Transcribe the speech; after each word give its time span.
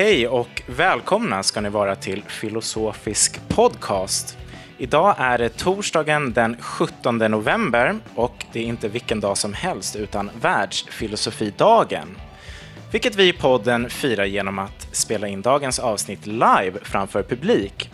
Hej 0.00 0.28
och 0.28 0.62
välkomna 0.66 1.42
ska 1.42 1.60
ni 1.60 1.68
vara 1.68 1.96
till 1.96 2.22
Filosofisk 2.22 3.48
podcast. 3.48 4.38
Idag 4.78 5.14
är 5.18 5.38
det 5.38 5.48
torsdagen 5.48 6.32
den 6.32 6.56
17 6.60 7.18
november 7.18 7.98
och 8.14 8.44
det 8.52 8.60
är 8.60 8.64
inte 8.64 8.88
vilken 8.88 9.20
dag 9.20 9.38
som 9.38 9.54
helst 9.54 9.96
utan 9.96 10.30
Världsfilosofidagen. 10.40 12.08
Vilket 12.92 13.16
vi 13.16 13.28
i 13.28 13.32
podden 13.32 13.90
firar 13.90 14.24
genom 14.24 14.58
att 14.58 14.88
spela 14.92 15.28
in 15.28 15.42
dagens 15.42 15.78
avsnitt 15.78 16.26
live 16.26 16.72
framför 16.82 17.22
publik. 17.22 17.90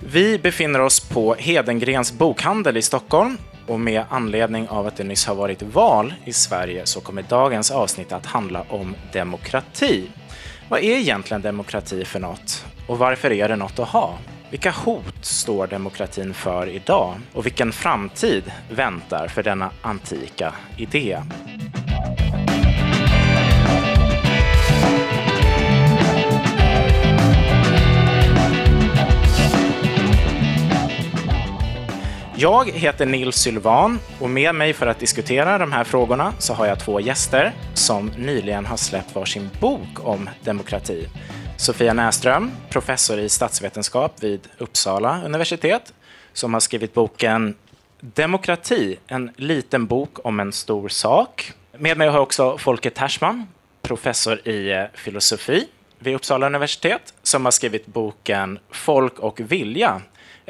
Vi 0.00 0.38
befinner 0.38 0.80
oss 0.80 1.00
på 1.00 1.34
Hedengrens 1.34 2.12
bokhandel 2.12 2.76
i 2.76 2.82
Stockholm 2.82 3.38
och 3.66 3.80
med 3.80 4.04
anledning 4.10 4.68
av 4.68 4.86
att 4.86 4.96
det 4.96 5.04
nyss 5.04 5.26
har 5.26 5.34
varit 5.34 5.62
val 5.62 6.14
i 6.24 6.32
Sverige 6.32 6.86
så 6.86 7.00
kommer 7.00 7.22
dagens 7.22 7.70
avsnitt 7.70 8.12
att 8.12 8.26
handla 8.26 8.64
om 8.68 8.94
demokrati. 9.12 10.08
Vad 10.70 10.80
är 10.80 10.98
egentligen 10.98 11.42
demokrati 11.42 12.04
för 12.04 12.20
något? 12.20 12.66
Och 12.86 12.98
varför 12.98 13.32
är 13.32 13.48
det 13.48 13.56
något 13.56 13.78
att 13.78 13.88
ha? 13.88 14.18
Vilka 14.50 14.70
hot 14.70 15.24
står 15.24 15.66
demokratin 15.66 16.34
för 16.34 16.66
idag? 16.66 17.14
Och 17.32 17.46
vilken 17.46 17.72
framtid 17.72 18.52
väntar 18.70 19.28
för 19.28 19.42
denna 19.42 19.70
antika 19.82 20.54
idé? 20.76 21.22
Jag 32.40 32.70
heter 32.70 33.06
Nils 33.06 33.36
Sylvan 33.36 33.98
och 34.20 34.30
med 34.30 34.54
mig 34.54 34.72
för 34.72 34.86
att 34.86 34.98
diskutera 34.98 35.58
de 35.58 35.72
här 35.72 35.84
frågorna 35.84 36.34
så 36.38 36.54
har 36.54 36.66
jag 36.66 36.80
två 36.80 37.00
gäster 37.00 37.52
som 37.74 38.10
nyligen 38.18 38.66
har 38.66 38.76
släppt 38.76 39.14
varsin 39.14 39.50
bok 39.60 39.88
om 39.98 40.30
demokrati. 40.44 41.08
Sofia 41.56 41.92
Näström, 41.92 42.50
professor 42.70 43.18
i 43.18 43.28
statsvetenskap 43.28 44.22
vid 44.22 44.48
Uppsala 44.58 45.22
universitet, 45.24 45.92
som 46.32 46.52
har 46.52 46.60
skrivit 46.60 46.94
boken 46.94 47.54
Demokrati, 48.00 48.96
en 49.06 49.30
liten 49.36 49.86
bok 49.86 50.26
om 50.26 50.40
en 50.40 50.52
stor 50.52 50.88
sak. 50.88 51.52
Med 51.78 51.98
mig 51.98 52.08
har 52.08 52.14
jag 52.14 52.22
också 52.22 52.58
Folke 52.58 52.90
Tersman, 52.90 53.46
professor 53.82 54.48
i 54.48 54.72
eh, 54.72 54.84
filosofi 54.94 55.66
vid 55.98 56.14
Uppsala 56.14 56.46
universitet, 56.46 57.14
som 57.22 57.44
har 57.44 57.52
skrivit 57.52 57.86
boken 57.86 58.58
Folk 58.70 59.18
och 59.18 59.40
vilja, 59.40 60.00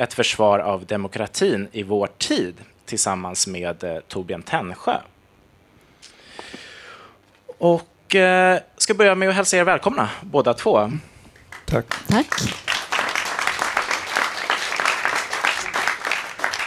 ett 0.01 0.15
försvar 0.15 0.59
av 0.59 0.87
demokratin 0.87 1.69
i 1.73 1.83
vår 1.83 2.09
tid 2.19 2.55
tillsammans 2.87 3.47
med 3.47 3.85
eh, 3.85 3.97
Torbjörn 4.09 4.43
Tännsjö. 4.43 4.97
Och 7.59 8.15
eh, 8.15 8.59
ska 8.77 8.95
börja 8.95 9.15
med 9.15 9.29
att 9.29 9.35
hälsa 9.35 9.57
er 9.57 9.65
välkomna 9.65 10.11
båda 10.21 10.55
två. 10.55 10.91
Tack. 11.65 11.87
Tack. 12.09 12.35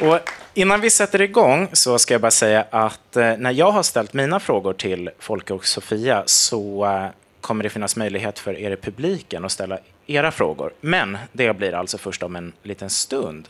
Och 0.01 0.19
innan 0.53 0.81
vi 0.81 0.89
sätter 0.89 1.21
igång 1.21 1.67
så 1.73 1.99
ska 1.99 2.13
jag 2.13 2.21
bara 2.21 2.31
säga 2.31 2.65
att 2.69 3.15
eh, 3.15 3.37
när 3.37 3.51
jag 3.51 3.71
har 3.71 3.83
ställt 3.83 4.13
mina 4.13 4.39
frågor 4.39 4.73
till 4.73 5.09
Folke 5.19 5.53
och 5.53 5.65
Sofia 5.65 6.23
så 6.25 6.85
eh, 6.85 7.07
kommer 7.41 7.63
det 7.63 7.69
finnas 7.69 7.95
möjlighet 7.95 8.39
för 8.39 8.57
er 8.57 8.71
i 8.71 8.75
publiken 8.75 9.45
att 9.45 9.51
ställa 9.51 9.79
era 10.07 10.31
frågor. 10.31 10.73
Men 10.81 11.17
det 11.31 11.57
blir 11.57 11.73
alltså 11.73 11.97
först 11.97 12.23
om 12.23 12.35
en 12.35 12.53
liten 12.63 12.89
stund. 12.89 13.49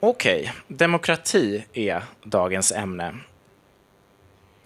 Okej, 0.00 0.40
okay. 0.40 0.76
demokrati 0.76 1.64
är 1.72 2.02
dagens 2.24 2.72
ämne. 2.72 3.14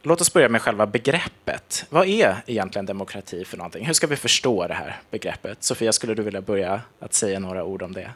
Låt 0.02 0.20
oss 0.20 0.32
börja 0.32 0.48
med 0.48 0.62
själva 0.62 0.86
begreppet. 0.86 1.86
Vad 1.90 2.06
är 2.06 2.36
egentligen 2.46 2.86
demokrati 2.86 3.44
för 3.44 3.56
någonting? 3.56 3.86
Hur 3.86 3.92
ska 3.92 4.06
vi 4.06 4.16
förstå 4.16 4.66
det 4.66 4.74
här 4.74 4.96
begreppet? 5.10 5.64
Sofia, 5.64 5.92
skulle 5.92 6.14
du 6.14 6.22
vilja 6.22 6.40
börja 6.40 6.80
att 6.98 7.14
säga 7.14 7.38
några 7.38 7.64
ord 7.64 7.82
om 7.82 7.92
det? 7.92 8.10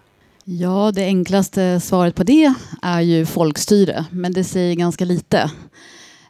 Ja, 0.44 0.92
det 0.94 1.04
enklaste 1.04 1.80
svaret 1.80 2.14
på 2.14 2.22
det 2.22 2.54
är 2.82 3.00
ju 3.00 3.26
folkstyre, 3.26 4.04
men 4.10 4.32
det 4.32 4.44
säger 4.44 4.74
ganska 4.74 5.04
lite. 5.04 5.50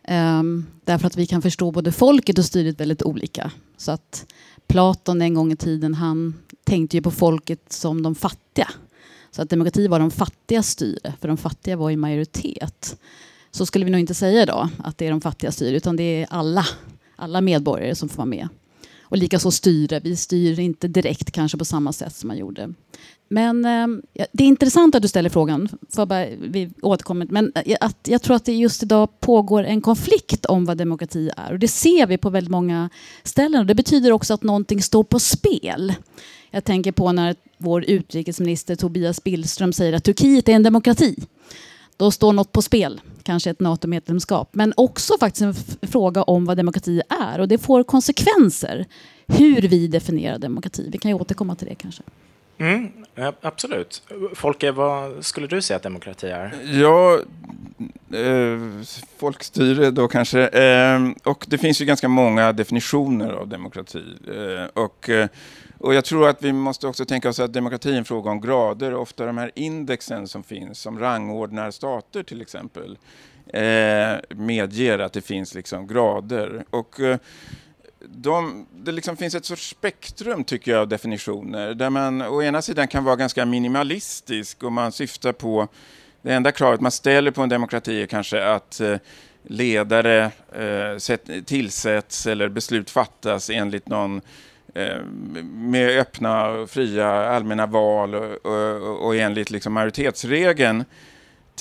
Ehm, 0.04 0.66
därför 0.84 1.06
att 1.06 1.16
vi 1.16 1.26
kan 1.26 1.42
förstå 1.42 1.70
både 1.70 1.92
folket 1.92 2.38
och 2.38 2.44
styret 2.44 2.80
väldigt 2.80 3.02
olika. 3.02 3.50
Så 3.76 3.92
att 3.92 4.26
Platon 4.72 5.22
en 5.22 5.34
gång 5.34 5.52
i 5.52 5.56
tiden, 5.56 5.94
han 5.94 6.34
tänkte 6.64 6.96
ju 6.96 7.02
på 7.02 7.10
folket 7.10 7.72
som 7.72 8.02
de 8.02 8.14
fattiga. 8.14 8.68
Så 9.30 9.42
att 9.42 9.50
demokrati 9.50 9.86
var 9.86 9.98
de 9.98 10.10
fattiga 10.10 10.62
styre, 10.62 11.14
för 11.20 11.28
de 11.28 11.36
fattiga 11.36 11.76
var 11.76 11.90
i 11.90 11.96
majoritet. 11.96 12.96
Så 13.50 13.66
skulle 13.66 13.84
vi 13.84 13.90
nog 13.90 14.00
inte 14.00 14.14
säga 14.14 14.42
idag, 14.42 14.68
att 14.78 14.98
det 14.98 15.06
är 15.06 15.10
de 15.10 15.20
fattiga 15.20 15.52
styre, 15.52 15.76
utan 15.76 15.96
det 15.96 16.02
är 16.02 16.26
alla, 16.30 16.66
alla 17.16 17.40
medborgare 17.40 17.94
som 17.94 18.08
får 18.08 18.16
vara 18.16 18.26
med. 18.26 18.48
Och 19.02 19.16
likaså 19.16 19.50
styre, 19.50 20.00
vi 20.00 20.16
styr 20.16 20.58
inte 20.58 20.88
direkt 20.88 21.30
kanske 21.30 21.58
på 21.58 21.64
samma 21.64 21.92
sätt 21.92 22.14
som 22.14 22.28
man 22.28 22.38
gjorde. 22.38 22.74
Men 23.28 23.64
eh, 23.64 23.86
det 24.32 24.44
är 24.44 24.48
intressant 24.48 24.94
att 24.94 25.02
du 25.02 25.08
ställer 25.08 25.30
frågan, 25.30 25.68
för 25.94 26.06
bara, 26.06 26.26
vi 26.40 26.70
återkommer. 26.82 27.26
Men 27.30 27.52
eh, 27.54 27.76
att, 27.80 27.96
jag 28.08 28.22
tror 28.22 28.36
att 28.36 28.44
det 28.44 28.52
just 28.52 28.82
idag 28.82 29.20
pågår 29.20 29.64
en 29.64 29.80
konflikt 29.80 30.46
om 30.46 30.64
vad 30.64 30.76
demokrati 30.76 31.30
är. 31.36 31.52
Och 31.52 31.58
det 31.58 31.68
ser 31.68 32.06
vi 32.06 32.18
på 32.18 32.30
väldigt 32.30 32.50
många 32.50 32.90
ställen. 33.22 33.60
Och 33.60 33.66
det 33.66 33.74
betyder 33.74 34.12
också 34.12 34.34
att 34.34 34.42
någonting 34.42 34.82
står 34.82 35.04
på 35.04 35.18
spel. 35.18 35.94
Jag 36.50 36.64
tänker 36.64 36.92
på 36.92 37.12
när 37.12 37.36
vår 37.58 37.84
utrikesminister 37.84 38.76
Tobias 38.76 39.24
Billström 39.24 39.72
säger 39.72 39.92
att 39.92 40.04
Turkiet 40.04 40.48
är 40.48 40.52
en 40.52 40.62
demokrati. 40.62 41.16
Då 41.96 42.10
står 42.10 42.32
något 42.32 42.52
på 42.52 42.62
spel, 42.62 43.00
kanske 43.22 43.50
ett 43.50 43.60
NATO-medlemskap. 43.60 44.48
Men 44.52 44.72
också 44.76 45.18
faktiskt 45.20 45.42
en 45.42 45.54
fråga 45.88 46.22
om 46.22 46.44
vad 46.44 46.56
demokrati 46.56 47.02
är. 47.22 47.40
Och 47.40 47.48
det 47.48 47.58
får 47.58 47.82
konsekvenser 47.82 48.86
hur 49.26 49.62
vi 49.62 49.86
definierar 49.86 50.38
demokrati. 50.38 50.88
Vi 50.92 50.98
kan 50.98 51.10
ju 51.10 51.14
återkomma 51.14 51.54
till 51.54 51.68
det 51.68 51.74
kanske. 51.74 52.02
Mm, 52.62 52.90
absolut. 53.40 54.02
Folke, 54.34 54.72
vad 54.72 55.24
skulle 55.24 55.46
du 55.46 55.62
säga 55.62 55.76
att 55.76 55.82
demokrati 55.82 56.26
är? 56.26 56.54
Ja, 56.64 57.20
eh, 58.18 58.60
folkstyre 59.16 59.90
då 59.90 60.08
kanske. 60.08 60.48
Eh, 60.48 61.00
och 61.24 61.46
det 61.48 61.58
finns 61.58 61.80
ju 61.80 61.84
ganska 61.84 62.08
många 62.08 62.52
definitioner 62.52 63.32
av 63.32 63.48
demokrati. 63.48 64.04
Eh, 64.28 64.82
och, 64.82 65.10
eh, 65.10 65.28
och 65.78 65.94
jag 65.94 66.04
tror 66.04 66.28
att 66.28 66.42
vi 66.42 66.52
måste 66.52 66.86
också 66.86 67.04
tänka 67.04 67.28
oss 67.28 67.40
att 67.40 67.52
demokrati 67.52 67.92
är 67.92 67.98
en 67.98 68.04
fråga 68.04 68.30
om 68.30 68.40
grader. 68.40 68.94
Ofta 68.94 69.26
de 69.26 69.38
här 69.38 69.50
indexen 69.54 70.28
som 70.28 70.42
finns, 70.42 70.78
som 70.78 70.98
rangordnar 70.98 71.70
stater 71.70 72.22
till 72.22 72.42
exempel, 72.42 72.98
eh, 73.46 74.36
medger 74.36 74.98
att 74.98 75.12
det 75.12 75.22
finns 75.22 75.54
liksom 75.54 75.86
grader. 75.86 76.64
Och 76.70 77.00
eh, 77.00 77.18
de, 78.22 78.66
det 78.72 78.92
liksom 78.92 79.16
finns 79.16 79.34
ett 79.34 79.44
sorts 79.44 79.68
spektrum 79.68 80.44
tycker 80.44 80.70
jag 80.72 80.80
av 80.80 80.88
definitioner 80.88 81.74
där 81.74 81.90
man 81.90 82.22
å 82.22 82.42
ena 82.42 82.62
sidan 82.62 82.88
kan 82.88 83.04
vara 83.04 83.16
ganska 83.16 83.46
minimalistisk 83.46 84.62
och 84.62 84.72
man 84.72 84.92
syftar 84.92 85.32
på 85.32 85.68
det 86.22 86.32
enda 86.32 86.52
kravet 86.52 86.80
man 86.80 86.92
ställer 86.92 87.30
på 87.30 87.42
en 87.42 87.48
demokrati 87.48 88.02
är 88.02 88.06
kanske 88.06 88.44
att 88.44 88.80
eh, 88.80 88.96
ledare 89.42 90.30
eh, 90.52 91.42
tillsätts 91.44 92.26
eller 92.26 92.48
beslut 92.48 92.90
fattas 92.90 93.50
enligt 93.50 93.88
någon 93.88 94.20
eh, 94.74 95.04
med 95.54 96.00
öppna, 96.00 96.66
fria, 96.66 97.08
allmänna 97.08 97.66
val 97.66 98.14
och, 98.14 98.46
och, 98.46 99.06
och 99.06 99.16
enligt 99.16 99.50
liksom 99.50 99.72
majoritetsregeln 99.72 100.84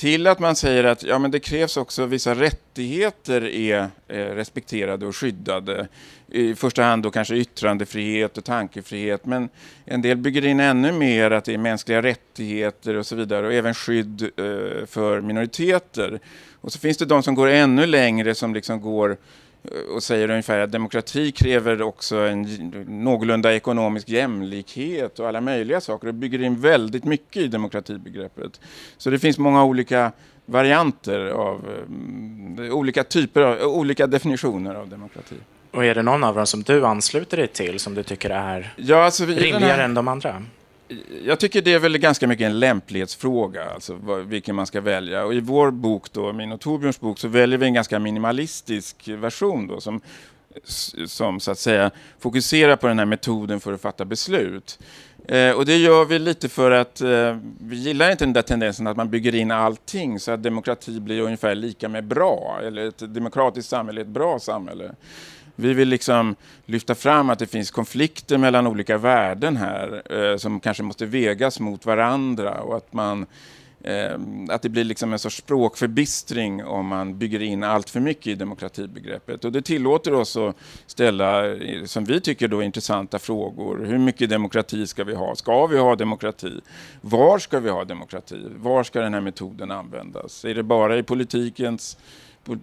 till 0.01 0.27
att 0.27 0.39
man 0.39 0.55
säger 0.55 0.83
att 0.83 1.03
ja, 1.03 1.19
men 1.19 1.31
det 1.31 1.39
krävs 1.39 1.77
också 1.77 2.05
vissa 2.05 2.35
rättigheter 2.35 3.45
är 3.45 3.89
eh, 4.07 4.17
respekterade 4.17 5.05
och 5.05 5.15
skyddade. 5.15 5.87
I 6.27 6.55
första 6.55 6.83
hand 6.83 7.03
då 7.03 7.11
kanske 7.11 7.35
yttrandefrihet 7.35 8.37
och 8.37 8.43
tankefrihet, 8.45 9.25
men 9.25 9.49
en 9.85 10.01
del 10.01 10.17
bygger 10.17 10.45
in 10.45 10.59
ännu 10.59 10.91
mer 10.91 11.31
att 11.31 11.45
det 11.45 11.53
är 11.53 11.57
mänskliga 11.57 12.01
rättigheter 12.01 12.95
och 12.95 13.05
så 13.05 13.15
vidare 13.15 13.47
och 13.47 13.53
även 13.53 13.73
skydd 13.73 14.21
eh, 14.21 14.85
för 14.85 15.21
minoriteter. 15.21 16.19
Och 16.61 16.73
så 16.73 16.79
finns 16.79 16.97
det 16.97 17.05
de 17.05 17.23
som 17.23 17.35
går 17.35 17.47
ännu 17.47 17.85
längre 17.85 18.35
som 18.35 18.53
liksom 18.53 18.81
går 18.81 19.17
och 19.95 20.03
säger 20.03 20.29
ungefär 20.29 20.59
att 20.59 20.71
demokrati 20.71 21.31
kräver 21.31 21.81
också 21.81 22.17
en 22.17 22.43
någorlunda 22.87 23.53
ekonomisk 23.53 24.09
jämlikhet 24.09 25.19
och 25.19 25.27
alla 25.27 25.41
möjliga 25.41 25.81
saker 25.81 26.07
och 26.07 26.13
bygger 26.13 26.41
in 26.41 26.61
väldigt 26.61 27.03
mycket 27.03 27.37
i 27.37 27.47
demokratibegreppet. 27.47 28.59
Så 28.97 29.09
det 29.09 29.19
finns 29.19 29.37
många 29.37 29.63
olika 29.63 30.11
varianter 30.45 31.27
av 31.27 31.67
um, 31.87 32.69
olika 32.71 33.03
typer 33.03 33.41
av 33.41 33.61
olika 33.61 34.07
definitioner 34.07 34.75
av 34.75 34.89
demokrati. 34.89 35.35
Och 35.71 35.85
är 35.85 35.95
det 35.95 36.03
någon 36.03 36.23
av 36.23 36.35
dem 36.35 36.47
som 36.47 36.63
du 36.63 36.85
ansluter 36.85 37.37
dig 37.37 37.47
till 37.47 37.79
som 37.79 37.95
du 37.95 38.03
tycker 38.03 38.29
är 38.29 38.73
ja, 38.77 39.03
alltså 39.03 39.25
rimligare 39.25 39.71
här, 39.71 39.79
än 39.79 39.93
de 39.93 40.07
andra? 40.07 40.43
Jag 41.25 41.39
tycker 41.39 41.61
det 41.61 41.73
är 41.73 41.79
väl 41.79 41.97
ganska 41.97 42.27
mycket 42.27 42.45
en 42.45 42.59
lämplighetsfråga, 42.59 43.65
alltså 43.73 43.99
vilken 44.25 44.55
man 44.55 44.67
ska 44.67 44.81
välja. 44.81 45.25
Och 45.25 45.33
i 45.33 45.39
vår 45.39 45.71
bok, 45.71 46.13
då, 46.13 46.33
min 46.33 46.51
och 46.51 46.61
Torbjörns 46.61 46.99
bok, 46.99 47.19
så 47.19 47.27
väljer 47.27 47.57
vi 47.57 47.65
en 47.65 47.73
ganska 47.73 47.99
minimalistisk 47.99 49.07
version 49.07 49.67
då, 49.67 49.81
som, 49.81 50.01
som 51.05 51.39
så 51.39 51.51
att 51.51 51.59
säga 51.59 51.91
fokuserar 52.19 52.75
på 52.75 52.87
den 52.87 52.99
här 52.99 53.05
metoden 53.05 53.59
för 53.59 53.73
att 53.73 53.81
fatta 53.81 54.05
beslut. 54.05 54.79
Eh, 55.27 55.51
och 55.51 55.65
det 55.65 55.77
gör 55.77 56.05
vi 56.05 56.19
lite 56.19 56.49
för 56.49 56.71
att 56.71 57.01
eh, 57.01 57.37
vi 57.59 57.75
gillar 57.75 58.11
inte 58.11 58.25
den 58.25 58.33
där 58.33 58.41
tendensen 58.41 58.87
att 58.87 58.97
man 58.97 59.09
bygger 59.09 59.35
in 59.35 59.51
allting 59.51 60.19
så 60.19 60.31
att 60.31 60.43
demokrati 60.43 60.99
blir 60.99 61.21
ungefär 61.21 61.55
lika 61.55 61.89
med 61.89 62.03
bra, 62.03 62.59
eller 62.63 62.87
ett 62.87 63.13
demokratiskt 63.13 63.69
samhälle 63.69 64.01
är 64.01 64.05
ett 64.05 64.07
bra 64.07 64.39
samhälle. 64.39 64.91
Vi 65.61 65.73
vill 65.73 65.89
liksom 65.89 66.35
lyfta 66.65 66.95
fram 66.95 67.29
att 67.29 67.39
det 67.39 67.47
finns 67.47 67.71
konflikter 67.71 68.37
mellan 68.37 68.67
olika 68.67 68.97
värden 68.97 69.57
här 69.57 70.01
eh, 70.09 70.37
som 70.37 70.59
kanske 70.59 70.83
måste 70.83 71.05
vägas 71.05 71.59
mot 71.59 71.85
varandra 71.85 72.61
och 72.61 72.77
att 72.77 72.93
man 72.93 73.25
eh, 73.83 74.19
att 74.49 74.61
det 74.61 74.69
blir 74.69 74.83
liksom 74.83 75.13
en 75.13 75.19
sorts 75.19 75.37
språkförbistring 75.37 76.65
om 76.65 76.87
man 76.87 77.17
bygger 77.17 77.41
in 77.41 77.63
allt 77.63 77.89
för 77.89 77.99
mycket 77.99 78.27
i 78.27 78.35
demokratibegreppet. 78.35 79.45
Och 79.45 79.51
det 79.51 79.61
tillåter 79.61 80.13
oss 80.13 80.37
att 80.37 80.55
ställa, 80.87 81.55
eh, 81.55 81.83
som 81.85 82.05
vi 82.05 82.21
tycker, 82.21 82.47
då, 82.47 82.63
intressanta 82.63 83.19
frågor. 83.19 83.85
Hur 83.85 83.97
mycket 83.97 84.29
demokrati 84.29 84.87
ska 84.87 85.03
vi 85.03 85.15
ha? 85.15 85.35
Ska 85.35 85.67
vi 85.67 85.77
ha 85.77 85.95
demokrati? 85.95 86.61
Var 87.01 87.39
ska 87.39 87.59
vi 87.59 87.69
ha 87.69 87.83
demokrati? 87.83 88.41
Var 88.55 88.83
ska 88.83 89.01
den 89.01 89.13
här 89.13 89.21
metoden 89.21 89.71
användas? 89.71 90.45
Är 90.45 90.55
det 90.55 90.63
bara 90.63 90.97
i 90.97 91.03
politikens, 91.03 91.97
på, 92.43 92.57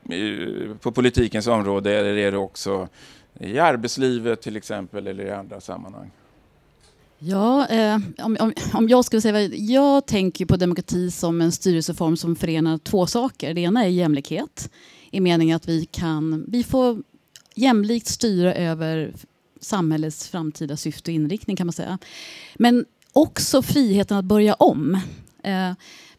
på 0.80 0.92
politikens 0.92 1.46
område 1.46 1.98
eller 1.98 2.16
är 2.16 2.32
det 2.32 2.38
också 2.38 2.88
i 3.40 3.58
arbetslivet 3.58 4.42
till 4.42 4.56
exempel 4.56 5.06
eller 5.06 5.25
i 5.25 5.30
andra 5.30 5.60
sammanhang? 5.60 6.10
Ja, 7.19 7.66
eh, 7.69 7.98
om, 8.19 8.36
om, 8.40 8.52
om, 8.72 8.88
jag 8.88 9.04
skulle 9.04 9.22
säga 9.22 9.40
Jag 9.42 10.06
tänker 10.06 10.46
på 10.46 10.56
demokrati 10.56 11.10
som 11.10 11.40
en 11.40 11.52
styrelseform 11.52 12.16
som 12.16 12.36
förenar 12.36 12.78
två 12.78 13.06
saker. 13.06 13.54
Det 13.54 13.60
ena 13.60 13.84
är 13.84 13.88
jämlikhet 13.88 14.70
i 15.10 15.20
meningen 15.20 15.56
att 15.56 15.69
vi, 15.69 15.86
kan, 15.86 16.44
vi 16.48 16.64
får 16.64 17.02
jämlikt 17.54 18.06
styra 18.06 18.54
över 18.54 19.12
samhällets 19.60 20.28
framtida 20.28 20.76
syfte 20.76 21.10
och 21.10 21.14
inriktning 21.14 21.56
kan 21.56 21.66
man 21.66 21.72
säga. 21.72 21.98
Men 22.54 22.84
också 23.12 23.62
friheten 23.62 24.16
att 24.16 24.25
börja 24.25 24.54
om. 24.54 25.00
Eh, 25.42 25.72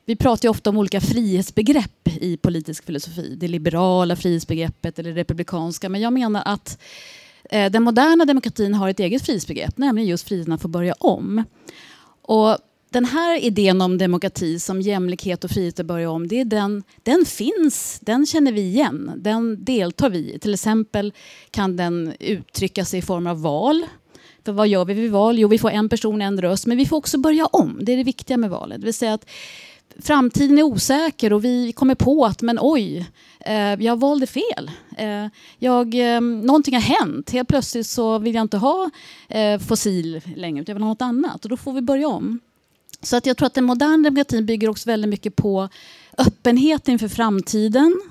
vi 0.09 0.15
pratar 0.15 0.45
ju 0.45 0.50
ofta 0.50 0.69
om 0.69 0.77
olika 0.77 1.01
frihetsbegrepp 1.01 2.07
i 2.21 2.38
politisk 2.38 2.85
filosofi. 2.85 3.35
Det 3.38 3.47
liberala 3.47 4.15
frihetsbegreppet 4.15 5.00
eller 5.00 5.13
det 5.13 5.19
republikanska. 5.19 5.89
Men 5.89 6.01
jag 6.01 6.13
menar 6.13 6.44
att 6.45 6.79
Eh, 7.50 7.71
den 7.71 7.83
moderna 7.83 8.25
demokratin 8.25 8.73
har 8.73 8.89
ett 8.89 9.00
eget 9.00 9.25
frihetsbegrepp, 9.25 9.77
nämligen 9.77 10.09
just 10.09 10.27
friheten 10.27 10.53
att 10.53 10.61
få 10.61 10.67
börja 10.67 10.94
om. 10.94 11.44
Och 12.21 12.57
den 12.89 13.06
här 13.06 13.44
idén 13.44 13.81
om 13.81 13.97
demokrati 13.97 14.59
som 14.59 14.81
jämlikhet 14.81 15.44
och 15.44 15.51
frihet 15.51 15.79
att 15.79 15.85
börja 15.85 16.11
om, 16.11 16.27
det 16.27 16.39
är 16.39 16.45
den, 16.45 16.83
den 17.03 17.25
finns, 17.25 18.00
den 18.00 18.25
känner 18.25 18.51
vi 18.51 18.61
igen, 18.61 19.11
den 19.17 19.63
deltar 19.65 20.09
vi 20.09 20.33
i. 20.33 20.39
Till 20.39 20.53
exempel 20.53 21.13
kan 21.51 21.77
den 21.77 22.13
uttrycka 22.19 22.85
sig 22.85 23.00
i 23.00 23.01
form 23.01 23.27
av 23.27 23.41
val. 23.41 23.85
För 24.45 24.51
vad 24.51 24.67
gör 24.67 24.85
vi 24.85 24.94
vid 24.94 25.11
val? 25.11 25.39
Jo, 25.39 25.47
vi 25.47 25.57
får 25.57 25.71
en 25.71 25.89
person, 25.89 26.21
en 26.21 26.41
röst, 26.41 26.65
men 26.65 26.77
vi 26.77 26.85
får 26.85 26.97
också 26.97 27.17
börja 27.17 27.45
om. 27.45 27.79
Det 27.81 27.94
är 27.94 27.97
det 27.97 28.03
viktiga 28.03 28.38
med 28.38 28.50
valet. 28.50 28.81
Det 28.81 28.85
vill 28.85 28.94
säga 28.94 29.13
att 29.13 29.25
framtiden 30.01 30.57
är 30.57 30.63
osäker 30.63 31.33
och 31.33 31.45
vi 31.45 31.71
kommer 31.71 31.95
på 31.95 32.25
att 32.25 32.41
men 32.41 32.57
oj, 32.61 33.09
eh, 33.39 33.73
jag 33.73 33.99
valde 33.99 34.27
fel. 34.27 34.71
Eh, 34.97 35.27
jag, 35.57 36.15
eh, 36.15 36.21
någonting 36.21 36.73
har 36.73 36.81
hänt. 36.81 37.29
Helt 37.29 37.49
plötsligt 37.49 37.87
så 37.87 38.17
vill 38.17 38.35
jag 38.35 38.41
inte 38.41 38.57
ha 38.57 38.89
eh, 39.27 39.59
fossil 39.59 40.21
längre, 40.35 40.61
utan 40.61 40.71
jag 40.71 40.75
vill 40.75 40.83
ha 40.83 40.89
något 40.89 41.01
annat. 41.01 41.43
Och 41.43 41.49
då 41.49 41.57
får 41.57 41.73
vi 41.73 41.81
börja 41.81 42.07
om. 42.07 42.39
Så 43.01 43.17
att 43.17 43.25
jag 43.25 43.37
tror 43.37 43.45
att 43.45 43.53
den 43.53 43.63
moderna 43.63 43.97
demokratin 43.97 44.45
bygger 44.45 44.69
också 44.69 44.89
väldigt 44.89 45.09
mycket 45.09 45.35
på 45.35 45.69
öppenhet 46.17 46.87
inför 46.87 47.07
framtiden 47.07 48.01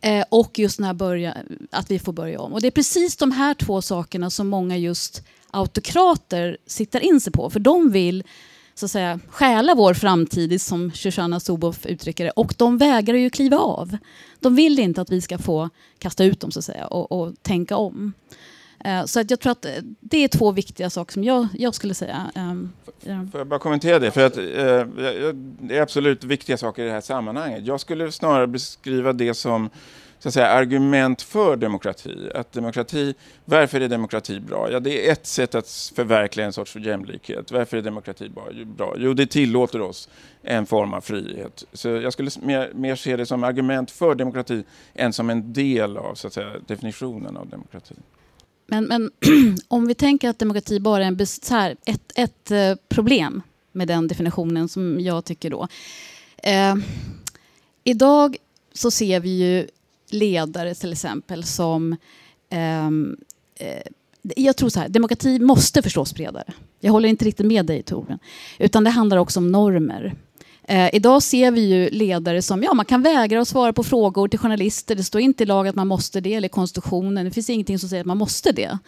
eh, 0.00 0.24
och 0.28 0.58
just 0.58 0.76
den 0.76 0.86
här 0.86 0.94
börja, 0.94 1.36
att 1.70 1.90
vi 1.90 1.98
får 1.98 2.12
börja 2.12 2.40
om. 2.40 2.52
Och 2.52 2.60
det 2.60 2.66
är 2.66 2.70
precis 2.70 3.16
de 3.16 3.32
här 3.32 3.54
två 3.54 3.82
sakerna 3.82 4.30
som 4.30 4.48
många 4.48 4.76
just 4.76 5.22
autokrater 5.50 6.56
siktar 6.66 7.00
in 7.00 7.20
sig 7.20 7.32
på. 7.32 7.50
För 7.50 7.60
de 7.60 7.90
vill 7.90 8.24
så 8.80 8.86
att 8.86 8.90
säga, 8.90 9.20
stjäla 9.28 9.74
vår 9.74 9.94
framtid, 9.94 10.60
som 10.60 10.90
Shoshana 10.90 11.40
Zuboff 11.40 11.86
uttrycker 11.86 12.24
det. 12.24 12.30
Och 12.30 12.54
de 12.56 12.78
vägrar 12.78 13.16
ju 13.16 13.30
kliva 13.30 13.58
av. 13.58 13.96
De 14.40 14.54
vill 14.54 14.78
inte 14.78 15.00
att 15.00 15.10
vi 15.10 15.20
ska 15.20 15.38
få 15.38 15.70
kasta 15.98 16.24
ut 16.24 16.40
dem 16.40 16.50
så 16.50 16.58
att 16.58 16.64
säga, 16.64 16.86
och, 16.86 17.12
och 17.12 17.34
tänka 17.42 17.76
om. 17.76 18.12
Eh, 18.84 19.04
så 19.04 19.20
att 19.20 19.30
jag 19.30 19.40
tror 19.40 19.52
att 19.52 19.64
eh, 19.64 19.72
det 20.00 20.24
är 20.24 20.28
två 20.28 20.52
viktiga 20.52 20.90
saker 20.90 21.12
som 21.12 21.24
jag, 21.24 21.48
jag 21.52 21.74
skulle 21.74 21.94
säga. 21.94 22.30
Ehm, 22.34 22.72
får 23.30 23.40
jag 23.40 23.46
bara 23.46 23.60
kommentera 23.60 23.98
det? 23.98 24.10
För 24.10 24.26
att, 24.26 24.36
eh, 24.36 24.44
det 25.60 25.76
är 25.76 25.82
absolut 25.82 26.24
viktiga 26.24 26.56
saker 26.56 26.82
i 26.82 26.86
det 26.86 26.92
här 26.92 27.00
sammanhanget. 27.00 27.66
Jag 27.66 27.80
skulle 27.80 28.12
snarare 28.12 28.46
beskriva 28.46 29.12
det 29.12 29.34
som 29.34 29.70
så 30.20 30.28
att 30.28 30.34
säga, 30.34 30.48
argument 30.48 31.22
för 31.22 31.56
demokrati. 31.56 32.30
Att 32.34 32.52
demokrati. 32.52 33.14
Varför 33.44 33.80
är 33.80 33.88
demokrati 33.88 34.40
bra? 34.40 34.70
Ja, 34.72 34.80
det 34.80 35.08
är 35.08 35.12
ett 35.12 35.26
sätt 35.26 35.54
att 35.54 35.92
förverkliga 35.94 36.46
en 36.46 36.52
sorts 36.52 36.76
jämlikhet. 36.76 37.52
Varför 37.52 37.76
är 37.76 37.82
demokrati 37.82 38.28
bra? 38.28 38.94
Jo, 38.96 39.14
det 39.14 39.26
tillåter 39.26 39.80
oss 39.80 40.08
en 40.42 40.66
form 40.66 40.94
av 40.94 41.00
frihet. 41.00 41.64
Så 41.72 41.88
jag 41.88 42.12
skulle 42.12 42.30
mer, 42.42 42.70
mer 42.74 42.96
se 42.96 43.16
det 43.16 43.26
som 43.26 43.44
argument 43.44 43.90
för 43.90 44.14
demokrati 44.14 44.64
än 44.94 45.12
som 45.12 45.30
en 45.30 45.52
del 45.52 45.96
av 45.96 46.14
så 46.14 46.26
att 46.26 46.32
säga, 46.32 46.52
definitionen 46.66 47.36
av 47.36 47.48
demokrati. 47.48 47.94
Men, 48.66 48.84
men 48.84 49.10
om 49.68 49.86
vi 49.86 49.94
tänker 49.94 50.28
att 50.28 50.38
demokrati 50.38 50.80
bara 50.80 51.04
är 51.04 51.08
en 51.08 51.26
här, 51.50 51.76
ett, 51.86 52.12
ett 52.14 52.50
eh, 52.50 52.74
problem 52.88 53.42
med 53.72 53.88
den 53.88 54.08
definitionen 54.08 54.68
som 54.68 55.00
jag 55.00 55.24
tycker 55.24 55.50
då. 55.50 55.68
Eh, 56.36 56.74
idag 57.84 58.36
så 58.72 58.90
ser 58.90 59.20
vi 59.20 59.30
ju 59.30 59.68
ledare 60.12 60.74
till 60.74 60.92
exempel 60.92 61.44
som... 61.44 61.96
Ehm, 62.50 63.16
eh, 63.56 63.82
jag 64.36 64.56
tror 64.56 64.68
så 64.68 64.80
här, 64.80 64.88
demokrati 64.88 65.38
måste 65.38 65.82
förstås 65.82 66.14
bredare. 66.14 66.52
Jag 66.80 66.92
håller 66.92 67.08
inte 67.08 67.24
riktigt 67.24 67.46
med 67.46 67.66
dig 67.66 67.82
Torbjörn. 67.82 68.18
Utan 68.58 68.84
det 68.84 68.90
handlar 68.90 69.16
också 69.16 69.40
om 69.40 69.52
normer. 69.52 70.14
Eh, 70.70 70.94
idag 70.94 71.22
ser 71.22 71.50
vi 71.50 71.60
ju 71.60 71.90
ledare 71.90 72.42
som, 72.42 72.62
ja 72.62 72.74
man 72.74 72.84
kan 72.84 73.02
vägra 73.02 73.40
att 73.40 73.48
svara 73.48 73.72
på 73.72 73.84
frågor 73.84 74.28
till 74.28 74.38
journalister. 74.38 74.94
Det 74.94 75.04
står 75.04 75.20
inte 75.20 75.42
i 75.42 75.46
lag 75.46 75.68
att 75.68 75.74
man 75.74 75.88
måste 75.88 76.20
det, 76.20 76.34
eller 76.34 76.48
konstitutionen. 76.48 77.24
Det 77.24 77.30
finns 77.30 77.50
ingenting 77.50 77.78
som 77.78 77.88
säger 77.88 78.00
att 78.00 78.06
man 78.06 78.18
måste 78.18 78.52
det. 78.52 78.78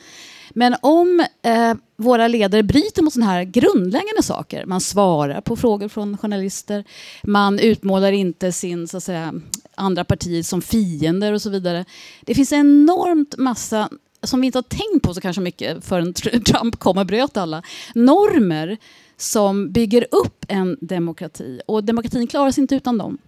Men 0.50 0.76
om 0.82 1.24
eh, 1.42 1.74
våra 1.96 2.28
ledare 2.28 2.62
bryter 2.62 3.02
mot 3.02 3.12
sådana 3.12 3.32
här 3.32 3.44
grundläggande 3.44 4.22
saker, 4.22 4.66
man 4.66 4.80
svarar 4.80 5.40
på 5.40 5.56
frågor 5.56 5.88
från 5.88 6.19
journalister, 6.19 6.84
man 7.22 7.58
utmålar 7.58 8.12
inte 8.12 8.52
sin 8.52 8.88
så 8.88 8.96
att 8.96 9.02
säga, 9.02 9.34
andra 9.74 10.04
partier 10.04 10.42
som 10.42 10.62
fiender 10.62 11.32
och 11.32 11.42
så 11.42 11.50
vidare. 11.50 11.84
Det 12.20 12.34
finns 12.34 12.52
enormt 12.52 13.36
massa 13.38 13.88
som 14.22 14.40
vi 14.40 14.46
inte 14.46 14.58
har 14.58 14.62
tänkt 14.62 15.02
på 15.02 15.14
så 15.14 15.20
kanske 15.20 15.42
mycket 15.42 15.84
förrän 15.84 16.14
Trump 16.46 16.78
kom 16.78 16.98
och 16.98 17.06
bröt 17.06 17.36
alla. 17.36 17.62
Normer 17.94 18.78
som 19.16 19.72
bygger 19.72 20.06
upp 20.10 20.44
en 20.48 20.78
demokrati 20.80 21.60
och 21.66 21.84
demokratin 21.84 22.26
klarar 22.26 22.50
sig 22.50 22.62
inte 22.62 22.74
utan 22.74 22.98
dem. 22.98 23.19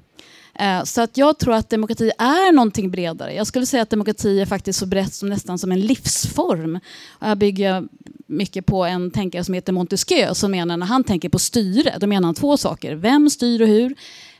Eh, 0.59 0.85
så 0.85 1.01
att 1.01 1.17
jag 1.17 1.39
tror 1.39 1.55
att 1.55 1.71
demokrati 1.71 2.11
är 2.19 2.53
någonting 2.53 2.91
bredare. 2.91 3.35
Jag 3.35 3.47
skulle 3.47 3.67
säga 3.67 3.83
att 3.83 3.91
demokrati 3.91 4.41
är 4.41 4.47
faktiskt 4.47 4.79
så 4.79 4.87
brett 4.87 5.15
som 5.15 5.29
nästan 5.29 5.59
som 5.59 5.73
en 5.73 5.81
livsform. 5.81 6.81
här 7.21 7.35
bygger 7.35 7.75
jag 7.75 7.89
mycket 8.27 8.67
på 8.67 8.85
en 8.85 9.11
tänkare 9.11 9.45
som 9.45 9.55
heter 9.55 9.73
Montesquieu 9.73 10.35
som 10.35 10.51
menar 10.51 10.77
när 10.77 10.87
han 10.87 11.05
tänker 11.05 11.29
på 11.29 11.39
styre, 11.39 11.97
då 12.01 12.07
menar 12.07 12.27
han 12.27 12.35
två 12.35 12.57
saker. 12.57 12.95
Vem 12.95 13.31
styr 13.31 13.63
och 13.63 13.69
hur? 13.69 13.95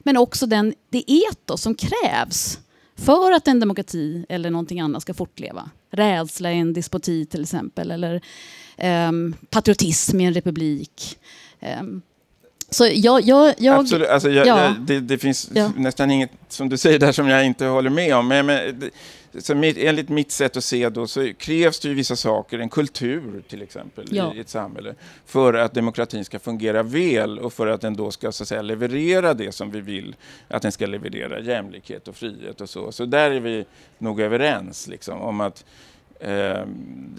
Men 0.05 0.17
också 0.17 0.47
den, 0.47 0.75
det 0.91 1.05
etos 1.13 1.63
som 1.63 1.75
krävs 1.75 2.59
för 2.97 3.33
att 3.33 3.49
en 3.49 3.61
demokrati 3.61 4.27
eller 4.29 4.51
någonting 4.51 4.81
annat 4.81 5.03
ska 5.03 5.15
fortleva. 5.15 5.71
Rädsla 5.91 6.53
i 6.53 6.59
en 6.59 6.73
despoti 6.73 7.27
till 7.27 7.43
exempel, 7.43 7.91
eller 7.91 8.21
um, 9.09 9.35
patriotism 9.51 10.21
i 10.21 10.25
en 10.25 10.35
republik. 10.35 11.19
Um, 11.81 12.03
så 12.71 12.87
jag, 12.93 13.23
jag, 13.23 13.55
jag, 13.59 13.81
Absolut, 13.81 14.09
alltså 14.09 14.31
jag, 14.31 14.47
ja. 14.47 14.75
det, 14.81 15.01
det, 15.01 15.19
finns 15.19 15.51
ja. 15.55 15.73
nästan 15.77 16.11
inget 16.11 16.31
som 16.49 16.69
du 16.69 16.77
säger 16.77 16.99
där 16.99 17.13
som 17.13 17.29
jag 17.29 17.47
inte 17.47 17.65
håller 17.65 17.91
med 17.91 18.17
om. 18.17 18.29
Men, 18.29 18.47
men 18.47 18.91
så 19.39 19.55
mitt, 19.55 19.77
enligt 19.79 20.09
mitt 20.09 20.33
sätt 20.33 20.57
att 20.57 20.65
se 20.65 20.89
då 20.89 21.07
så 21.07 21.33
krävs 21.39 21.81
det 21.81 21.89
ju 21.89 21.95
vissa 21.95 22.17
saker, 22.17 22.59
en 22.59 22.69
kultur 22.69 23.43
till 23.49 23.63
exempel 23.63 24.09
ja. 24.11 24.35
i 24.35 24.41
ett 24.41 24.49
samhälle, 24.49 24.95
för 25.27 25.55
att 25.55 25.75
demokratin 25.75 26.25
ska 26.25 26.39
fungera 26.39 26.83
väl 26.83 27.39
och 27.39 27.53
för 27.53 27.67
att 27.67 27.81
den 27.81 27.97
då 27.97 28.11
ska 28.11 28.33
så 28.33 28.47
säga, 28.47 28.63
leverera 28.63 29.35
det 29.35 29.53
som 29.53 29.71
vi 29.71 29.81
vill 29.81 30.17
att 30.49 30.63
den 30.63 30.73
ska 30.73 30.87
leverera, 30.87 31.41
jämlikhet 31.41 32.09
och 32.09 32.17
frihet 32.17 32.61
och 32.61 32.71
så. 32.71 32.93
Så 32.93 33.05
där 33.05 33.31
är 33.31 33.41
vi 33.41 33.65
nog 33.99 34.21
överens 34.21 34.89
liksom, 34.89 35.21
om 35.21 35.41
att 35.41 35.65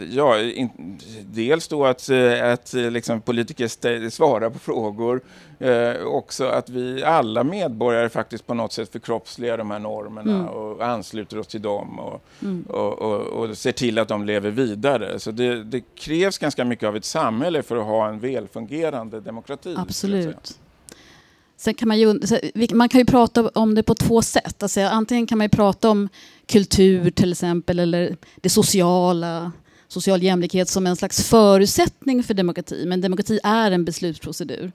ja, 0.10 0.42
in, 0.42 1.00
dels 1.26 1.68
då 1.68 1.86
att, 1.86 2.10
eh, 2.10 2.52
att 2.54 2.74
eh, 2.74 2.92
liksom 2.92 3.22
politiker 3.22 4.10
svarar 4.10 4.50
på 4.50 4.60
frågor. 4.60 5.22
Eh, 5.60 6.02
också 6.06 6.46
att 6.46 6.70
vi 6.70 7.04
alla 7.04 7.44
medborgare 7.44 8.10
faktiskt 8.10 8.48
på 8.48 8.54
något 8.54 8.74
sätt 8.74 8.92
förkroppsligar 8.92 9.58
de 9.58 9.72
här 9.72 9.80
normerna 9.80 10.36
mm. 10.36 10.48
och 10.48 10.86
ansluter 10.86 11.40
oss 11.40 11.48
till 11.48 11.62
dem 11.62 12.00
och, 12.00 12.24
mm. 12.42 12.64
och, 12.70 13.02
och, 13.02 13.22
och, 13.22 13.58
ser 13.58 13.72
till 13.72 14.00
att 14.00 14.08
de 14.08 14.26
lever 14.26 14.52
vidare. 14.52 15.20
Så 15.20 15.32
det, 15.32 15.64
det, 15.64 15.82
krävs 15.96 16.38
ganska 16.38 16.66
mycket 16.66 16.88
av 16.88 16.96
ett 16.96 17.06
samhälle 17.06 17.64
för 17.64 17.78
att 17.78 17.86
ha 17.86 18.08
en 18.10 18.20
välfungerande 18.20 19.22
demokrati. 19.22 19.76
Absolut. 19.78 20.60
Sen 21.58 21.74
kan 21.74 21.88
man, 21.88 22.00
ju, 22.00 22.20
man 22.74 22.90
kan 22.90 23.00
ju 23.00 23.06
prata 23.06 23.50
om 23.50 23.76
det 23.76 23.84
på 23.84 23.96
två 23.96 24.22
sätt. 24.22 24.64
Alltså, 24.64 24.82
antingen 24.82 25.28
kan 25.28 25.38
man 25.38 25.50
prata 25.50 25.90
om 25.90 26.10
kultur 26.46 27.12
till 27.12 27.32
exempel 27.32 27.80
eller 27.80 28.18
det 28.42 28.50
sociala, 28.50 29.52
social 29.88 30.24
jämlikhet 30.24 30.70
som 30.70 30.88
en 30.88 30.96
slags 30.96 31.30
förutsättning 31.30 32.24
för 32.24 32.34
demokrati. 32.34 32.86
Men 32.86 33.02
demokrati 33.02 33.40
är 33.44 33.72
en 33.72 33.86
beslutsprocedur. 33.86 34.72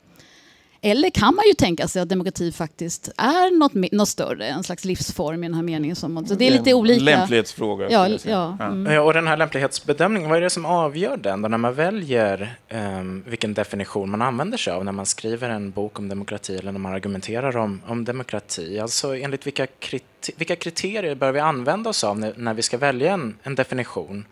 Eller 0.83 1.11
kan 1.11 1.35
man 1.35 1.45
ju 1.47 1.55
tänka 1.55 1.89
sig 1.89 2.03
att 2.03 2.09
demokrati 2.09 2.53
faktiskt 2.53 3.09
är 3.17 3.59
något, 3.59 3.93
något 3.93 4.09
större, 4.09 4.47
en 4.47 4.63
slags 4.63 4.85
livsform 4.85 5.45
i 5.45 5.47
den 5.47 5.55
här 5.55 5.63
meningen. 5.63 5.97
Som, 5.97 6.27
så 6.27 6.35
det 6.35 6.47
är 6.47 6.51
lite 6.51 6.75
olika. 6.75 7.05
Lämplighetsfråga. 7.05 7.91
Ja, 7.91 8.09
ja, 8.25 8.57
mm. 8.61 8.93
ja, 8.93 9.01
och 9.01 9.15
den 9.15 9.27
här 9.27 9.37
lämplighetsbedömningen, 9.37 10.29
vad 10.29 10.39
är 10.39 10.43
det 10.43 10.51
som 10.51 10.67
avgör 10.67 11.17
den 11.17 11.43
då 11.43 11.49
när 11.49 11.59
man 11.59 11.75
väljer 11.75 12.55
um, 12.71 13.25
vilken 13.27 13.55
definition 13.55 14.11
man 14.11 14.23
använder 14.23 14.59
sig 14.59 14.73
av 14.73 14.85
när 14.85 14.93
man 14.93 15.07
skriver 15.07 15.49
en 15.49 15.71
bok 15.71 15.99
om 15.99 16.09
demokrati 16.09 16.57
eller 16.57 16.73
när 16.73 16.79
man 16.79 16.93
argumenterar 16.93 17.57
om, 17.57 17.83
om 17.87 18.05
demokrati? 18.05 18.81
Alltså 18.81 19.17
enligt 19.17 19.47
vilka, 19.47 19.67
kriter 19.67 20.35
vilka 20.37 20.57
kriterier 20.57 21.15
bör 21.15 21.33
vi 21.33 21.41
använda 21.41 21.91
oss 21.91 22.05
av 22.05 22.19
när, 22.19 22.35
när 22.37 22.55
vi 22.55 22.63
ska 22.63 22.79
välja 22.79 23.13
en, 23.13 23.37
en 23.43 23.55
definition? 23.55 24.25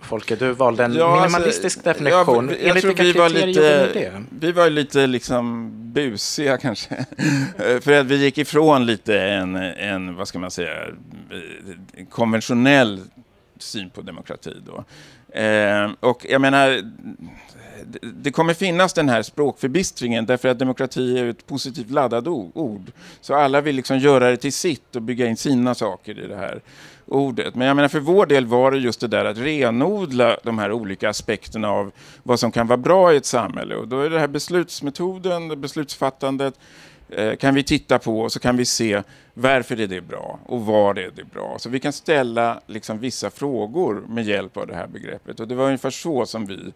Folke, 0.00 0.36
du 0.36 0.52
valde 0.52 0.84
en 0.84 0.94
ja, 0.94 1.04
alltså, 1.04 1.38
minimalistisk 1.38 1.78
alltså, 1.86 2.04
definition. 2.04 2.48
Ja, 2.48 2.68
Enligt 2.68 2.84
vilka 2.84 3.02
vi 3.02 3.12
var 3.12 3.28
lite? 3.28 4.24
Vi 4.40 4.52
var 4.52 4.70
lite 4.70 5.06
liksom 5.06 5.70
busiga 5.92 6.58
kanske. 6.62 7.06
För 7.56 7.92
att 7.92 8.06
vi 8.06 8.16
gick 8.16 8.38
ifrån 8.38 8.86
lite 8.86 9.20
en, 9.20 9.56
en, 9.56 10.16
vad 10.16 10.28
ska 10.28 10.38
man 10.38 10.50
säga, 10.50 10.86
konventionell 12.10 13.00
syn 13.58 13.90
på 13.90 14.02
demokrati 14.02 14.56
då. 14.66 14.84
Eh, 15.40 15.90
och 16.00 16.26
jag 16.28 16.40
menar, 16.40 16.80
det 18.02 18.30
kommer 18.30 18.54
finnas 18.54 18.92
den 18.92 19.08
här 19.08 19.22
språkförbistringen 19.22 20.26
därför 20.26 20.48
att 20.48 20.58
demokrati 20.58 21.18
är 21.18 21.26
ett 21.26 21.46
positivt 21.46 21.90
laddat 21.90 22.26
ord. 22.26 22.92
Så 23.20 23.34
alla 23.34 23.60
vill 23.60 23.76
liksom 23.76 23.98
göra 23.98 24.30
det 24.30 24.36
till 24.36 24.52
sitt 24.52 24.96
och 24.96 25.02
bygga 25.02 25.26
in 25.26 25.36
sina 25.36 25.74
saker 25.74 26.18
i 26.18 26.26
det 26.26 26.36
här 26.36 26.60
ordet. 27.10 27.54
Men 27.54 27.66
jag 27.66 27.76
menar 27.76 27.88
för 27.88 28.00
vår 28.00 28.26
del 28.26 28.46
var 28.46 28.70
det 28.70 28.78
just 28.78 29.00
det 29.00 29.08
där 29.08 29.24
att 29.24 29.38
renodla 29.38 30.36
de 30.42 30.58
här 30.58 30.72
olika 30.72 31.08
aspekterna 31.08 31.70
av 31.70 31.92
vad 32.22 32.40
som 32.40 32.52
kan 32.52 32.66
vara 32.66 32.76
bra 32.76 33.12
i 33.12 33.16
ett 33.16 33.26
samhälle. 33.26 33.76
Och 33.76 33.88
då 33.88 34.00
är 34.00 34.10
det 34.10 34.20
här 34.20 34.28
beslutsmetoden, 34.28 35.60
beslutsfattandet 35.60 36.54
eh, 37.08 37.36
kan 37.36 37.54
vi 37.54 37.62
titta 37.62 37.98
på 37.98 38.20
och 38.20 38.32
så 38.32 38.38
kan 38.40 38.56
vi 38.56 38.64
se 38.64 39.02
varför 39.34 39.80
är 39.80 39.86
det 39.86 40.00
bra 40.00 40.38
och 40.46 40.66
var 40.66 40.98
är 40.98 41.10
det 41.16 41.24
bra. 41.24 41.56
Så 41.58 41.68
vi 41.68 41.80
kan 41.80 41.92
ställa 41.92 42.60
liksom 42.66 42.98
vissa 42.98 43.30
frågor 43.30 44.04
med 44.08 44.24
hjälp 44.24 44.56
av 44.56 44.66
det 44.66 44.74
här 44.74 44.86
begreppet. 44.86 45.40
Och 45.40 45.48
det 45.48 45.54
var 45.54 45.64
ungefär 45.64 45.90
så 45.90 46.26
som 46.26 46.46
vi 46.46 46.72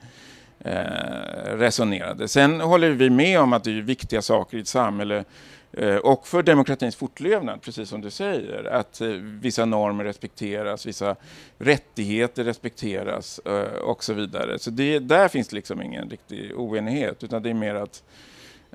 eh, 0.61 1.57
resonerade. 1.57 2.29
Sen 2.29 2.61
håller 2.61 2.91
vi 2.91 3.11
med 3.11 3.41
om 3.41 3.53
att 3.53 3.65
det 3.65 3.79
är 3.79 3.83
viktiga 3.83 4.23
saker 4.23 4.57
i 4.57 4.61
ett 4.61 4.69
samhälle 4.69 5.25
Eh, 5.77 5.97
och 5.97 6.27
för 6.27 6.43
demokratins 6.43 6.97
fortlevnad, 6.97 7.63
precis 7.63 7.89
som 7.89 8.01
du 8.01 8.11
säger, 8.11 8.65
att 8.65 9.01
eh, 9.01 9.09
vissa 9.41 9.65
normer 9.65 10.05
respekteras, 10.05 10.87
vissa 10.87 11.17
rättigheter 11.59 12.45
respekteras 12.45 13.39
eh, 13.39 13.63
och 13.63 14.05
så 14.05 14.13
vidare. 14.13 14.59
Så 14.59 14.71
det, 14.71 14.99
där 14.99 15.29
finns 15.29 15.53
liksom 15.53 15.83
ingen 15.83 16.11
riktig 16.11 16.53
oenighet, 16.57 17.25
utan 17.25 17.43
det 17.43 17.51
är 17.51 17.55
mer 17.55 17.75
att, 17.75 18.03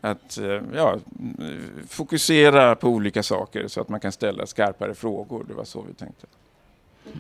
att 0.02 0.40
ja, 0.74 0.98
fokusera 1.88 2.76
på 2.76 2.88
olika 2.88 3.24
saker 3.24 3.68
så 3.68 3.82
att 3.82 3.90
man 3.90 4.00
kan 4.00 4.12
ställa 4.12 4.46
skarpare 4.46 4.94
frågor. 4.94 5.46
Det 5.48 5.54
var 5.54 5.66
så 5.66 5.82
vi 5.82 5.94
tänkte 5.94 6.28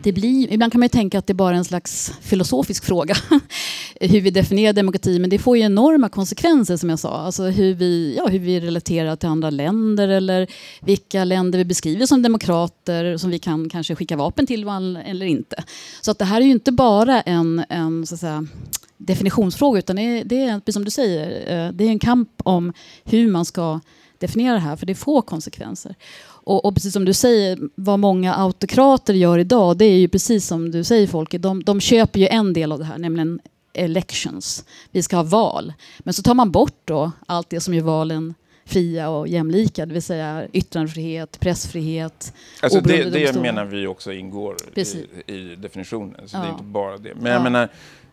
det 0.04 0.12
blir, 0.12 0.54
ibland 0.54 0.72
kan 0.72 0.80
man 0.80 0.90
tänka 0.90 1.20
att 1.20 1.28
det 1.28 1.32
är 1.32 1.36
bara 1.36 1.54
är 1.54 1.58
en 1.58 1.66
slags 1.66 2.14
filosofisk 2.22 2.86
fråga 2.86 3.16
hur 4.02 4.22
vi 4.22 4.30
definierar 4.30 4.74
demokrati, 4.74 5.20
men 5.20 5.30
det 5.30 5.40
får 5.40 5.58
ju 5.58 5.64
enorma 5.64 6.10
konsekvenser 6.10 6.78
som 6.78 6.90
jag 6.90 7.00
sa. 7.00 7.18
Alltså 7.18 7.44
hur 7.44 7.74
vi, 7.74 8.16
ja, 8.18 8.28
hur 8.28 8.40
vi 8.40 8.60
relaterar 8.60 9.16
till 9.16 9.30
andra 9.30 9.50
länder 9.50 10.08
eller 10.08 10.48
vilka 10.82 11.24
länder 11.24 11.58
vi 11.58 11.66
beskriver 11.66 12.06
som 12.06 12.22
demokrater 12.22 13.18
som 13.18 13.30
vi 13.30 13.40
kan 13.40 13.70
kanske 13.70 13.96
skicka 13.96 14.18
vapen 14.18 14.48
till 14.48 14.68
eller 15.06 15.26
inte. 15.26 15.64
Så 16.02 16.12
att 16.12 16.20
det 16.20 16.26
här 16.26 16.42
är 16.42 16.46
ju 16.46 16.52
inte 16.52 16.72
bara 16.72 17.22
en, 17.22 17.64
en 17.70 18.08
så 18.08 18.16
att 18.16 18.20
säga, 18.22 18.48
definitionsfråga 18.98 19.80
utan 19.80 19.96
det 19.96 20.02
är, 20.02 20.24
det 20.24 20.44
är, 20.44 20.60
precis 20.60 20.74
som 20.74 20.86
du 20.86 20.92
säger, 20.92 21.30
eh, 21.30 21.72
det 21.72 21.84
är 21.84 21.90
en 21.90 22.00
kamp 22.00 22.30
om 22.44 22.74
hur 23.04 23.28
man 23.28 23.46
ska 23.46 23.80
definiera 24.18 24.54
det 24.54 24.60
här 24.60 24.76
för 24.76 24.86
det 24.86 24.96
får 24.96 25.22
konsekvenser. 25.22 25.96
Och, 26.50 26.66
och, 26.66 26.74
precis 26.74 26.94
som 26.94 27.06
du 27.06 27.14
säger, 27.14 27.60
vad 27.76 28.00
många 28.00 28.36
autokrater 28.36 29.14
gör 29.14 29.38
idag, 29.38 29.78
det 29.78 29.86
är 29.86 29.98
ju 29.98 30.08
precis 30.08 30.48
som 30.48 30.72
du 30.72 30.84
säger 30.84 31.08
Folke, 31.08 31.38
de, 31.38 31.64
de 31.64 31.80
köper 31.80 32.20
ju 32.20 32.28
en 32.28 32.54
del 32.54 32.72
av 32.72 32.80
det 32.80 32.86
här, 32.86 32.98
nämligen 32.98 33.40
elections. 33.74 34.66
Vi 34.92 35.04
ska 35.04 35.16
ha 35.16 35.24
val. 35.24 35.74
Men 36.00 36.14
så 36.14 36.22
tar 36.22 36.34
man 36.34 36.52
bort 36.52 36.82
då 36.86 37.12
allt 37.26 37.50
det 37.50 37.60
som 37.60 37.74
gör 37.74 37.84
valen 37.84 38.34
fria 38.66 39.10
och 39.10 39.28
jämlika, 39.28 39.86
det 39.86 39.94
vill 39.94 40.04
säga 40.04 40.48
yttrandefrihet, 40.54 41.40
pressfrihet, 41.40 42.34
alltså 42.62 42.82
det, 42.82 43.04
det 43.04 43.42
menar 43.42 43.66
vi 43.66 43.88
också 43.88 44.14
ingår 44.14 44.56
i, 44.76 44.82
i, 45.34 45.56
definitionen, 45.56 46.28
så 46.28 46.38
ja. 46.38 46.42
det 46.42 46.48
är 46.48 46.52
inte 46.52 46.64
bara 46.64 46.98
det. 46.98 47.16
Men 47.16 47.32
jag 47.32 47.44
menar, 47.44 47.70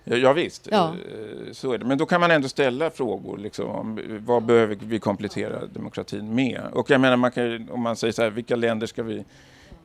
Ja, 0.09 0.33
visst, 0.33 0.69
ja. 0.71 0.89
Eh, 0.89 1.53
så 1.53 1.73
är 1.73 1.79
det. 1.79 1.85
Men 1.85 1.99
då 1.99 2.07
kan 2.07 2.21
man 2.21 2.31
ändå 2.31 2.49
ställa 2.49 2.91
frågor. 2.91 3.39
Liksom, 3.39 3.71
om, 3.71 4.21
vad 4.27 4.43
behöver 4.43 4.77
vi 4.81 4.99
komplettera 4.99 5.67
demokratin 5.67 6.35
med? 6.35 6.63
Och 6.73 6.91
jag 6.91 7.01
menar, 7.01 7.17
man 7.17 7.31
kan, 7.31 7.71
om 7.71 7.81
man 7.81 7.97
säger 7.97 8.13
så 8.13 8.23
här, 8.23 8.31
vilka 8.31 8.57
länder 8.57 8.87
ska 8.87 9.03
vi... 9.03 9.25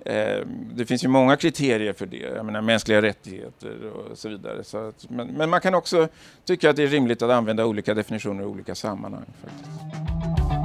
Eh, 0.05 0.45
det 0.73 0.85
finns 0.85 1.03
ju 1.03 1.07
många 1.07 1.35
kriterier 1.35 1.93
för 1.93 2.05
det. 2.05 2.17
Jag 2.17 2.45
menar 2.45 2.61
mänskliga 2.61 3.01
rättigheter 3.01 3.91
och 3.93 4.17
så 4.17 4.29
vidare. 4.29 4.63
Så 4.63 4.87
att, 4.87 5.09
men, 5.09 5.27
men, 5.27 5.49
man 5.49 5.61
kan 5.61 5.75
också 5.75 6.07
tycka 6.45 6.69
att 6.69 6.75
det 6.75 6.83
är 6.83 6.87
rimligt 6.87 7.21
att 7.21 7.31
använda 7.31 7.65
olika 7.65 7.93
definitioner 7.93 8.43
i 8.43 8.45
olika 8.45 8.75
sammanhang. 8.75 9.25
Faktiskt. 9.41 10.60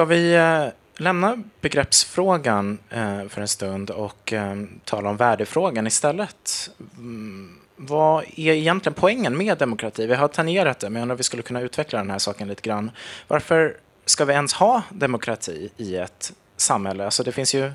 Ska 0.00 0.04
vi 0.04 0.34
eh, 0.34 0.66
lämna 0.96 1.42
begreppsfrågan 1.60 2.78
eh, 2.90 3.28
för 3.28 3.40
en 3.40 3.48
stund 3.48 3.90
och 3.90 4.32
eh, 4.32 4.56
tala 4.84 5.10
om 5.10 5.16
värdefrågan 5.16 5.86
istället? 5.86 6.70
Mm, 6.96 7.58
vad 7.76 8.24
är 8.24 8.52
egentligen 8.52 8.94
poängen 8.94 9.36
med 9.36 9.58
demokrati? 9.58 10.06
Vi 10.06 10.14
har 10.14 10.28
tangerat 10.28 10.78
det, 10.78 10.90
men 10.90 11.00
jag 11.00 11.02
undrar 11.02 11.14
om 11.14 11.16
vi 11.16 11.22
skulle 11.22 11.42
kunna 11.42 11.60
utveckla 11.60 11.98
den 11.98 12.10
här 12.10 12.18
saken 12.18 12.48
lite 12.48 12.62
grann. 12.62 12.90
Varför 13.28 13.76
ska 14.04 14.24
vi 14.24 14.32
ens 14.32 14.52
ha 14.52 14.82
demokrati 14.90 15.70
i 15.76 15.96
ett 15.96 16.32
samhälle? 16.56 17.04
Alltså 17.04 17.22
det 17.22 17.32
finns 17.32 17.54
ju 17.54 17.72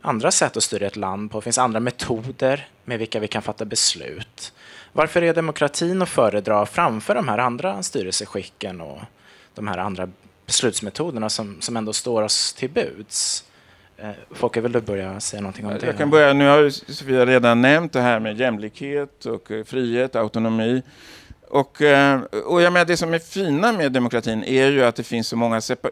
andra 0.00 0.30
sätt 0.30 0.56
att 0.56 0.62
styra 0.62 0.86
ett 0.86 0.96
land 0.96 1.30
på. 1.30 1.38
Det 1.38 1.44
finns 1.44 1.58
andra 1.58 1.80
metoder 1.80 2.68
med 2.84 2.98
vilka 2.98 3.20
vi 3.20 3.28
kan 3.28 3.42
fatta 3.42 3.64
beslut. 3.64 4.52
Varför 4.92 5.22
är 5.22 5.34
demokratin 5.34 6.02
att 6.02 6.08
föredra 6.08 6.66
framför 6.66 7.14
de 7.14 7.28
här 7.28 7.38
andra 7.38 7.82
styrelseskicken 7.82 8.80
och 8.80 9.00
de 9.54 9.68
här 9.68 9.78
andra 9.78 10.08
beslutsmetoderna 10.48 11.28
som, 11.28 11.60
som 11.60 11.76
ändå 11.76 11.92
står 11.92 12.22
oss 12.22 12.52
till 12.52 12.70
buds. 12.70 13.44
Eh, 13.96 14.10
Folke, 14.30 14.60
vill 14.60 14.72
du 14.72 14.80
börja 14.80 15.20
säga 15.20 15.40
någonting 15.40 15.66
om 15.66 15.78
det? 15.78 15.86
Jag 15.86 15.98
kan 15.98 16.10
börja. 16.10 16.32
Nu 16.32 16.46
har 16.46 16.70
Sofia 16.70 17.26
redan 17.26 17.62
nämnt 17.62 17.92
det 17.92 18.00
här 18.00 18.20
med 18.20 18.38
jämlikhet 18.40 19.24
och 19.24 19.50
eh, 19.50 19.64
frihet, 19.64 20.16
autonomi. 20.16 20.82
Och, 21.50 21.82
eh, 21.82 22.20
och 22.20 22.62
jag 22.62 22.72
menar, 22.72 22.86
det 22.86 22.96
som 22.96 23.14
är 23.14 23.18
fina 23.18 23.72
med 23.72 23.92
demokratin 23.92 24.44
är 24.44 24.70
ju 24.70 24.84
att 24.84 24.96
det 24.96 25.02
finns 25.02 25.28
så 25.28 25.36
många 25.36 25.60
separ 25.60 25.90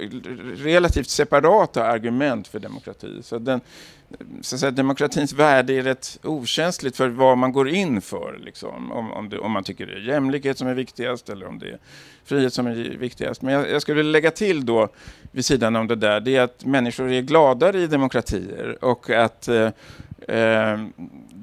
relativt 0.65 1.09
separata 1.09 1.85
argument 1.85 2.49
för 2.49 2.59
demokrati. 2.59 3.23
Så 3.23 3.39
den, 3.39 3.61
så 4.41 4.57
att 4.57 4.61
säga, 4.61 4.71
demokratins 4.71 5.33
värde 5.33 5.73
är 5.73 5.83
rätt 5.83 6.19
okänsligt 6.23 6.97
för 6.97 7.09
vad 7.09 7.39
man 7.39 7.53
går 7.53 7.69
in 7.69 8.01
för. 8.01 8.39
Liksom. 8.45 8.93
Om, 8.93 9.13
om, 9.13 9.29
det, 9.29 9.39
om, 9.39 9.53
man 9.53 9.65
tycker 9.65 9.87
det 9.87 9.93
är 9.93 10.01
jämlikhet 10.01 10.59
som 10.59 10.69
är 10.69 10.75
viktigast 10.75 11.29
eller 11.29 11.47
om 11.47 11.59
det 11.59 11.67
är 11.67 11.79
frihet 12.25 12.55
som 12.55 12.67
är 12.67 12.75
viktigast. 12.99 13.43
Men 13.43 13.55
jag, 13.55 13.71
jag 13.71 13.83
skulle 13.83 14.03
lägga 14.03 14.31
till 14.31 14.67
då, 14.67 14.89
vid 15.33 15.45
sidan 15.45 15.77
om 15.77 15.87
det 15.87 15.97
där, 15.97 16.21
det 16.21 16.37
är 16.37 16.43
att 16.43 16.65
människor 16.65 17.13
är 17.13 17.21
gladare 17.21 17.81
i 17.81 17.87
demokratier 17.87 18.85
och 18.85 19.11
att 19.11 19.49
eh, 19.49 19.71
eh, 20.29 20.79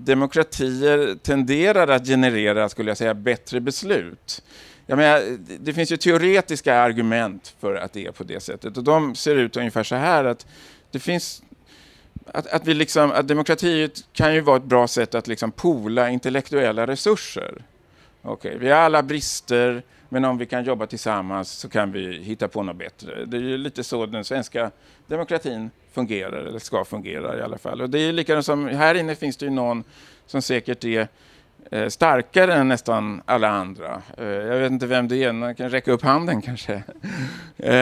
demokratier 0.05 1.15
tenderar 1.15 1.87
att 1.87 2.07
generera, 2.07 2.69
skulle 2.69 2.89
jag 2.89 2.97
säga, 2.97 3.13
bättre 3.13 3.59
beslut. 3.59 4.43
Jag 4.85 4.97
menar, 4.97 5.37
det 5.59 5.73
finns 5.73 5.91
ju 5.91 5.97
teoretiska 5.97 6.75
argument 6.75 7.55
för 7.59 7.75
att 7.75 7.93
det 7.93 8.05
är 8.05 8.11
på 8.11 8.23
det 8.23 8.39
sättet 8.39 8.77
och 8.77 8.83
de 8.83 9.15
ser 9.15 9.35
ut 9.35 9.57
ungefär 9.57 9.83
så 9.83 9.95
här 9.95 10.25
att 10.25 10.45
det 10.91 10.99
finns 10.99 11.43
att, 12.25 12.47
att, 12.47 12.67
vi 12.67 12.73
liksom, 12.73 13.11
att 13.11 13.27
demokrati 13.27 13.89
kan 14.13 14.33
ju 14.33 14.41
vara 14.41 14.57
ett 14.57 14.63
bra 14.63 14.87
sätt 14.87 15.15
att 15.15 15.27
liksom 15.27 15.51
pola 15.51 16.09
intellektuella 16.09 16.87
resurser. 16.87 17.63
Okay, 18.21 18.57
vi 18.57 18.69
har 18.69 18.77
alla 18.77 19.03
brister, 19.03 19.83
men 20.09 20.25
om 20.25 20.37
vi 20.37 20.45
kan 20.45 20.63
jobba 20.63 20.87
tillsammans 20.87 21.51
så 21.51 21.69
kan 21.69 21.91
vi 21.91 22.17
hitta 22.23 22.47
på 22.47 22.63
något 22.63 22.75
bättre. 22.75 23.25
Det 23.25 23.37
är 23.37 23.41
ju 23.41 23.57
lite 23.57 23.83
så 23.83 24.05
den 24.05 24.23
svenska 24.23 24.71
demokratin 25.07 25.69
fungerar, 25.93 26.45
eller 26.45 26.59
ska 26.59 26.85
fungera 26.85 27.37
i 27.37 27.41
alla 27.41 27.57
fall. 27.57 27.81
Och 27.81 27.89
det 27.89 27.99
är 27.99 28.11
likadant 28.11 28.45
som, 28.45 28.67
här 28.67 28.95
inne 28.95 29.15
finns 29.15 29.37
det 29.37 29.45
ju 29.45 29.51
någon 29.51 29.83
som 30.25 30.41
säkert 30.41 30.83
är 30.83 31.07
eh, 31.71 31.87
starkare 31.87 32.53
än 32.53 32.67
nästan 32.67 33.21
alla 33.25 33.49
andra. 33.49 34.01
Eh, 34.17 34.27
jag 34.27 34.59
vet 34.59 34.71
inte 34.71 34.87
vem 34.87 35.07
det 35.07 35.23
är, 35.23 35.31
man 35.31 35.55
kan 35.55 35.69
räcka 35.69 35.91
upp 35.91 36.03
handen 36.03 36.41
kanske. 36.41 36.83
Eh, 37.57 37.75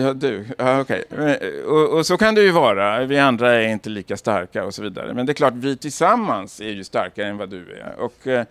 ja, 0.00 0.14
du, 0.14 0.44
ja, 0.58 0.80
okay. 0.80 1.02
Eh, 1.10 1.64
och, 1.66 1.98
och, 1.98 2.06
så 2.06 2.16
kan 2.16 2.34
det 2.34 2.42
ju 2.42 2.50
vara, 2.50 3.04
vi 3.04 3.18
andra 3.18 3.54
är 3.54 3.68
inte 3.68 3.90
lika 3.90 4.16
starka 4.16 4.64
och 4.64 4.74
så 4.74 4.82
vidare. 4.82 5.14
Men 5.14 5.26
det 5.26 5.32
är 5.32 5.34
klart, 5.34 5.54
vi 5.54 5.76
tillsammans 5.76 6.60
är 6.60 6.70
ju 6.70 6.84
starkare 6.84 7.26
än 7.26 7.36
vad 7.36 7.48
du 7.48 7.72
är. 7.72 7.94
Och 7.98 8.26
eh, 8.26 8.44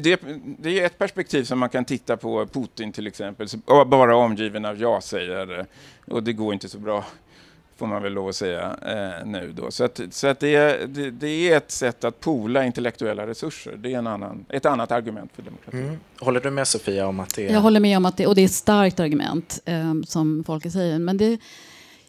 det, 0.00 0.20
det, 0.58 0.80
är 0.80 0.86
ett 0.86 0.98
perspektiv 0.98 1.44
som 1.44 1.58
man 1.58 1.68
kan 1.68 1.84
titta 1.84 2.16
på 2.16 2.46
Putin 2.46 2.92
till 2.92 3.06
exempel, 3.06 3.46
bara 3.86 4.16
omgiven 4.16 4.64
av 4.64 4.80
ja-sägare. 4.80 5.66
Och 6.06 6.22
det 6.22 6.32
går 6.32 6.52
inte 6.52 6.68
så 6.68 6.78
bra 6.78 7.04
får 7.76 7.86
man 7.86 8.02
väl 8.02 8.12
lov 8.12 8.28
att 8.28 8.36
säga 8.36 8.76
eh, 8.82 9.26
nu 9.26 9.52
då. 9.56 9.70
Så, 9.70 9.84
att, 9.84 10.00
så 10.10 10.26
att 10.26 10.40
det, 10.40 10.86
det, 10.94 11.10
det, 11.10 11.50
är 11.50 11.56
ett 11.56 11.70
sätt 11.70 12.04
att 12.04 12.20
pola 12.20 12.64
intellektuella 12.64 13.26
resurser. 13.26 13.76
Det 13.76 13.94
är 13.94 13.98
en 13.98 14.06
annan, 14.06 14.44
ett 14.48 14.66
annat 14.66 14.92
argument 14.92 15.30
för 15.34 15.42
demokrati. 15.42 15.78
Mm. 15.78 16.00
Håller 16.18 16.40
du 16.40 16.50
med 16.50 16.68
Sofia 16.68 17.06
om 17.06 17.20
att 17.20 17.34
det 17.34 17.46
är... 17.46 17.52
Jag 17.52 17.60
håller 17.60 17.80
med 17.80 17.96
om 17.96 18.06
att 18.06 18.16
det, 18.16 18.26
och 18.26 18.34
det 18.34 18.40
är 18.40 18.44
ett 18.44 18.52
starkt 18.52 19.00
argument 19.00 19.60
eh, 19.64 19.94
som 20.06 20.44
folket 20.46 20.72
säger. 20.72 20.98
Men 20.98 21.16
det, 21.16 21.38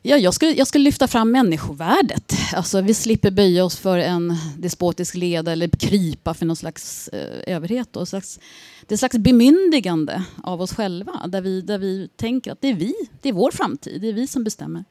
ja, 0.07 0.17
jag, 0.17 0.33
skulle, 0.33 0.51
jag 0.51 0.67
skulle 0.67 0.83
lyfta 0.83 1.07
fram 1.07 1.31
människovärdet. 1.31 2.33
Alltså, 2.53 2.81
vi 2.81 2.93
slipper 2.93 3.31
böja 3.31 3.65
oss 3.65 3.77
för 3.77 3.97
en 3.97 4.35
despotisk 4.57 5.15
ledare 5.15 5.53
eller 5.53 5.67
krypa 5.67 6.33
för 6.33 6.45
någon 6.45 6.55
slags 6.55 7.07
eh, 7.07 7.55
överhet. 7.55 7.87
Då, 7.91 8.05
slags, 8.05 8.39
det 8.81 8.91
är 8.91 8.93
ett 8.93 8.99
slags 8.99 9.17
bemyndigande 9.17 10.23
av 10.43 10.61
oss 10.61 10.73
själva 10.73 11.27
där 11.27 11.41
vi, 11.41 11.61
där 11.61 11.77
vi 11.77 12.09
tänker 12.15 12.51
att 12.51 12.61
det 12.61 12.67
är 12.67 12.73
vi, 12.73 12.93
det 13.21 13.29
är 13.29 13.33
vår 13.33 13.51
framtid, 13.51 14.01
det 14.01 14.09
är 14.09 14.13
vi 14.13 14.27
som 14.27 14.43
bestämmer. 14.43 14.85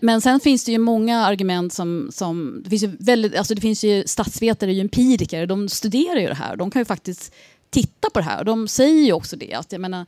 Men 0.00 0.20
sen 0.20 0.40
finns 0.40 0.64
det 0.64 0.72
ju 0.72 0.78
många 0.78 1.26
argument 1.26 1.72
som... 1.72 2.08
som 2.12 2.60
det, 2.64 2.70
finns 2.70 2.82
ju 2.82 2.96
väldigt, 3.00 3.36
alltså 3.36 3.54
det 3.54 3.60
finns 3.60 3.84
ju 3.84 4.02
statsvetare, 4.06 4.72
ju 4.72 4.80
empiriker, 4.80 5.46
de 5.46 5.68
studerar 5.68 6.20
ju 6.20 6.26
det 6.26 6.34
här. 6.34 6.56
De 6.56 6.70
kan 6.70 6.80
ju 6.80 6.84
faktiskt 6.84 7.34
titta 7.70 8.10
på 8.10 8.18
det 8.18 8.24
här. 8.24 8.44
De 8.44 8.68
säger 8.68 9.04
ju 9.04 9.12
också 9.12 9.36
det. 9.36 9.54
Att 9.54 9.72
jag 9.72 9.80
menar, 9.80 10.06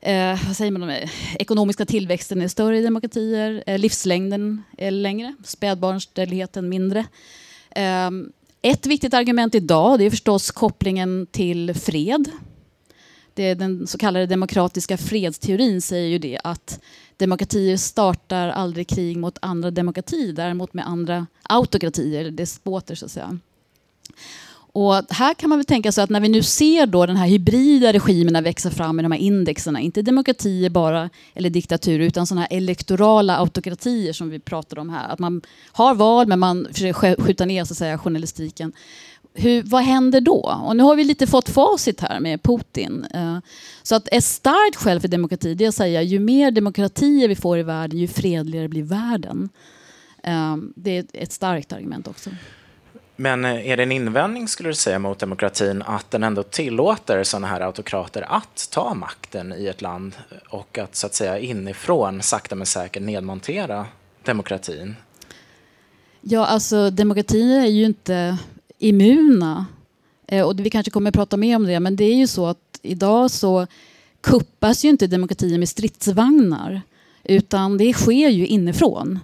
eh, 0.00 0.46
vad 0.46 0.56
säger 0.56 0.70
man 0.70 0.82
om 0.82 1.08
Ekonomiska 1.38 1.86
tillväxten 1.86 2.42
är 2.42 2.48
större 2.48 2.78
i 2.78 2.82
demokratier. 2.82 3.64
Eh, 3.66 3.78
livslängden 3.78 4.62
är 4.78 4.90
längre. 4.90 5.34
Spädbarnsdödligheten 5.44 6.68
mindre. 6.68 7.06
Eh, 7.70 8.10
ett 8.62 8.86
viktigt 8.86 9.14
argument 9.14 9.54
idag 9.54 9.98
det 9.98 10.04
är 10.04 10.10
förstås 10.10 10.50
kopplingen 10.50 11.26
till 11.30 11.74
fred. 11.74 12.30
Det 13.34 13.54
den 13.54 13.86
så 13.86 13.98
kallade 13.98 14.26
demokratiska 14.26 14.96
fredsteorin 14.96 15.82
säger 15.82 16.08
ju 16.08 16.18
det 16.18 16.40
att 16.44 16.80
demokratier 17.16 17.76
startar 17.76 18.48
aldrig 18.48 18.88
krig 18.88 19.16
mot 19.16 19.38
andra 19.42 19.70
demokratier, 19.70 20.32
däremot 20.32 20.74
med 20.74 20.88
andra 20.88 21.26
autokratier, 21.42 22.30
despoter 22.30 22.94
så 22.94 23.04
att 23.04 23.10
säga. 23.10 23.38
Och 24.72 24.94
här 25.10 25.34
kan 25.34 25.48
man 25.48 25.58
väl 25.58 25.66
tänka 25.66 25.92
sig 25.92 26.04
att 26.04 26.10
när 26.10 26.20
vi 26.20 26.28
nu 26.28 26.42
ser 26.42 26.86
då 26.86 27.06
den 27.06 27.16
här 27.16 27.26
hybrida 27.26 27.92
regimerna 27.92 28.40
växa 28.40 28.70
fram 28.70 29.00
i 29.00 29.02
de 29.02 29.12
här 29.12 29.18
indexerna, 29.18 29.80
inte 29.80 30.02
demokratier 30.02 30.70
bara 30.70 31.10
eller 31.34 31.50
diktaturer 31.50 32.06
utan 32.06 32.26
sådana 32.26 32.40
här 32.40 32.56
elektorala 32.56 33.36
autokratier 33.36 34.12
som 34.12 34.30
vi 34.30 34.38
pratar 34.38 34.78
om 34.78 34.90
här. 34.90 35.08
Att 35.08 35.18
man 35.18 35.42
har 35.72 35.94
val 35.94 36.26
men 36.26 36.38
man 36.38 36.68
försöker 36.72 37.22
skjuta 37.22 37.44
ner 37.44 37.64
så 37.64 37.72
att 37.72 37.78
säga, 37.78 37.98
journalistiken 37.98 38.72
hur, 39.34 39.62
vad 39.62 39.82
händer 39.82 40.20
då? 40.20 40.62
Och 40.64 40.76
nu 40.76 40.82
har 40.82 40.96
vi 40.96 41.04
lite 41.04 41.26
fått 41.26 41.48
facit 41.48 42.00
här 42.00 42.20
med 42.20 42.42
Putin. 42.42 43.06
Eh, 43.14 43.38
så 43.82 43.94
att 43.94 44.08
ett 44.12 44.24
starkt 44.24 44.76
skäl 44.76 45.00
för 45.00 45.08
demokrati 45.08 45.54
det 45.54 45.64
är 45.64 45.68
att 45.68 45.74
säga 45.74 46.02
ju 46.02 46.18
mer 46.18 46.50
demokratier 46.50 47.28
vi 47.28 47.36
får 47.36 47.58
i 47.58 47.62
världen 47.62 47.98
ju 47.98 48.08
fredligare 48.08 48.68
blir 48.68 48.82
världen. 48.82 49.48
Eh, 50.22 50.56
det 50.76 50.98
är 50.98 51.04
ett 51.12 51.32
starkt 51.32 51.72
argument 51.72 52.08
också. 52.08 52.30
Men 53.20 53.44
eh, 53.44 53.70
är 53.70 53.76
det 53.76 53.82
en 53.82 53.92
invändning 53.92 54.48
skulle 54.48 54.68
du 54.68 54.74
säga 54.74 54.98
mot 54.98 55.18
demokratin 55.18 55.82
att 55.82 56.10
den 56.10 56.22
ändå 56.22 56.42
tillåter 56.42 57.24
sådana 57.24 57.46
här 57.46 57.60
autokrater 57.60 58.24
att 58.28 58.68
ta 58.72 58.94
makten 58.94 59.52
i 59.52 59.66
ett 59.66 59.82
land 59.82 60.14
och 60.48 60.78
att 60.78 60.96
så 60.96 61.06
att 61.06 61.14
säga 61.14 61.38
inifrån 61.38 62.22
sakta 62.22 62.54
men 62.54 62.66
säkert 62.66 63.02
nedmontera 63.02 63.86
demokratin? 64.24 64.96
Ja, 66.20 66.46
alltså 66.46 66.90
demokrati 66.90 67.56
är 67.56 67.66
ju 67.66 67.84
inte 67.84 68.38
immuna. 68.78 69.66
Eh, 70.26 70.46
och 70.46 70.60
vi 70.60 70.70
kanske 70.70 70.90
kommer 70.90 71.10
att 71.10 71.14
prata 71.14 71.36
mer 71.36 71.56
om 71.56 71.64
det, 71.64 71.80
men 71.80 71.96
det 71.96 72.04
är 72.04 72.16
ju 72.16 72.26
så 72.26 72.46
att 72.46 72.80
idag 72.82 73.30
så 73.30 73.66
kuppas 74.20 74.84
ju 74.84 74.88
inte 74.88 75.06
demokratin 75.06 75.58
med 75.58 75.68
stridsvagnar, 75.68 76.82
utan 77.24 77.78
det 77.78 77.92
sker 77.92 78.28
ju 78.28 78.46
inifrån. 78.46 79.18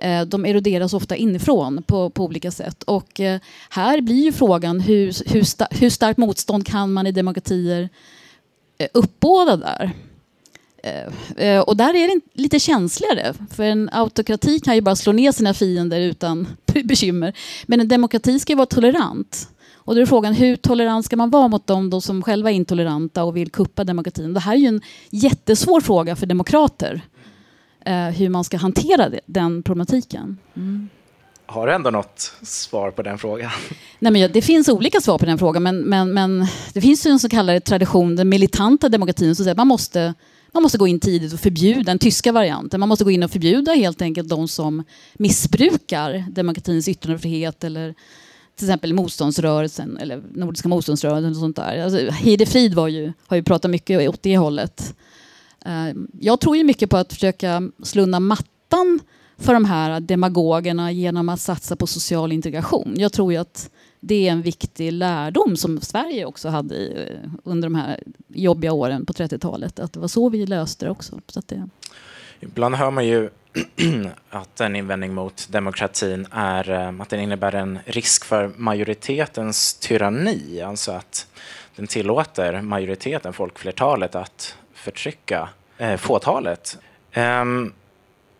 Eh, 0.00 0.22
de 0.22 0.44
eroderas 0.44 0.94
ofta 0.94 1.16
inifrån 1.16 1.82
på, 1.82 2.10
på 2.10 2.24
olika 2.24 2.50
sätt. 2.50 2.82
Och 2.82 3.20
eh, 3.20 3.40
här 3.70 4.00
blir 4.00 4.24
ju 4.24 4.32
frågan 4.32 4.80
hur, 4.80 5.32
hur, 5.32 5.42
sta, 5.42 5.66
hur 5.70 5.90
starkt 5.90 6.18
motstånd 6.18 6.66
kan 6.66 6.92
man 6.92 7.06
i 7.06 7.12
demokratier 7.12 7.88
eh, 8.78 8.88
uppbåda 8.94 9.56
där? 9.56 9.92
Och 11.66 11.76
där 11.76 11.94
är 11.94 12.08
det 12.08 12.20
lite 12.42 12.60
känsligare, 12.60 13.34
för 13.50 13.62
en 13.62 13.88
autokrati 13.92 14.60
kan 14.60 14.74
ju 14.74 14.80
bara 14.80 14.96
slå 14.96 15.12
ner 15.12 15.32
sina 15.32 15.54
fiender 15.54 16.00
utan 16.00 16.48
bekymmer. 16.84 17.32
Men 17.66 17.80
en 17.80 17.88
demokrati 17.88 18.40
ska 18.40 18.52
ju 18.52 18.56
vara 18.56 18.66
tolerant. 18.66 19.48
Och 19.74 19.94
då 19.94 20.00
är 20.00 20.06
frågan 20.06 20.34
hur 20.34 20.56
tolerant 20.56 21.06
ska 21.06 21.16
man 21.16 21.30
vara 21.30 21.48
mot 21.48 21.66
dem 21.66 22.00
som 22.00 22.22
själva 22.22 22.50
är 22.50 22.54
intoleranta 22.54 23.24
och 23.24 23.36
vill 23.36 23.50
kuppa 23.50 23.84
demokratin? 23.84 24.34
Det 24.34 24.40
här 24.40 24.52
är 24.52 24.58
ju 24.58 24.66
en 24.66 24.80
jättesvår 25.10 25.80
fråga 25.80 26.16
för 26.16 26.26
demokrater. 26.26 27.02
Eh, 27.88 28.08
hur 28.08 28.28
man 28.28 28.44
ska 28.44 28.56
hantera 28.56 29.08
det, 29.08 29.20
den 29.26 29.62
problematiken. 29.62 30.38
Mm. 30.56 30.88
Har 31.46 31.66
du 31.66 31.72
ändå 31.72 31.90
något 31.90 32.32
svar 32.42 32.90
på 32.90 33.02
den 33.02 33.18
frågan? 33.18 33.50
Nej, 33.98 34.12
men 34.12 34.32
det 34.32 34.42
finns 34.42 34.68
olika 34.68 35.00
svar 35.00 35.18
på 35.18 35.26
den 35.26 35.38
frågan, 35.38 35.62
men, 35.62 35.80
men, 35.80 36.14
men 36.14 36.46
det 36.72 36.80
finns 36.80 37.06
ju 37.06 37.10
en 37.10 37.18
så 37.18 37.28
kallad 37.28 37.64
tradition, 37.64 38.16
den 38.16 38.28
militanta 38.28 38.88
demokratin, 38.88 39.36
som 39.36 39.44
säger 39.44 39.52
att 39.52 39.56
man 39.56 39.66
måste 39.66 40.14
man 40.52 40.62
måste 40.62 40.78
gå 40.78 40.86
in 40.86 41.00
tidigt 41.00 41.32
och 41.32 41.40
förbjuda 41.40 41.82
den 41.82 41.98
tyska 41.98 42.32
varianten. 42.32 42.80
Man 42.80 42.88
måste 42.88 43.04
gå 43.04 43.10
in 43.10 43.22
och 43.22 43.30
förbjuda 43.30 43.72
helt 43.72 44.02
enkelt 44.02 44.28
de 44.28 44.48
som 44.48 44.84
missbrukar 45.14 46.24
demokratins 46.30 46.88
yttrandefrihet 46.88 47.64
eller 47.64 47.94
till 48.56 48.66
exempel 48.66 48.94
motståndsrörelsen 48.94 49.98
eller 49.98 50.22
Nordiska 50.32 50.68
motståndsrörelsen 50.68 51.30
och 51.30 51.36
sånt 51.36 51.56
där. 51.56 51.84
Alltså, 51.84 52.10
Heide 52.10 52.46
Frid 52.46 52.74
var 52.74 52.88
ju, 52.88 53.12
har 53.26 53.36
ju 53.36 53.42
pratat 53.42 53.70
mycket 53.70 54.08
åt 54.08 54.22
det 54.22 54.36
hållet. 54.36 54.94
Eh, 55.64 55.94
jag 56.20 56.40
tror 56.40 56.56
ju 56.56 56.64
mycket 56.64 56.90
på 56.90 56.96
att 56.96 57.12
försöka 57.12 57.70
slå 57.82 58.02
undan 58.02 58.22
mattan 58.22 59.00
för 59.38 59.54
de 59.54 59.64
här 59.64 60.00
demagogerna 60.00 60.92
genom 60.92 61.28
att 61.28 61.40
satsa 61.40 61.76
på 61.76 61.86
social 61.86 62.32
integration. 62.32 62.94
Jag 62.96 63.12
tror 63.12 63.32
ju 63.32 63.38
att 63.38 63.70
det 64.00 64.28
är 64.28 64.32
en 64.32 64.42
viktig 64.42 64.92
lärdom 64.92 65.56
som 65.56 65.80
Sverige 65.80 66.24
också 66.24 66.48
hade 66.48 66.86
eh, 66.86 67.30
under 67.44 67.68
de 67.68 67.74
här 67.74 68.00
jobbiga 68.28 68.72
åren 68.72 69.06
på 69.06 69.12
30-talet. 69.12 69.78
Att 69.78 69.92
det 69.92 70.00
var 70.00 70.08
så 70.08 70.28
vi 70.28 70.46
löste 70.46 70.84
det 70.84 70.90
också. 70.90 71.20
Så 71.26 71.42
det... 71.46 71.68
Ibland 72.40 72.74
hör 72.74 72.90
man 72.90 73.06
ju 73.06 73.30
att 74.30 74.60
en 74.60 74.76
invändning 74.76 75.14
mot 75.14 75.48
demokratin 75.50 76.26
är 76.30 76.70
eh, 76.70 77.00
att 77.00 77.08
den 77.08 77.20
innebär 77.20 77.54
en 77.54 77.78
risk 77.86 78.24
för 78.24 78.52
majoritetens 78.56 79.74
tyranni. 79.74 80.60
Alltså 80.60 80.92
att 80.92 81.26
den 81.76 81.86
tillåter 81.86 82.62
majoriteten, 82.62 83.32
folkflertalet, 83.32 84.14
att 84.14 84.56
förtrycka 84.88 85.48
eh, 85.78 85.96
fåtalet. 85.96 86.78
Um, 87.16 87.72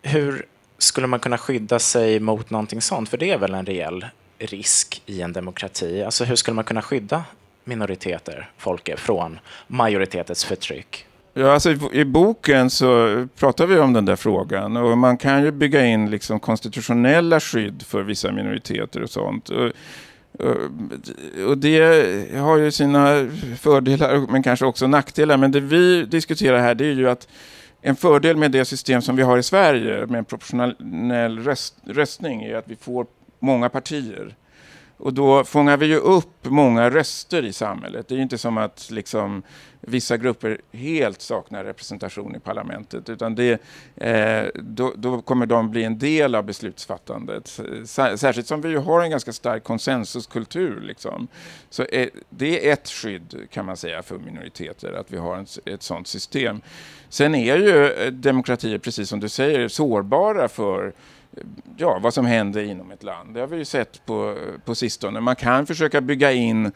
hur 0.01 0.45
skulle 0.77 1.07
man 1.07 1.19
kunna 1.19 1.37
skydda 1.37 1.79
sig 1.79 2.19
mot 2.19 2.49
någonting 2.49 2.81
sånt? 2.81 3.09
För 3.09 3.17
det 3.17 3.31
är 3.31 3.37
väl 3.37 3.53
en 3.53 3.65
reell 3.65 4.05
risk 4.37 5.01
i 5.05 5.21
en 5.21 5.33
demokrati? 5.33 6.03
Alltså 6.03 6.23
hur 6.23 6.35
skulle 6.35 6.55
man 6.55 6.63
kunna 6.63 6.81
skydda 6.81 7.23
minoriteter, 7.63 8.49
folket, 8.57 8.99
från 8.99 9.39
majoritetens 9.67 10.45
förtryck? 10.45 11.05
Ja, 11.33 11.51
alltså 11.51 11.71
i, 11.71 11.79
i, 11.91 12.05
boken 12.05 12.69
så 12.69 13.27
pratar 13.39 13.65
vi 13.65 13.79
om 13.79 13.93
den 13.93 14.05
där 14.05 14.15
frågan 14.15 14.77
och 14.77 14.97
man 14.97 15.17
kan 15.17 15.43
ju 15.43 15.51
bygga 15.51 15.85
in 15.85 16.11
liksom 16.11 16.39
konstitutionella 16.39 17.39
skydd 17.39 17.83
för 17.87 18.03
vissa 18.03 18.31
minoriteter 18.31 19.03
och 19.03 19.09
sånt. 19.09 19.49
Och, 19.49 19.71
Eh, 20.39 21.45
och 21.45 21.57
det 21.57 22.37
har 22.37 22.57
ju 22.57 22.71
sina 22.71 23.27
fördelar 23.59 24.17
men 24.31 24.43
kanske 24.43 24.65
också 24.65 24.87
nackdelar. 24.87 25.37
Men 25.37 25.51
det 25.51 25.59
vi 25.59 26.05
diskuterar 26.05 26.59
här 26.59 26.75
det 26.75 26.85
är 26.85 26.93
ju 26.93 27.09
att 27.09 27.27
en 27.81 27.95
fördel 27.95 28.37
med 28.37 28.51
det 28.51 28.65
system 28.65 29.01
som 29.01 29.15
vi 29.15 29.23
har 29.23 29.37
i 29.37 29.43
Sverige 29.43 30.05
med 30.05 30.27
proportionell 30.27 31.39
röst, 31.39 31.75
röstning 31.85 32.43
är 32.43 32.55
att 32.55 32.67
vi 32.67 32.75
får 32.75 33.05
många 33.39 33.69
partier. 33.69 34.35
Och 34.99 35.13
då 35.13 35.43
fångar 35.43 35.77
vi 35.77 35.85
ju 35.85 35.95
upp 35.95 36.45
många 36.45 36.89
röster 36.89 37.45
i 37.45 37.53
samhället. 37.53 38.07
Det 38.07 38.13
är 38.13 38.17
ju 38.17 38.23
inte 38.23 38.37
som 38.37 38.57
att 38.57 38.91
liksom, 38.91 39.43
vissa 39.81 40.17
grupper 40.17 40.61
helt 40.71 41.21
saknar 41.21 41.63
representation 41.63 42.35
i 42.35 42.39
parlamentet, 42.39 43.09
utan 43.09 43.35
det, 43.35 43.61
eh, 43.95 44.47
då, 44.55 44.93
då, 44.95 45.21
kommer 45.21 45.45
de 45.45 45.71
bli 45.71 45.83
en 45.83 45.99
del 45.99 46.35
av 46.35 46.43
beslutsfattandet. 46.43 47.59
Särskilt 48.15 48.47
som 48.47 48.61
vi 48.61 48.69
ju 48.69 48.77
har 48.77 49.01
en 49.01 49.09
ganska 49.09 49.33
stark 49.33 49.63
konsensuskultur. 49.63 50.81
Liksom. 50.81 51.27
Så 51.69 51.83
eh, 51.83 52.09
det 52.29 52.69
är 52.69 52.73
ett 52.73 52.89
skydd, 52.89 53.47
kan 53.51 53.65
man 53.65 53.77
säga, 53.77 54.03
för 54.03 54.17
minoriteter, 54.17 54.93
att 54.93 55.11
vi 55.11 55.17
har 55.17 55.35
en, 55.35 55.45
ett 55.65 55.83
sådant 55.83 56.07
system. 56.07 56.61
Sen 57.09 57.35
är 57.35 57.57
ju 57.57 57.91
eh, 57.91 58.11
demokratier, 58.11 58.77
precis 58.77 59.09
som 59.09 59.19
du 59.19 59.29
säger, 59.29 59.67
sårbara 59.67 60.47
för 60.47 60.93
ja, 61.77 61.99
vad 62.01 62.13
som 62.13 62.25
händer 62.25 62.63
inom 62.63 62.91
ett 62.91 63.03
land. 63.03 63.33
Det 63.33 63.39
har 63.39 63.47
vi 63.47 63.57
ju 63.57 63.65
sett 63.65 64.05
på, 64.05 64.37
på 64.65 64.75
sistone. 64.75 65.19
Man 65.19 65.35
kan 65.35 65.65
försöka 65.65 66.01
bygga 66.01 66.31
in 66.31 66.71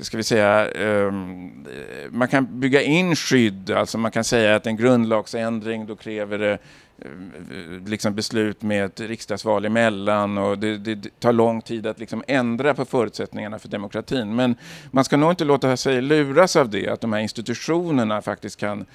ska 0.00 0.16
vi 0.16 0.22
säga, 0.22 0.70
um, 0.70 1.66
man 2.10 2.28
kan 2.28 2.60
bygga 2.60 2.82
in 2.82 3.16
skydd, 3.16 3.70
alltså 3.70 3.98
man 3.98 4.10
kan 4.10 4.24
säga 4.24 4.56
att 4.56 4.66
en 4.66 4.76
grundlagsändring 4.76 5.86
då 5.86 5.96
kräver 5.96 6.38
det 6.38 6.58
ehm, 7.04 7.84
liksom 7.86 8.14
beslut 8.14 8.62
med 8.62 8.84
ett 8.84 9.00
riksdagsval 9.00 9.64
emellan 9.64 10.38
och 10.38 10.58
det, 10.58 10.78
det, 10.78 10.94
det 10.94 11.20
tar 11.20 11.32
lång 11.32 11.62
tid 11.62 11.86
att 11.86 11.98
liksom 11.98 12.24
ändra 12.26 12.74
på 12.74 12.84
förutsättningarna 12.84 13.58
för 13.58 13.68
demokratin. 13.68 14.36
Men 14.36 14.56
man 14.90 15.04
ska 15.04 15.16
nog 15.16 15.32
inte 15.32 15.44
låta 15.44 15.76
sig 15.76 16.02
luras 16.02 16.56
av 16.56 16.70
det, 16.70 16.88
att 16.88 17.00
de 17.00 17.12
här 17.12 17.20
institutionerna 17.20 18.22
faktiskt 18.22 18.60
kan 18.60 18.86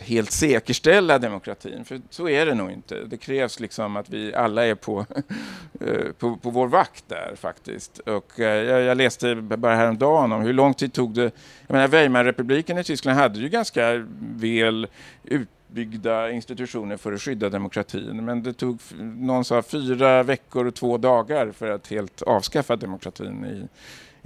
helt 0.00 0.30
säkerställa 0.30 1.18
demokratin. 1.18 1.84
För 1.84 2.00
så 2.10 2.28
är 2.28 2.46
det 2.46 2.54
nog 2.54 2.70
inte. 2.70 3.04
Det 3.04 3.16
krävs 3.16 3.60
liksom 3.60 3.96
att 3.96 4.08
vi 4.08 4.34
alla 4.34 4.66
är 4.66 4.74
på, 4.74 5.06
eh, 5.80 6.12
på, 6.18 6.36
på 6.36 6.50
vår 6.50 6.66
vakt 6.66 7.04
där 7.08 7.34
faktiskt. 7.36 7.98
Och 7.98 8.40
eh, 8.40 8.64
jag, 8.64 8.82
jag, 8.82 8.96
läste 8.96 9.34
bara 9.34 9.76
häromdagen 9.76 10.32
om 10.32 10.42
hur 10.42 10.52
lång 10.52 10.74
tid 10.74 10.92
tog 10.92 11.14
det. 11.14 11.30
Jag 11.66 11.74
menar 11.74 11.88
Weimarrepubliken 11.88 12.78
i 12.78 12.84
Tyskland 12.84 13.18
hade 13.18 13.38
ju 13.38 13.48
ganska 13.48 14.06
väl 14.20 14.86
utbyggda 15.24 16.30
institutioner 16.30 16.96
för 16.96 17.12
att 17.12 17.22
skydda 17.22 17.48
demokratin. 17.48 18.24
Men 18.24 18.42
det 18.42 18.52
tog, 18.52 18.80
någon 19.00 19.44
sa, 19.44 19.62
fyra 19.62 20.22
veckor 20.22 20.66
och 20.66 20.74
två 20.74 20.98
dagar 20.98 21.52
för 21.52 21.70
att 21.70 21.86
helt 21.86 22.22
avskaffa 22.22 22.76
demokratin 22.76 23.44
i, 23.44 23.68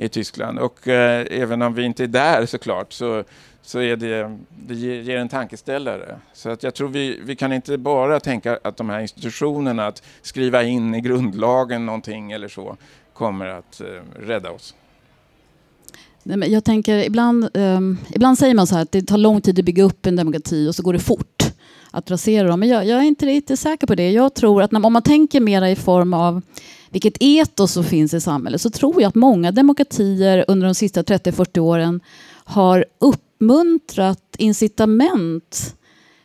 i 0.00 0.08
Tyskland. 0.08 0.58
Och 0.58 0.88
eh, 0.88 1.26
även 1.30 1.62
om 1.62 1.74
vi 1.74 1.84
inte 1.84 2.02
är 2.02 2.08
där 2.08 2.46
såklart 2.46 2.92
så 2.92 3.24
så 3.62 3.80
är 3.80 3.96
det, 3.96 4.38
det 4.66 4.74
ger 4.74 5.16
en 5.16 5.28
tankeställare. 5.28 6.18
Så 6.32 6.50
att 6.50 6.62
jag 6.62 6.74
tror 6.74 6.88
vi, 6.88 7.20
vi 7.24 7.36
kan 7.36 7.52
inte 7.52 7.78
bara 7.78 8.20
tänka 8.20 8.58
att 8.64 8.76
de 8.76 8.90
här 8.90 9.00
institutionerna, 9.00 9.86
att 9.86 10.02
skriva 10.22 10.62
in 10.62 10.94
i 10.94 11.00
grundlagen 11.00 11.86
någonting 11.86 12.32
eller 12.32 12.48
så, 12.48 12.76
kommer 13.12 13.46
att 13.46 13.80
eh, 13.80 13.86
rädda 14.20 14.50
oss. 14.50 14.74
Jag 16.22 16.64
tänker, 16.64 16.98
ibland, 16.98 17.44
eh, 17.54 17.80
ibland 18.14 18.38
säger 18.38 18.54
man 18.54 18.66
så 18.66 18.74
här 18.74 18.82
att 18.82 18.92
det 18.92 19.02
tar 19.02 19.18
lång 19.18 19.40
tid 19.40 19.58
att 19.58 19.64
bygga 19.64 19.84
upp 19.84 20.06
en 20.06 20.16
demokrati 20.16 20.68
och 20.68 20.74
så 20.74 20.82
går 20.82 20.92
det 20.92 20.98
fort 20.98 21.52
att 21.90 22.10
rasera 22.10 22.48
dem. 22.48 22.60
Men 22.60 22.68
jag, 22.68 22.86
jag 22.86 22.98
är 22.98 23.02
inte 23.04 23.26
riktigt 23.26 23.60
säker 23.60 23.86
på 23.86 23.94
det. 23.94 24.10
Jag 24.10 24.34
tror 24.34 24.62
att 24.62 24.72
när, 24.72 24.86
om 24.86 24.92
man 24.92 25.02
tänker 25.02 25.40
mera 25.40 25.70
i 25.70 25.76
form 25.76 26.14
av 26.14 26.42
vilket 26.90 27.16
etos 27.20 27.72
som 27.72 27.84
finns 27.84 28.14
i 28.14 28.20
samhället 28.20 28.60
så 28.60 28.70
tror 28.70 29.02
jag 29.02 29.08
att 29.08 29.14
många 29.14 29.52
demokratier 29.52 30.44
under 30.48 30.66
de 30.66 30.74
sista 30.74 31.02
30-40 31.02 31.58
åren 31.58 32.00
har 32.44 32.84
uppmuntrat 32.98 34.36
incitament 34.38 35.76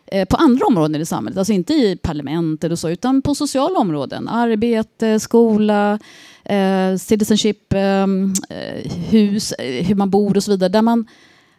eh, 0.06 0.26
på 0.26 0.36
andra 0.36 0.66
områden 0.66 1.02
i 1.02 1.06
samhället, 1.06 1.38
alltså 1.38 1.54
inte 1.54 1.74
i 1.74 1.98
parlamentet 2.02 2.72
och 2.72 2.80
så, 2.80 2.90
utan 2.90 3.22
på 3.22 3.36
sociala 3.36 3.80
områden. 3.80 4.28
Arbete, 4.28 5.20
skola, 5.20 6.00
eh, 6.46 6.96
citizenship, 6.98 7.74
eh, 7.74 8.04
eh 8.50 8.92
hus, 9.10 9.52
eh, 9.52 9.86
hur 9.86 9.96
man 9.96 10.10
bor 10.10 10.38
och 10.38 10.44
så 10.44 10.52
vidare. 10.52 10.70
Där 10.70 10.82
man, 10.82 11.08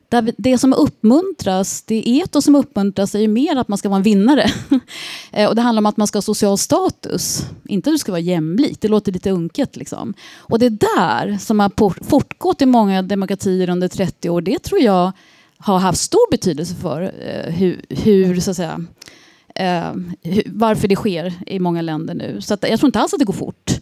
där 0.09 0.33
det 0.38 0.59
som 0.59 0.73
uppmuntras, 0.73 1.83
det 1.83 2.09
etos 2.09 2.45
som 2.45 2.55
uppmuntras 2.55 3.14
är 3.14 3.19
ju 3.19 3.29
mer 3.29 3.57
att 3.57 3.69
man 3.69 3.79
ska 3.79 3.88
vara 3.88 3.97
en 3.97 4.03
vinnare. 4.03 4.51
Eh, 5.33 5.49
och 5.49 5.55
det 5.55 5.62
handlar 5.62 5.81
om 5.81 5.87
att 5.87 5.97
man 5.97 6.07
ska 6.07 6.16
ha 6.16 6.23
social 6.23 6.59
status, 6.59 7.47
inte 7.64 7.90
att 7.90 7.95
du 7.95 7.99
ska 7.99 8.12
vara 8.12 8.21
jämlik. 8.21 8.81
Det 8.81 8.88
låter 8.88 9.12
lite 9.12 9.31
unket. 9.31 9.77
Liksom. 9.77 10.14
Och 10.37 10.59
det 10.59 10.69
där 10.69 11.38
som 11.38 11.61
har 11.61 12.05
fortgått 12.05 12.62
i 12.62 12.66
många 12.66 13.03
demokratier 13.03 13.71
under 13.71 13.88
30 13.88 14.31
år, 14.31 14.40
det 14.40 14.59
tror 14.59 14.81
jag 14.81 15.12
har 15.59 15.79
haft 15.79 16.01
stor 16.01 16.31
betydelse 16.31 16.75
för 16.75 17.03
eh, 17.03 17.53
hur, 17.53 17.81
hur, 17.88 18.40
så 18.40 18.51
att 18.51 18.57
säga, 18.57 18.85
eh, 19.55 19.95
hur, 20.23 20.42
varför 20.47 20.88
det 20.88 20.97
sker 20.97 21.35
i 21.47 21.59
många 21.59 21.83
länder 21.83 22.14
nu. 22.14 22.40
Så 22.40 22.55
att, 22.55 22.69
jag 22.69 22.81
tror 22.81 22.88
inte 22.88 23.01
alls 23.01 23.12
att 23.12 23.19
det 23.19 23.25
går 23.25 23.33
fort. 23.33 23.81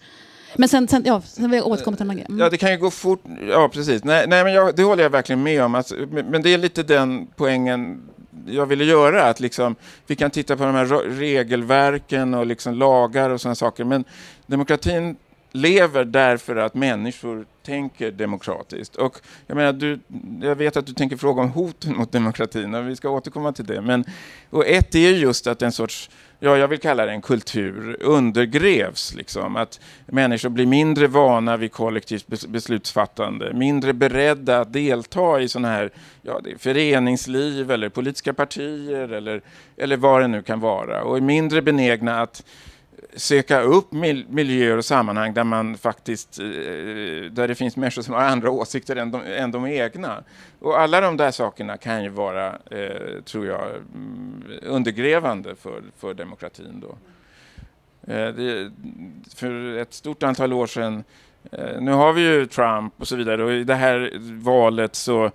Men 0.57 0.69
sen, 0.69 0.89
sen, 0.89 1.03
ja, 1.07 1.21
sen 1.21 1.51
vill 1.51 1.59
jag 1.59 1.67
återkomma 1.67 1.97
till 1.97 2.11
en 2.11 2.19
mm. 2.19 2.39
Ja, 2.39 2.51
det 2.51 2.57
kan 2.57 2.71
ju 2.71 2.79
gå 2.79 2.91
fort. 2.91 3.25
Ja, 3.49 3.69
precis. 3.69 4.05
Nej, 4.05 4.27
nej 4.29 4.45
men 4.45 4.53
jag, 4.53 4.77
det 4.77 4.83
håller 4.83 5.03
jag 5.03 5.11
verkligen 5.11 5.43
med 5.43 5.63
om. 5.63 5.75
Alltså, 5.75 5.95
men 6.11 6.43
det 6.43 6.55
är 6.55 6.59
lite 6.59 6.83
den 6.83 7.27
poängen 7.37 8.03
jag 8.47 8.67
ville 8.67 8.85
göra. 8.85 9.25
Att 9.25 9.41
liksom, 9.41 9.77
vi 10.07 10.17
kan 10.17 10.31
titta 10.31 10.57
på 10.57 10.65
de 10.65 10.75
här 10.75 10.87
regelverken 11.11 12.35
och 12.35 12.47
liksom 12.47 12.75
lagar 12.75 13.31
och 13.31 13.41
sådana 13.41 13.55
saker. 13.55 13.85
Men 13.85 14.05
demokratin 14.47 15.17
lever 15.55 16.05
därför 16.05 16.57
att 16.57 16.75
människor 16.75 17.47
tänker 17.67 18.11
demokratiskt. 18.11 18.97
Och 18.97 19.21
jag, 19.47 19.57
menar, 19.57 19.73
du, 19.73 20.01
jag 20.43 20.57
vet 20.57 20.77
att 20.77 20.87
du 20.87 20.93
tänker 20.93 21.17
fråga 21.17 21.43
om 21.43 21.51
hoten 21.51 21.97
mot 21.97 22.13
demokratin 22.13 22.75
och 22.75 22.89
vi 22.89 22.97
ska 22.97 23.09
återkomma 23.09 23.53
till 23.53 23.67
det. 23.67 23.81
Men, 23.81 24.05
och 24.51 24.67
ett 24.67 24.95
är 24.95 25.11
just 25.11 25.47
att 25.47 25.63
en 25.63 25.73
sorts, 25.73 26.11
ja, 26.45 26.59
jag 26.59 26.69
vill 26.69 26.79
kalla 26.79 27.07
det 27.07 27.13
en 27.13 27.23
kultur, 27.23 27.97
undergrävs. 28.01 29.15
Liksom. 29.15 29.57
Att 29.57 29.81
människor 30.07 30.49
blir 30.49 30.67
mindre 30.67 31.07
vana 31.07 31.57
vid 31.57 31.73
kollektivt 31.73 32.27
beslutsfattande, 32.49 33.53
mindre 33.55 33.93
beredda 33.93 34.61
att 34.61 34.73
delta 34.73 35.41
i 35.41 35.49
sådana 35.49 35.69
här 35.69 35.91
ja, 36.23 36.41
det 36.45 36.51
är 36.51 36.59
föreningsliv 36.59 37.71
eller 37.71 37.89
politiska 37.89 38.35
partier 38.35 39.13
eller, 39.13 39.43
eller 39.77 39.97
vad 39.97 40.21
det 40.21 40.29
nu 40.29 40.43
kan 40.43 40.61
vara. 40.61 41.03
Och 41.03 41.17
är 41.17 41.21
mindre 41.21 41.63
benägna 41.63 42.21
att 42.21 42.45
söka 43.17 43.61
upp 43.61 43.93
mil 43.93 44.27
miljöer 44.29 44.77
och 44.77 44.85
sammanhang 44.85 45.35
där 45.35 45.45
man 45.45 45.77
faktiskt 45.77 46.39
eh, 46.39 46.45
där 47.31 47.49
det 47.49 47.55
finns 47.55 47.77
människor 47.77 48.03
som 48.03 48.15
har 48.15 48.23
andra 48.23 48.51
åsikter 48.51 48.97
än 48.97 49.11
de, 49.11 49.23
än 49.23 49.51
de 49.51 49.67
egna. 49.67 50.25
Och 50.61 50.81
alla 50.81 51.01
de 51.01 51.17
där 51.17 51.31
sakerna 51.31 51.77
kan 51.77 52.03
ju 52.03 52.09
vara, 52.09 52.49
eh, 52.71 53.23
tror 53.25 53.47
jag, 53.47 53.69
mm, 53.95 54.45
undergrävande 54.63 55.55
för, 55.55 55.83
för 55.99 56.15
demokratin. 56.15 56.81
Då. 56.81 56.97
Eh, 58.13 58.29
det, 58.29 58.73
för 59.35 59.79
ett 59.79 59.95
stort 59.95 60.23
antal 60.23 60.53
år 60.53 60.67
sedan 60.67 61.05
Eh, 61.53 61.81
nu 61.81 61.93
har 61.93 62.13
vi 62.13 62.21
ju 62.21 62.47
Trump 62.47 62.95
och 62.97 63.09
så 63.09 63.17
vidare 63.17 63.45
och 63.45 63.53
i 63.53 63.65
det 63.65 63.75
här 63.75 64.13
valet 64.43 64.95
så 64.95 65.31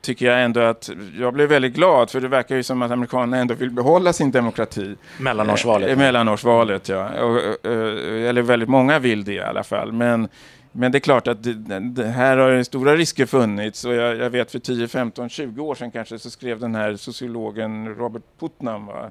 tycker 0.00 0.26
jag 0.26 0.44
ändå 0.44 0.60
att 0.60 0.90
jag 1.18 1.34
blev 1.34 1.48
väldigt 1.48 1.74
glad 1.74 2.10
för 2.10 2.20
det 2.20 2.28
verkar 2.28 2.56
ju 2.56 2.62
som 2.62 2.82
att 2.82 2.90
amerikanerna 2.90 3.36
ändå 3.36 3.54
vill 3.54 3.70
behålla 3.70 4.12
sin 4.12 4.30
demokrati. 4.30 4.96
Mellanårsvalet. 5.20 5.90
Eh, 5.90 5.98
mellanårsvalet, 5.98 6.88
ja. 6.88 7.22
Och, 7.22 7.66
eller 7.66 8.42
väldigt 8.42 8.68
många 8.68 8.98
vill 8.98 9.24
det 9.24 9.32
i 9.32 9.40
alla 9.40 9.64
fall. 9.64 9.92
Men, 9.92 10.28
men 10.72 10.92
det 10.92 10.98
är 10.98 11.00
klart 11.00 11.28
att 11.28 11.42
det, 11.42 11.80
det 11.80 12.06
här 12.06 12.36
har 12.36 12.62
stora 12.62 12.96
risker 12.96 13.26
funnits 13.26 13.84
och 13.84 13.94
jag, 13.94 14.16
jag, 14.16 14.30
vet 14.30 14.50
för 14.50 14.58
10, 14.58 14.88
15, 14.88 15.28
20 15.28 15.62
år 15.62 15.74
sedan 15.74 15.90
kanske 15.90 16.18
så 16.18 16.30
skrev 16.30 16.60
den 16.60 16.74
här 16.74 16.96
sociologen 16.96 17.94
Robert 17.94 18.22
Putnam 18.40 18.86
va, 18.86 19.10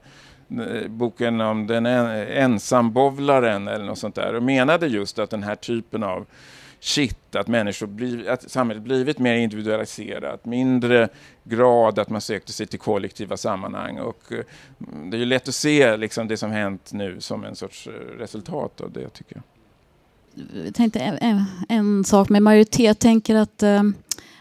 boken 0.87 1.41
om 1.41 1.67
den 1.67 1.85
ensambovlaren 1.85 3.67
eller 3.67 3.85
något 3.85 3.97
sånt 3.97 4.15
där 4.15 4.35
och 4.35 4.43
menade 4.43 4.87
just 4.87 5.19
att 5.19 5.29
den 5.29 5.43
här 5.43 5.55
typen 5.55 6.03
av 6.03 6.25
shit, 6.79 7.35
att 7.35 7.47
människor 7.47 7.87
bliv, 7.87 8.29
att 8.29 8.51
samhället 8.51 8.83
blivit 8.83 9.19
mer 9.19 9.35
individualiserat, 9.35 10.45
mindre 10.45 11.09
grad 11.43 11.99
att 11.99 12.09
man 12.09 12.21
sökte 12.21 12.53
sig 12.53 12.67
till 12.67 12.79
kollektiva 12.79 13.37
sammanhang 13.37 13.99
och 13.99 14.31
eh, 14.31 14.39
det 15.11 15.17
är 15.17 15.19
ju 15.19 15.25
lätt 15.25 15.47
att 15.47 15.55
se 15.55 15.97
liksom 15.97 16.27
det 16.27 16.37
som 16.37 16.51
hänt 16.51 16.93
nu 16.93 17.15
som 17.19 17.43
en 17.43 17.55
sorts 17.55 17.87
eh, 17.87 17.91
resultat 18.19 18.81
av 18.81 18.91
det 18.91 19.09
tycker 19.09 19.35
jag. 19.35 19.43
Jag 20.65 20.75
tänkte 20.75 20.99
en, 20.99 21.43
en 21.69 22.03
sak 22.03 22.29
med 22.29 22.41
majoritet, 22.41 22.85
jag 22.85 22.99
tänker 22.99 23.35
att 23.35 23.63
eh, 23.63 23.83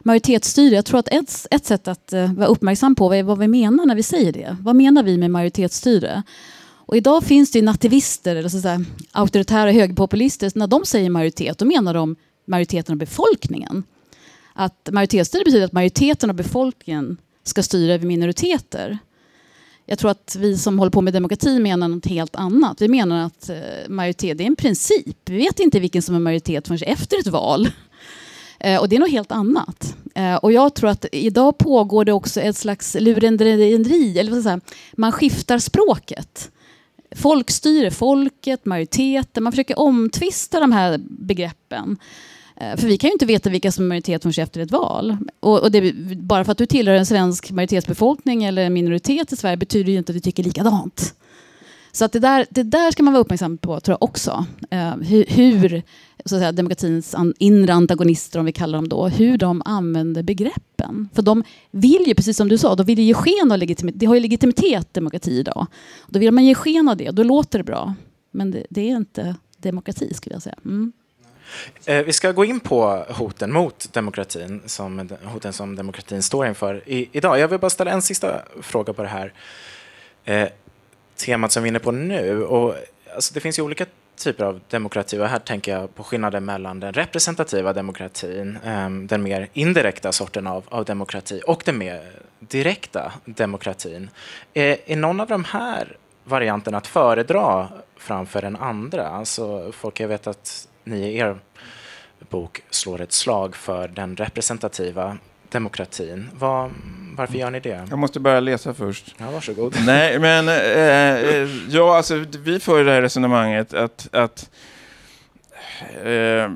majoritetsstyre. 0.00 0.74
Jag 0.74 0.84
tror 0.84 1.00
att 1.00 1.08
ett, 1.08 1.46
ett 1.50 1.64
sätt 1.64 1.88
att 1.88 2.12
vara 2.36 2.46
uppmärksam 2.46 2.94
på 2.94 3.14
är 3.14 3.22
vad 3.22 3.38
vi 3.38 3.48
menar 3.48 3.86
när 3.86 3.94
vi 3.94 4.02
säger 4.02 4.32
det. 4.32 4.56
Vad 4.60 4.76
menar 4.76 5.02
vi 5.02 5.18
med 5.18 5.30
majoritetsstyre? 5.30 6.22
Och 6.86 6.96
idag 6.96 7.24
finns 7.24 7.50
det 7.50 7.58
ju 7.58 7.64
nativister, 7.64 8.36
eller 8.36 8.48
så 8.48 8.60
säga, 8.60 8.84
auktoritära 9.12 9.70
högerpopulister. 9.70 10.52
När 10.54 10.66
de 10.66 10.84
säger 10.84 11.10
majoritet, 11.10 11.58
då 11.58 11.64
menar 11.64 11.94
de 11.94 12.16
majoriteten 12.46 12.92
av 12.92 12.98
befolkningen. 12.98 13.82
Att 14.52 14.88
majoritetsstyre 14.92 15.44
betyder 15.44 15.64
att 15.64 15.72
majoriteten 15.72 16.30
av 16.30 16.36
befolkningen 16.36 17.16
ska 17.44 17.62
styra 17.62 17.94
över 17.94 18.06
minoriteter. 18.06 18.98
Jag 19.86 19.98
tror 19.98 20.10
att 20.10 20.36
vi 20.38 20.58
som 20.58 20.78
håller 20.78 20.90
på 20.90 21.00
med 21.00 21.12
demokrati 21.12 21.58
menar 21.58 21.88
något 21.88 22.06
helt 22.06 22.36
annat. 22.36 22.80
Vi 22.80 22.88
menar 22.88 23.26
att 23.26 23.48
eh, 23.48 23.88
majoritet 23.88 24.40
är 24.40 24.44
en 24.44 24.56
princip. 24.56 25.18
Vi 25.24 25.36
vet 25.36 25.60
inte 25.60 25.80
vilken 25.80 26.02
som 26.02 26.14
är 26.14 26.18
majoritet 26.18 26.68
förrän 26.68 26.92
efter 26.92 27.18
ett 27.20 27.26
val. 27.26 27.68
Eh, 28.60 28.80
och 28.80 28.88
det 28.88 28.96
är 28.96 29.00
något 29.00 29.10
helt 29.10 29.32
annat. 29.32 29.96
Eh, 30.14 30.34
och 30.34 30.52
jag 30.52 30.74
tror 30.74 30.90
att 30.90 31.06
idag 31.12 31.58
pågår 31.58 32.04
det 32.04 32.12
också 32.12 32.40
ett 32.40 32.56
slags 32.56 32.96
lurendrejeri, 33.00 34.18
eller 34.18 34.30
vad 34.30 34.42
ska 34.42 34.50
jag 34.50 34.60
säga, 34.62 34.76
man 34.96 35.12
skiftar 35.12 35.58
språket. 35.58 36.50
Folkstyre, 37.16 37.90
folket, 37.90 38.64
majoriteten, 38.64 39.42
man 39.42 39.52
försöker 39.52 39.78
omtvista 39.78 40.60
de 40.60 40.72
här 40.72 40.98
begreppen. 41.08 41.98
Eh, 42.56 42.76
för 42.76 42.86
vi 42.86 42.98
kan 42.98 43.08
ju 43.08 43.12
inte 43.12 43.26
veta 43.26 43.50
vilka 43.50 43.72
som 43.72 43.84
är 43.84 43.88
majoritet 43.88 44.22
förrän 44.22 44.42
efter 44.42 44.60
ett 44.60 44.70
val. 44.70 45.16
Och, 45.40 45.62
och 45.62 45.70
det, 45.70 45.92
bara 46.16 46.44
för 46.44 46.52
att 46.52 46.58
du 46.58 46.66
tillhör 46.66 46.94
en 46.94 47.06
svensk 47.06 47.50
majoritetsbefolkning 47.50 48.44
eller 48.44 48.64
en 48.64 48.72
minoritet 48.72 49.32
i 49.32 49.36
Sverige 49.36 49.56
betyder 49.56 49.92
ju 49.92 49.98
inte 49.98 50.12
att 50.12 50.16
du 50.16 50.20
tycker 50.20 50.42
likadant. 50.42 51.14
Så 51.92 52.04
att 52.04 52.12
det, 52.12 52.18
där, 52.18 52.46
det 52.50 52.62
där 52.62 52.90
ska 52.90 53.02
man 53.02 53.12
vara 53.12 53.20
uppmärksam 53.20 53.58
på 53.58 53.80
tror 53.80 53.92
jag 54.00 54.02
också. 54.02 54.46
Eh, 54.70 54.78
uh, 54.78 55.02
hur, 55.02 55.24
hur 55.28 55.82
så 56.24 56.34
att 56.34 56.40
säga, 56.40 56.52
demokratins 56.52 57.14
inre 57.38 57.72
antagonister, 57.72 58.38
om 58.38 58.44
vi 58.44 58.52
kallar 58.52 58.78
dem 58.78 58.88
då, 58.88 59.08
hur 59.08 59.38
de 59.38 59.62
använder 59.64 60.22
begreppen. 60.22 61.08
För 61.14 61.22
de 61.22 61.44
vill 61.70 62.04
ju, 62.06 62.14
precis 62.14 62.36
som 62.36 62.48
du 62.48 62.58
sa, 62.58 62.74
de 62.74 62.86
vill 62.86 62.98
ge 62.98 63.14
sken 63.14 63.52
av 63.52 63.58
legitimitet. 63.58 64.00
Det 64.00 64.06
har 64.06 64.14
ju 64.14 64.20
legitimitet, 64.20 64.94
demokrati 64.94 65.30
idag. 65.30 65.66
Då 66.08 66.18
vill 66.18 66.30
man 66.30 66.44
ge 66.44 66.54
sken 66.54 66.88
av 66.88 66.96
det, 66.96 67.10
då 67.10 67.22
låter 67.22 67.58
det 67.58 67.64
bra. 67.64 67.94
Men 68.30 68.50
det, 68.50 68.66
det 68.70 68.90
är 68.90 68.96
inte 68.96 69.34
demokrati, 69.58 70.14
skulle 70.14 70.34
jag 70.34 70.42
säga. 70.42 70.56
Mm. 70.64 70.92
Eh, 71.86 72.04
vi 72.04 72.12
ska 72.12 72.32
gå 72.32 72.44
in 72.44 72.60
på 72.60 73.04
hoten 73.08 73.52
mot 73.52 73.92
demokratin, 73.92 74.62
som, 74.66 75.08
hoten 75.24 75.52
som 75.52 75.76
demokratin 75.76 76.22
står 76.22 76.46
inför 76.46 76.82
i, 76.86 77.08
idag. 77.12 77.38
Jag 77.38 77.48
vill 77.48 77.58
bara 77.58 77.70
ställa 77.70 77.90
en 77.90 78.02
sista 78.02 78.42
fråga 78.62 78.92
på 78.92 79.02
det 79.02 79.08
här 79.08 79.32
eh, 80.24 80.48
temat 81.16 81.52
som 81.52 81.62
vi 81.62 81.66
är 81.66 81.70
inne 81.70 81.78
på 81.78 81.92
nu. 81.92 82.44
Och, 82.44 82.74
alltså, 83.14 83.34
det 83.34 83.40
finns 83.40 83.58
ju 83.58 83.62
olika 83.62 83.86
typer 84.16 84.44
av 84.44 84.60
demokrati. 84.70 85.18
Och 85.18 85.28
här 85.28 85.38
tänker 85.38 85.72
jag 85.72 85.94
på 85.94 86.04
skillnaden 86.04 86.44
mellan 86.44 86.80
den 86.80 86.92
representativa 86.92 87.72
demokratin, 87.72 88.58
eh, 88.64 88.90
den 88.90 89.22
mer 89.22 89.48
indirekta 89.52 90.12
sorten 90.12 90.46
av, 90.46 90.64
av 90.68 90.84
demokrati, 90.84 91.42
och 91.46 91.62
den 91.64 91.78
mer 91.78 92.12
direkta 92.38 93.12
demokratin. 93.24 94.10
Är, 94.54 94.78
är 94.86 94.96
någon 94.96 95.20
av 95.20 95.28
de 95.28 95.44
här 95.44 95.96
varianterna 96.24 96.78
att 96.78 96.86
föredra 96.86 97.68
framför 97.96 98.42
den 98.42 98.56
andra? 98.56 99.08
Alltså, 99.08 99.72
folk, 99.72 100.00
jag 100.00 100.08
vet 100.08 100.26
att 100.26 100.68
ni 100.86 100.98
i 100.98 101.16
er 101.18 101.38
bok 102.30 102.62
slår 102.70 103.00
ett 103.00 103.12
slag 103.12 103.56
för 103.56 103.88
den 103.88 104.16
representativa 104.16 105.18
demokratin. 105.48 106.30
Var, 106.38 106.70
varför 107.16 107.38
gör 107.38 107.50
ni 107.50 107.60
det? 107.60 107.86
Jag 107.90 107.98
måste 107.98 108.20
börja 108.20 108.40
läsa 108.40 108.74
först. 108.74 109.14
Ja, 109.18 109.30
varsågod. 109.30 109.76
Nej, 109.86 110.18
men 110.18 110.48
eh, 110.48 110.54
eh, 110.54 111.48
ja, 111.68 111.96
alltså, 111.96 112.24
vi 112.38 112.60
för 112.60 112.84
det 112.84 112.92
här 112.92 113.02
resonemanget 113.02 113.74
att, 113.74 114.08
att, 114.12 114.50
eh, 116.04 116.50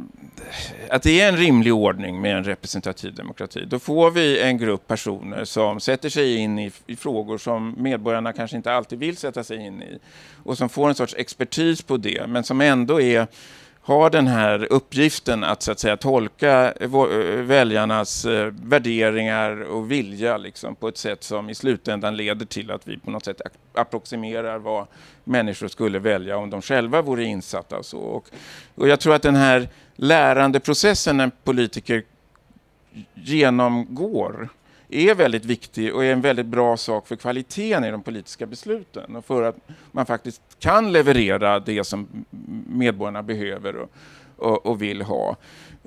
att 0.91 1.03
det 1.03 1.21
är 1.21 1.29
en 1.29 1.37
rimlig 1.37 1.75
ordning 1.75 2.21
med 2.21 2.37
en 2.37 2.45
representativ 2.45 3.15
demokrati. 3.15 3.65
Då 3.67 3.79
får 3.79 4.11
vi 4.11 4.41
en 4.41 4.59
grupp 4.59 4.87
personer 4.87 5.45
som 5.45 5.81
sätter 5.81 6.09
sig 6.09 6.37
in 6.37 6.59
i, 6.59 6.73
i 6.87 6.97
frågor 6.97 7.39
som 7.39 7.75
medborgarna 7.79 8.33
kanske 8.33 8.57
inte 8.57 8.73
alltid 8.73 8.99
vill 8.99 9.17
sätta 9.17 9.45
sig 9.45 9.67
in 9.67 9.83
i 9.83 9.99
och 10.43 10.59
som 10.59 10.69
får 10.69 10.89
en 10.89 10.95
sorts 10.95 11.15
expertis 11.19 11.83
på 11.83 11.97
det, 11.97 12.27
men 12.29 12.45
som 12.45 12.61
ändå 12.61 13.01
är 13.01 13.27
har 13.91 14.11
den 14.11 14.27
här 14.27 14.73
uppgiften 14.73 15.45
att, 15.45 15.63
så 15.63 15.73
att 15.73 15.79
säga, 15.79 15.97
tolka 15.97 16.73
eh, 16.73 16.91
väljarnas 17.43 18.25
eh, 18.25 18.53
värderingar 18.63 19.63
och 19.63 19.91
vilja 19.91 20.37
liksom, 20.37 20.75
på 20.75 20.89
ett 20.89 20.99
sätt 20.99 21.23
som 21.23 21.51
i 21.51 21.55
slutändan 21.55 22.17
leder 22.17 22.47
till 22.47 22.71
att 22.71 22.89
vi 22.89 22.99
på 22.99 23.11
något 23.11 23.25
sätt 23.25 23.41
approximerar 23.75 24.59
vad 24.59 24.87
människor 25.25 25.69
skulle 25.69 25.99
välja 25.99 26.37
om 26.37 26.51
de 26.51 26.63
själva 26.63 27.03
vore 27.03 27.25
insatta. 27.25 27.79
Och, 27.79 27.87
så. 27.87 27.99
Och, 27.99 28.31
och 28.75 28.89
jag 28.89 29.01
tror 29.01 29.15
att 29.15 29.23
den 29.23 29.37
här 29.37 29.69
lärandeprocessen 29.97 31.17
när 31.17 31.31
politiker 31.45 32.03
genomgår 33.15 34.49
är 34.91 35.15
väldigt 35.15 35.45
viktig 35.45 35.95
och 35.95 36.05
är 36.05 36.13
en 36.13 36.21
väldigt 36.21 36.47
bra 36.47 36.77
sak 36.77 37.09
för 37.09 37.17
kvaliteten 37.17 37.85
i 37.85 37.91
de 37.91 38.03
politiska 38.03 38.47
besluten 38.47 39.17
och 39.17 39.25
för 39.25 39.43
att 39.43 39.57
man 39.93 40.07
faktiskt 40.07 40.43
kan 40.59 40.93
leverera 40.93 41.61
det 41.61 41.85
som 41.85 42.25
medborgarna 42.67 43.23
behöver 43.23 43.77
och, 43.77 43.91
och, 44.37 44.67
och 44.67 44.83
vill 44.83 45.03
ha. 45.03 45.37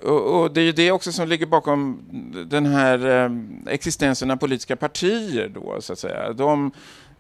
Och, 0.02 0.42
och, 0.42 0.54
det 0.54 0.62
är 0.62 0.66
ju 0.66 0.72
det 0.72 0.92
också 0.92 1.12
som 1.12 1.28
ligger 1.28 1.46
bakom 1.46 2.00
den 2.46 2.66
här 2.66 3.26
eh, 3.26 3.32
existensen 3.74 4.32
av 4.32 4.36
politiska 4.36 4.76
partier. 4.76 5.50
Då, 5.50 5.82
så 5.82 5.94
att 5.94 6.00
säga. 6.00 6.34
De 6.34 6.72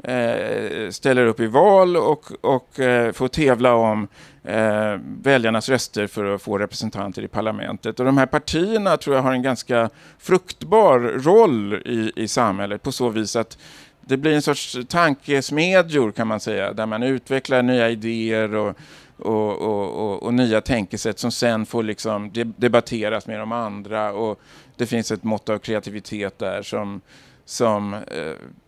eh, 0.04 0.90
ställer 0.90 1.26
upp 1.26 1.40
i 1.40 1.48
val 1.48 1.98
och, 1.98 2.32
och 2.42 2.80
eh, 2.80 3.12
får 3.12 3.28
tävla 3.28 3.74
om 3.74 4.08
eh, 4.44 5.00
väljarnas 5.22 5.70
röster 5.70 6.08
för 6.08 6.36
att 6.36 6.42
få 6.42 6.58
representanter 6.58 7.22
i 7.22 7.28
parlamentet. 7.28 8.00
Och 8.00 8.06
de 8.06 8.18
här 8.18 8.26
partierna 8.26 8.98
tror 8.98 9.16
jag 9.16 9.24
har 9.24 9.34
en 9.34 9.42
ganska 9.42 9.90
fruktbar 10.20 11.00
roll 11.00 11.74
i, 11.74 12.12
i 12.16 12.28
samhället 12.28 12.84
på 12.84 12.92
så 12.92 13.10
vis 13.10 13.36
att 13.36 13.58
det 14.02 14.18
blir 14.18 14.34
en 14.36 14.42
sorts 14.42 14.78
tankesmedjor 14.90 16.12
kan 16.12 16.28
man 16.28 16.40
säga, 16.40 16.74
där 16.74 16.86
man 16.86 17.04
utvecklar 17.04 17.62
nya 17.62 17.90
idéer 17.90 18.56
och, 18.56 18.76
och, 19.18 19.62
och, 19.62 20.24
och, 20.24 20.34
nya 20.34 20.62
tänkesätt 20.62 21.20
som 21.20 21.32
sen 21.32 21.66
får 21.66 21.84
liksom 21.84 22.32
debatteras 22.58 23.28
med 23.28 23.40
de 23.40 23.52
andra 23.52 24.14
och 24.14 24.40
det 24.78 24.86
finns 24.86 25.12
ett 25.12 25.24
mått 25.24 25.50
av 25.50 25.58
kreativitet 25.58 26.40
där 26.40 26.62
som, 26.62 27.02
som 27.46 27.94
eh, 27.94 28.00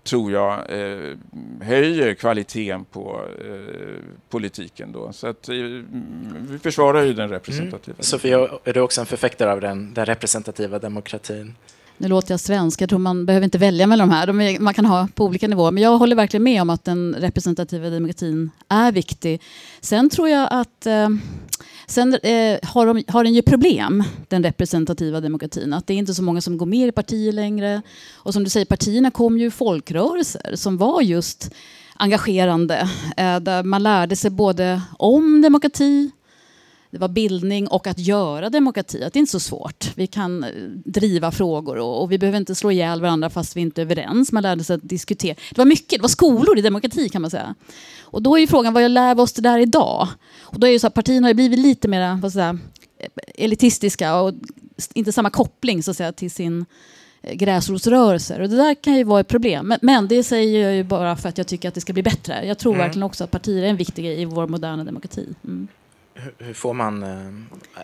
tror 0.03 0.31
jag 0.31 0.53
eh, 0.53 1.17
höjer 1.61 2.13
kvaliteten 2.13 2.85
på 2.85 3.21
eh, 3.39 4.03
politiken. 4.29 4.91
Då. 4.91 5.13
Så 5.13 5.27
att, 5.27 5.49
eh, 5.49 5.55
vi 6.49 6.59
försvarar 6.63 7.03
ju 7.03 7.13
den 7.13 7.29
representativa. 7.29 7.95
Mm. 7.95 8.03
Sofia, 8.03 8.49
är 8.63 8.73
du 8.73 8.79
också 8.79 9.01
en 9.01 9.07
förfäktare 9.07 9.51
av 9.51 9.61
den, 9.61 9.93
den 9.93 10.05
representativa 10.05 10.79
demokratin? 10.79 11.55
Nu 11.97 12.07
låter 12.07 12.33
jag 12.33 12.39
svensk, 12.39 12.81
jag 12.81 12.89
tror 12.89 12.99
man 12.99 13.25
behöver 13.25 13.43
inte 13.43 13.57
välja 13.57 13.87
mellan 13.87 14.09
de 14.09 14.15
här. 14.15 14.27
De 14.27 14.41
är, 14.41 14.59
man 14.59 14.73
kan 14.73 14.85
ha 14.85 15.07
på 15.15 15.25
olika 15.25 15.47
nivåer. 15.47 15.71
Men 15.71 15.83
jag 15.83 15.97
håller 15.97 16.15
verkligen 16.15 16.43
med 16.43 16.61
om 16.61 16.69
att 16.69 16.83
den 16.83 17.15
representativa 17.19 17.89
demokratin 17.89 18.51
är 18.69 18.91
viktig. 18.91 19.41
Sen 19.81 20.09
tror 20.09 20.29
jag 20.29 20.47
att 20.51 20.85
eh, 20.85 21.09
Sen 21.87 22.13
eh, 22.13 22.59
har, 22.63 22.85
de, 22.85 23.03
har 23.07 23.23
den 23.23 23.33
ju 23.33 23.41
problem, 23.41 24.03
den 24.27 24.43
representativa 24.43 25.21
demokratin. 25.21 25.73
Att 25.73 25.87
det 25.87 25.93
är 25.93 25.97
inte 25.97 26.13
så 26.13 26.23
många 26.23 26.41
som 26.41 26.57
går 26.57 26.65
med 26.65 26.87
i 26.87 26.91
partier 26.91 27.31
längre. 27.31 27.81
Och 28.13 28.33
som 28.33 28.43
du 28.43 28.49
säger, 28.49 28.65
partierna 28.65 29.11
kom 29.11 29.37
ju 29.37 29.51
folkrörelser 29.51 30.55
som 30.55 30.77
var 30.77 31.01
just 31.01 31.51
engagerande. 31.95 32.89
Eh, 33.17 33.39
där 33.39 33.63
man 33.63 33.83
lärde 33.83 34.15
sig 34.15 34.31
både 34.31 34.81
om 34.99 35.41
demokrati, 35.41 36.11
det 36.95 36.99
var 36.99 37.07
bildning 37.07 37.67
och 37.67 37.87
att 37.87 37.99
göra 37.99 38.49
demokrati. 38.49 39.03
Att 39.03 39.13
det 39.13 39.17
är 39.17 39.19
inte 39.19 39.31
så 39.31 39.39
svårt. 39.39 39.91
Vi 39.95 40.07
kan 40.07 40.43
eh, 40.43 40.49
driva 40.85 41.31
frågor 41.31 41.77
och, 41.77 42.01
och, 42.01 42.11
vi 42.11 42.17
behöver 42.17 42.37
inte 42.37 42.55
slå 42.55 42.71
ihjäl 42.71 43.01
varandra 43.01 43.29
fast 43.29 43.57
vi 43.57 43.61
inte 43.61 43.81
är 43.81 43.85
överens. 43.85 44.31
Man 44.31 44.43
lärde 44.43 44.63
sig 44.63 44.73
att 44.73 44.89
diskutera. 44.89 45.35
Det 45.49 45.57
var 45.57 45.65
mycket, 45.65 45.99
det 45.99 46.01
var 46.01 46.09
skolor 46.09 46.57
i 46.57 46.61
demokrati 46.61 47.09
kan 47.09 47.21
man 47.21 47.31
säga. 47.31 47.55
Och 48.01 48.21
då 48.21 48.35
är 48.35 48.41
ju 48.41 48.47
frågan, 48.47 48.73
vad 48.73 48.91
lär 48.91 49.15
vi 49.15 49.21
oss 49.21 49.33
det 49.33 49.41
där 49.41 49.59
idag? 49.59 50.07
Och 50.39 50.59
då 50.59 50.67
är 50.67 50.71
ju 50.71 50.79
så 50.79 50.87
att 50.87 50.93
partierna 50.93 51.27
har 51.27 51.33
blivit 51.33 51.59
lite 51.59 51.87
mer 51.87 52.15
vad 52.21 52.33
säga, 52.33 52.59
elitistiska 53.35 54.15
och 54.21 54.33
inte 54.93 55.11
samma 55.11 55.29
koppling 55.29 55.83
så 55.83 55.91
att 55.91 55.97
säga, 55.97 56.11
till 56.11 56.31
sin 56.31 56.65
eh, 57.21 57.35
gräsrotsrörelser. 57.35 58.41
Och 58.41 58.49
det 58.49 58.55
där 58.55 58.75
kan 58.83 58.95
ju 58.95 59.03
vara 59.03 59.19
ett 59.19 59.27
problem. 59.27 59.67
Men, 59.67 59.79
men, 59.81 60.07
det 60.07 60.23
säger 60.23 60.63
jag 60.63 60.75
ju 60.75 60.83
bara 60.83 61.15
för 61.15 61.29
att 61.29 61.37
jag 61.37 61.47
tycker 61.47 61.67
att 61.67 61.75
det 61.75 61.81
ska 61.81 61.93
bli 61.93 62.03
bättre. 62.03 62.45
Jag 62.45 62.57
tror 62.57 62.73
mm. 62.73 62.85
verkligen 62.85 63.03
också 63.03 63.23
att 63.23 63.31
partier 63.31 63.63
är 63.63 63.67
en 63.67 63.77
viktig 63.77 64.05
grej 64.05 64.21
i 64.21 64.25
vår 64.25 64.47
moderna 64.47 64.83
demokrati. 64.83 65.27
Mm 65.43 65.67
hur 66.37 66.53
får 66.53 66.73
man 66.73 67.03
eh, 67.03 67.77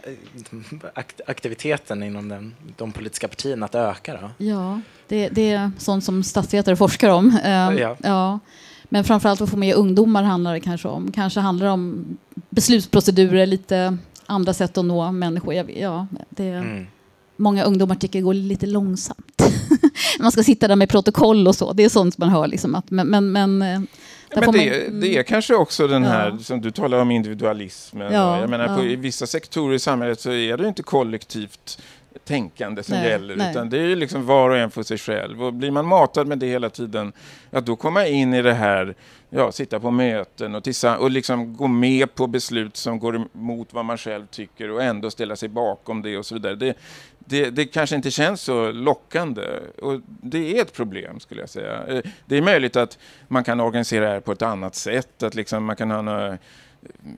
aktiviteten 1.25 2.03
inom 2.03 2.29
den, 2.29 2.55
de 2.77 2.91
politiska 2.91 3.27
partierna 3.27 3.65
att 3.65 3.75
öka? 3.75 4.17
Då? 4.21 4.45
Ja, 4.45 4.81
det, 5.07 5.29
det 5.29 5.51
är 5.51 5.71
sånt 5.77 6.03
som 6.03 6.23
statsvetare 6.23 6.75
forskar 6.75 7.09
om. 7.09 7.39
Eh, 7.43 7.51
ja. 7.51 7.97
ja. 8.03 8.39
Men 8.83 9.03
framförallt 9.03 9.41
att 9.41 9.49
få 9.49 9.57
med 9.57 9.75
ungdomar 9.75 10.23
handlar 10.23 10.53
det 10.53 10.59
kanske 10.59 10.87
om. 10.87 11.11
Kanske 11.11 11.39
handlar 11.39 11.65
det 11.65 11.71
om 11.71 12.17
beslutsprocedurer, 12.49 13.45
lite 13.45 13.97
andra 14.25 14.53
sätt 14.53 14.77
att 14.77 14.85
nå 14.85 15.11
människor. 15.11 15.53
Ja, 15.53 16.07
det, 16.29 16.47
mm. 16.47 16.87
Många 17.35 17.63
ungdomar 17.63 17.95
tycker 17.95 18.19
det 18.19 18.23
går 18.23 18.33
lite 18.33 18.65
långsamt. 18.65 19.41
man 20.19 20.31
ska 20.31 20.43
sitta 20.43 20.67
där 20.67 20.75
med 20.75 20.89
protokoll 20.89 21.47
och 21.47 21.55
så. 21.55 21.73
Det 21.73 21.83
är 21.83 21.89
sånt 21.89 22.17
man 22.17 22.29
hör. 22.29 22.47
Liksom, 22.47 22.75
att, 22.75 22.91
men, 22.91 23.07
men, 23.07 23.31
men 23.31 23.87
eh, 24.31 24.39
men 24.39 24.51
det, 24.51 24.89
man, 24.89 24.99
det, 24.99 25.17
är 25.17 25.23
kanske 25.23 25.55
också 25.55 25.87
den 25.87 26.03
här, 26.03 26.29
ja. 26.29 26.37
som 26.37 26.61
du 26.61 26.71
talar 26.71 26.97
om, 26.97 27.11
individualismen. 27.11 28.13
Ja, 28.13 28.39
jag 28.39 28.49
menar, 28.49 28.67
ja. 28.67 28.75
på, 28.75 28.83
I 28.83 28.95
vissa 28.95 29.27
sektorer 29.27 29.75
i 29.75 29.79
samhället 29.79 30.19
så 30.19 30.31
är 30.31 30.57
det 30.57 30.67
inte 30.67 30.83
kollektivt 30.83 31.81
tänkande 32.25 32.83
som 32.83 32.95
nej, 32.95 33.09
gäller, 33.09 33.35
nej. 33.35 33.51
utan 33.51 33.69
det 33.69 33.77
är 33.77 33.95
liksom 33.95 34.25
var 34.25 34.49
och 34.49 34.57
en 34.57 34.71
för 34.71 34.83
sig 34.83 34.97
själv. 34.97 35.43
Och 35.43 35.53
blir 35.53 35.71
man 35.71 35.85
matad 35.85 36.27
med 36.27 36.37
det 36.37 36.47
hela 36.47 36.69
tiden, 36.69 37.13
ja, 37.49 37.61
då 37.61 37.75
kommer 37.75 38.01
man 38.01 38.07
in 38.07 38.33
i 38.33 38.41
det 38.41 38.53
här, 38.53 38.95
ja, 39.33 39.51
sitta 39.51 39.79
på 39.79 39.91
möten 39.91 40.55
och, 40.55 40.67
och 40.99 41.11
liksom 41.11 41.57
gå 41.57 41.67
med 41.67 42.15
på 42.15 42.27
beslut 42.27 42.77
som 42.77 42.99
går 42.99 43.27
emot 43.33 43.73
vad 43.73 43.85
man 43.85 43.97
själv 43.97 44.27
tycker 44.27 44.71
och 44.71 44.83
ändå 44.83 45.11
ställa 45.11 45.35
sig 45.35 45.49
bakom 45.49 46.01
det 46.01 46.17
och 46.17 46.25
så 46.25 46.33
vidare. 46.33 46.55
Det, 46.55 46.77
det, 47.19 47.49
det, 47.49 47.65
kanske 47.65 47.95
inte 47.95 48.11
känns 48.11 48.41
så 48.41 48.71
lockande. 48.71 49.41
Och 49.81 50.01
det 50.05 50.57
är 50.57 50.61
ett 50.61 50.73
problem, 50.73 51.19
skulle 51.19 51.41
jag 51.41 51.49
säga. 51.49 51.87
Eh, 51.87 52.01
det 52.25 52.37
är 52.37 52.41
möjligt 52.41 52.75
att 52.75 52.97
man 53.27 53.43
kan 53.43 53.59
organisera 53.59 54.05
det 54.05 54.11
här 54.11 54.19
på 54.19 54.31
ett 54.31 54.41
annat 54.41 54.75
sätt. 54.75 55.23
Att 55.23 55.35
liksom 55.35 55.65
man 55.65 55.75
kan 55.75 55.91
ha 55.91 56.01
några 56.01 56.37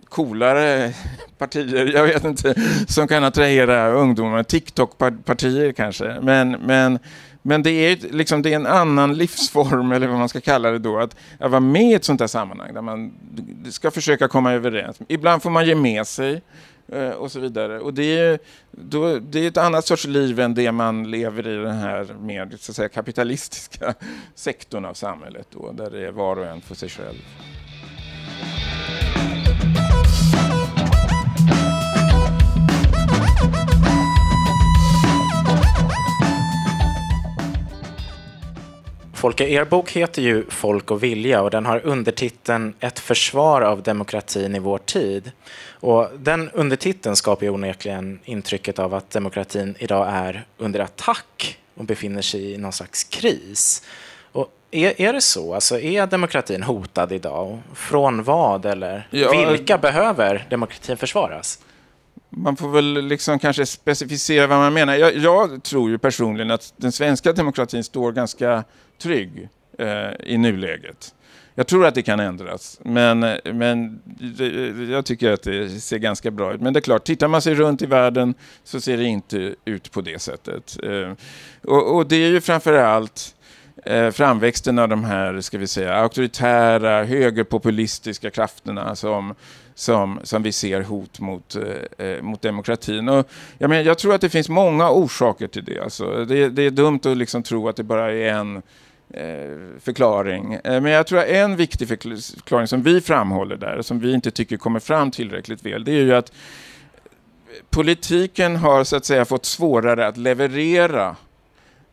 coolare 0.10 0.94
partier, 1.38 1.94
jag 1.94 2.04
vet 2.04 2.24
inte, 2.24 2.56
som 2.88 3.08
kan 3.08 3.24
attrahera 3.24 3.92
ungdomar. 3.92 4.44
TikTok-partier 4.44 5.72
kanske. 5.72 6.18
Men, 6.22 6.52
men, 6.52 7.00
men 7.46 7.64
det, 7.64 7.72
är 7.72 7.98
liksom, 8.12 8.42
det 8.42 8.52
är 8.52 8.56
en 8.56 8.68
annan 8.68 9.14
livsform, 9.18 9.92
eller 9.92 10.08
vad 10.08 10.20
man 10.20 10.30
ska 10.30 10.42
kalla 10.42 10.72
det 10.72 10.80
då, 10.80 11.00
att, 11.00 11.16
att 11.40 11.52
vara 11.52 11.60
med 11.60 11.92
i 11.92 11.94
ett 11.94 12.06
sånt 12.06 12.20
här 12.20 12.28
sammanhang 12.28 12.74
där 12.74 12.82
man 12.82 13.14
ska 13.72 13.92
försöka 13.92 14.28
komma 14.28 14.54
överens. 14.54 15.00
Ibland 15.08 15.44
får 15.44 15.50
man 15.50 15.66
ge 15.66 15.76
med 15.76 16.08
sig. 16.08 16.42
Eh, 16.88 17.10
och 17.10 17.32
så 17.32 17.40
vidare. 17.40 17.80
Och 17.80 17.94
det 17.94 18.20
är, 18.20 18.40
då, 18.72 19.20
det 19.20 19.40
är 19.40 19.48
ett 19.48 19.58
annat 19.58 19.86
sorts 19.86 20.06
liv 20.06 20.40
än 20.40 20.54
det 20.54 20.72
man 20.72 21.12
lever 21.12 21.48
i 21.48 21.56
den 21.56 21.78
här 21.78 22.16
mer 22.20 22.50
så 22.60 22.72
att 22.72 22.76
säga, 22.76 22.90
kapitalistiska 22.90 23.94
sektorn 24.36 24.86
av 24.86 24.94
samhället 24.94 25.48
då, 25.50 25.72
där 25.72 25.92
det 25.92 26.08
är 26.08 26.12
var 26.12 26.36
och 26.40 26.46
en 26.46 26.62
för 26.62 26.76
sig 26.76 26.90
själv. 26.90 27.20
Folke, 39.24 39.46
er 39.48 39.66
bok 39.66 39.92
heter 39.92 40.22
ju 40.22 40.46
Folk 40.50 40.92
och 40.92 41.04
vilja 41.04 41.42
och 41.42 41.50
den 41.50 41.66
har 41.66 41.86
undertiteln 41.86 42.74
Ett 42.80 43.00
försvar 43.00 43.62
av 43.62 43.84
demokratin 43.84 44.56
i 44.56 44.60
vår 44.60 44.78
tid. 44.78 45.32
Och 45.80 46.08
den 46.18 46.50
undertiteln 46.50 47.16
skapar 47.16 47.46
ju 47.46 47.50
onekligen 47.50 48.20
intrycket 48.26 48.80
av 48.80 48.94
att 48.94 49.10
demokratin 49.10 49.76
idag 49.80 50.08
är 50.10 50.46
under 50.58 50.80
attack 50.80 51.58
och 51.76 51.86
befinner 51.86 52.22
sig 52.22 52.54
i 52.54 52.58
någon 52.58 52.72
slags 52.72 53.04
kris. 53.04 53.84
Och 54.32 54.52
är, 54.72 55.02
är 55.02 55.14
det 55.14 55.22
så? 55.22 55.54
Alltså, 55.54 55.80
är 55.80 56.08
demokratin 56.08 56.64
hotad 56.64 57.12
idag? 57.12 57.60
Från 57.76 58.24
vad 58.24 58.66
eller 58.66 59.08
ja, 59.12 59.50
vilka 59.52 59.78
behöver 59.78 60.48
demokratin 60.50 60.98
försvaras? 60.98 61.60
Man 62.30 62.56
får 62.56 62.70
väl 62.70 63.06
liksom 63.06 63.40
kanske 63.40 63.66
specificera 63.66 64.48
vad 64.48 64.58
man 64.58 64.74
menar. 64.74 64.96
Jag, 64.96 65.18
jag 65.18 65.64
tror 65.64 65.90
ju 65.90 65.98
personligen 65.98 66.52
att 66.52 66.74
den 66.78 66.92
svenska 66.92 67.34
demokratin 67.34 67.84
står 67.84 68.12
ganska 68.12 68.64
trygg 68.98 69.50
eh, 69.80 70.12
i 70.24 70.38
nuläget. 70.38 71.14
Jag 71.56 71.68
tror 71.68 71.86
att 71.86 71.96
det 71.96 72.02
kan 72.02 72.20
ändras, 72.20 72.80
men, 72.84 73.20
men 73.44 74.02
jag 74.92 75.06
tycker 75.06 75.32
att 75.32 75.44
det 75.44 75.70
ser 75.70 75.98
ganska 75.98 76.32
bra 76.32 76.54
ut. 76.54 76.62
Men 76.62 76.74
det 76.74 76.80
är 76.80 76.82
klart, 76.82 77.04
tittar 77.04 77.28
man 77.28 77.42
sig 77.42 77.56
runt 77.56 77.82
i 77.82 77.86
världen 77.86 78.34
så 78.64 78.82
ser 78.82 78.98
det 78.98 79.04
inte 79.04 79.56
ut 79.66 79.92
på 79.92 80.02
det 80.02 80.22
sättet. 80.22 80.78
Eh, 80.84 81.14
och, 81.64 81.96
och 81.96 82.08
det 82.08 82.16
är 82.16 82.30
ju 82.30 82.42
framför 82.42 82.74
allt 82.74 83.36
eh, 83.86 84.12
framväxten 84.12 84.80
av 84.80 84.90
de 84.90 85.04
här, 85.04 85.42
ska 85.42 85.58
vi 85.58 85.68
säga, 85.68 85.94
auktoritära, 85.94 87.04
högerpopulistiska 87.04 88.30
krafterna 88.30 88.96
som, 88.96 89.36
som, 89.76 90.20
som 90.24 90.44
vi 90.44 90.52
ser 90.52 90.82
hot 90.82 91.20
mot, 91.20 91.56
eh, 91.56 92.08
eh, 92.08 92.22
mot 92.22 92.42
demokratin. 92.42 93.10
Och, 93.10 93.30
jag, 93.58 93.70
menar, 93.70 93.84
jag 93.84 93.98
tror 93.98 94.16
att 94.16 94.22
det 94.22 94.30
finns 94.30 94.50
många 94.50 94.90
orsaker 94.90 95.48
till 95.48 95.64
det. 95.64 95.80
Alltså, 95.80 96.26
det, 96.26 96.50
det 96.50 96.64
är 96.64 96.72
dumt 96.72 97.00
att 97.04 97.18
liksom 97.18 97.44
tro 97.44 97.70
att 97.70 97.76
det 97.76 97.84
bara 97.84 98.14
är 98.14 98.34
en 98.34 98.62
Eh, 99.16 99.80
förklaring. 99.80 100.54
Eh, 100.54 100.82
men 100.82 100.86
jag 100.86 101.08
tror 101.08 101.20
att 101.20 101.28
en 101.28 101.56
viktig 101.56 101.88
förklaring 101.88 102.68
som 102.68 102.84
vi 102.84 103.02
framhåller 103.02 103.56
där, 103.56 103.82
som 103.82 104.00
vi 104.00 104.14
inte 104.14 104.32
tycker 104.32 104.58
kommer 104.58 104.80
fram 104.80 105.12
tillräckligt 105.12 105.66
väl, 105.66 105.84
det 105.84 105.92
är 105.92 106.02
ju 106.02 106.14
att 106.14 106.32
politiken 107.70 108.56
har 108.56 108.84
så 108.84 108.96
att 108.96 109.06
säga 109.06 109.26
fått 109.26 109.46
svårare 109.46 110.08
att 110.08 110.18
leverera 110.18 111.16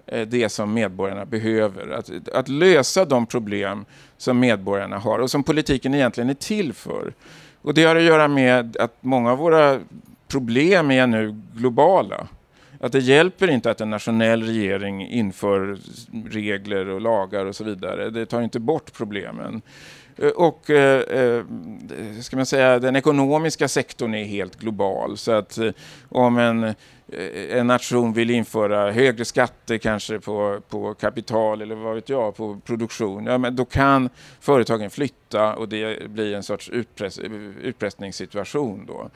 eh, 0.07 0.29
det 0.29 0.49
som 0.49 0.75
medborgarna 0.75 1.27
behöver. 1.27 1.91
Att, 1.91 2.29
att 2.29 2.49
lösa 2.49 3.05
de 3.05 3.27
problem 3.27 3.85
som 4.17 4.41
medborgarna 4.41 4.99
har 4.99 5.19
och 5.19 5.31
som 5.31 5.43
politiken 5.43 5.95
egentligen 5.95 6.31
är 6.31 6.35
till 6.35 6.73
för. 6.73 7.13
Och 7.63 7.75
det 7.75 7.85
har 7.85 7.97
att 7.97 8.03
göra 8.03 8.29
med 8.29 8.77
att 8.77 8.97
många 9.01 9.33
av 9.33 9.39
våra 9.39 9.81
problem 10.29 10.91
är 10.91 11.07
nu 11.07 11.35
globala. 11.55 12.27
Att 12.81 12.93
det 12.93 12.99
hjälper 12.99 13.51
inte 13.51 13.71
att 13.71 13.81
en 13.81 13.91
nationell 13.91 14.43
regering 14.43 15.09
inför 15.09 15.79
regler 16.31 16.89
och 16.89 17.01
lagar 17.01 17.47
och 17.47 17.57
så 17.57 17.65
vidare. 17.65 18.11
Det 18.11 18.27
tar 18.27 18.43
inte 18.43 18.61
bort 18.61 18.93
problemen. 18.93 19.63
Eh, 20.21 20.29
och 20.29 20.71
eh, 20.71 21.01
eh, 21.01 21.45
ska 22.21 22.37
man 22.37 22.47
säga, 22.47 22.79
den 22.79 22.97
ekonomiska 22.97 23.69
sektorn 23.69 24.15
är 24.15 24.25
helt 24.25 24.57
global. 24.57 25.19
Så 25.19 25.33
att 25.33 25.59
eh, 25.59 25.71
om 26.09 26.39
en, 26.39 26.75
en 27.51 27.67
nation 27.67 28.13
vill 28.13 28.31
införa 28.31 28.93
högre 28.93 29.25
skatter 29.25 29.79
kanske 29.79 30.21
på, 30.21 30.61
på 30.69 30.95
kapital 30.95 31.63
eller 31.63 31.75
vad 31.75 31.95
vet 31.95 32.09
jag, 32.09 32.37
på 32.37 32.61
produktion, 32.65 33.27
ja, 33.27 33.39
men 33.39 33.57
då 33.57 33.65
kan 33.65 34.09
företagen 34.41 34.91
flytta 34.91 35.55
och 35.55 35.69
det 35.69 36.11
blir 36.11 36.35
en 36.35 36.43
sorts 36.43 36.69
utpress, 36.69 37.19
utpressningssituation. 37.63 38.85
Då. 38.87 39.11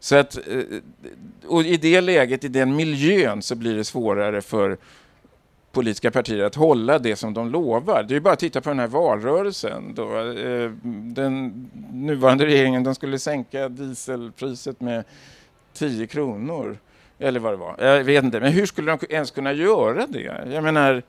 Så 0.00 0.16
att, 0.16 0.38
och 1.46 1.62
I 1.62 1.76
det 1.76 2.00
läget, 2.00 2.44
i 2.44 2.48
den 2.48 2.76
miljön, 2.76 3.42
så 3.42 3.54
blir 3.54 3.76
det 3.76 3.84
svårare 3.84 4.42
för 4.42 4.76
politiska 5.76 6.10
partier 6.10 6.44
att 6.44 6.54
hålla 6.54 6.98
det 6.98 7.16
som 7.16 7.34
de 7.34 7.50
lovar. 7.50 8.02
Det 8.02 8.16
är 8.16 8.20
bara 8.20 8.32
att 8.32 8.38
titta 8.38 8.60
på 8.60 8.68
den 8.68 8.78
här 8.78 8.86
valrörelsen. 8.86 9.94
Då. 9.94 10.18
Eh, 10.18 10.70
den 11.14 11.70
nuvarande 11.92 12.46
regeringen 12.46 12.84
de 12.84 12.94
skulle 12.94 13.18
sänka 13.18 13.68
dieselpriset 13.68 14.80
med 14.80 15.04
10 15.72 16.06
kronor. 16.06 16.78
Eller 17.18 17.40
vad 17.40 17.52
det 17.52 17.56
var. 17.56 17.76
Jag 17.78 18.04
vet 18.04 18.24
inte. 18.24 18.40
Men 18.40 18.52
hur 18.52 18.66
skulle 18.66 18.96
de 18.96 19.06
ens 19.10 19.30
kunna 19.30 19.52
göra 19.52 20.06
det? 20.06 20.44
Jag 20.52 20.64
menar, 20.64 21.02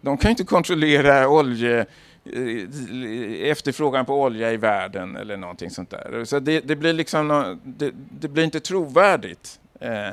de 0.00 0.16
kan 0.16 0.28
ju 0.28 0.30
inte 0.30 0.44
kontrollera 0.44 1.28
olje 1.28 1.80
eh, 2.24 3.50
efterfrågan 3.50 4.04
på 4.04 4.22
olja 4.22 4.52
i 4.52 4.56
världen 4.56 5.16
eller 5.16 5.36
någonting 5.36 5.70
sånt 5.70 5.90
där. 5.90 6.24
Så 6.24 6.38
det, 6.38 6.60
det 6.60 6.76
blir 6.76 6.92
liksom 6.92 7.58
det, 7.64 7.90
det, 8.20 8.28
blir 8.28 8.44
inte 8.44 8.60
trovärdigt. 8.60 9.60
Eh. 9.80 10.10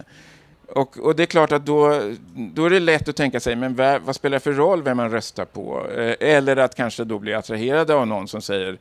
Och, 0.75 0.97
och, 0.97 1.15
det 1.15 1.23
är 1.23 1.27
klart 1.27 1.51
att 1.51 1.65
då, 1.65 2.01
då 2.36 2.65
är 2.65 2.69
det 2.69 2.79
lätt 2.79 3.10
att 3.10 3.15
tänka 3.15 3.39
sig, 3.39 3.55
men 3.55 3.75
vad, 3.75 4.01
vad 4.01 4.15
spelar 4.15 4.36
det 4.36 4.39
för 4.39 4.53
roll 4.53 4.84
vem 4.84 4.97
man 4.97 5.12
röstar 5.12 5.45
på? 5.45 5.88
Eh, 5.97 6.15
eller 6.19 6.58
att 6.58 6.75
kanske 6.75 7.03
då 7.03 7.19
bli 7.19 7.34
attraherad 7.34 7.91
av 7.91 8.08
någon 8.08 8.27
som 8.27 8.41
säger 8.41 8.77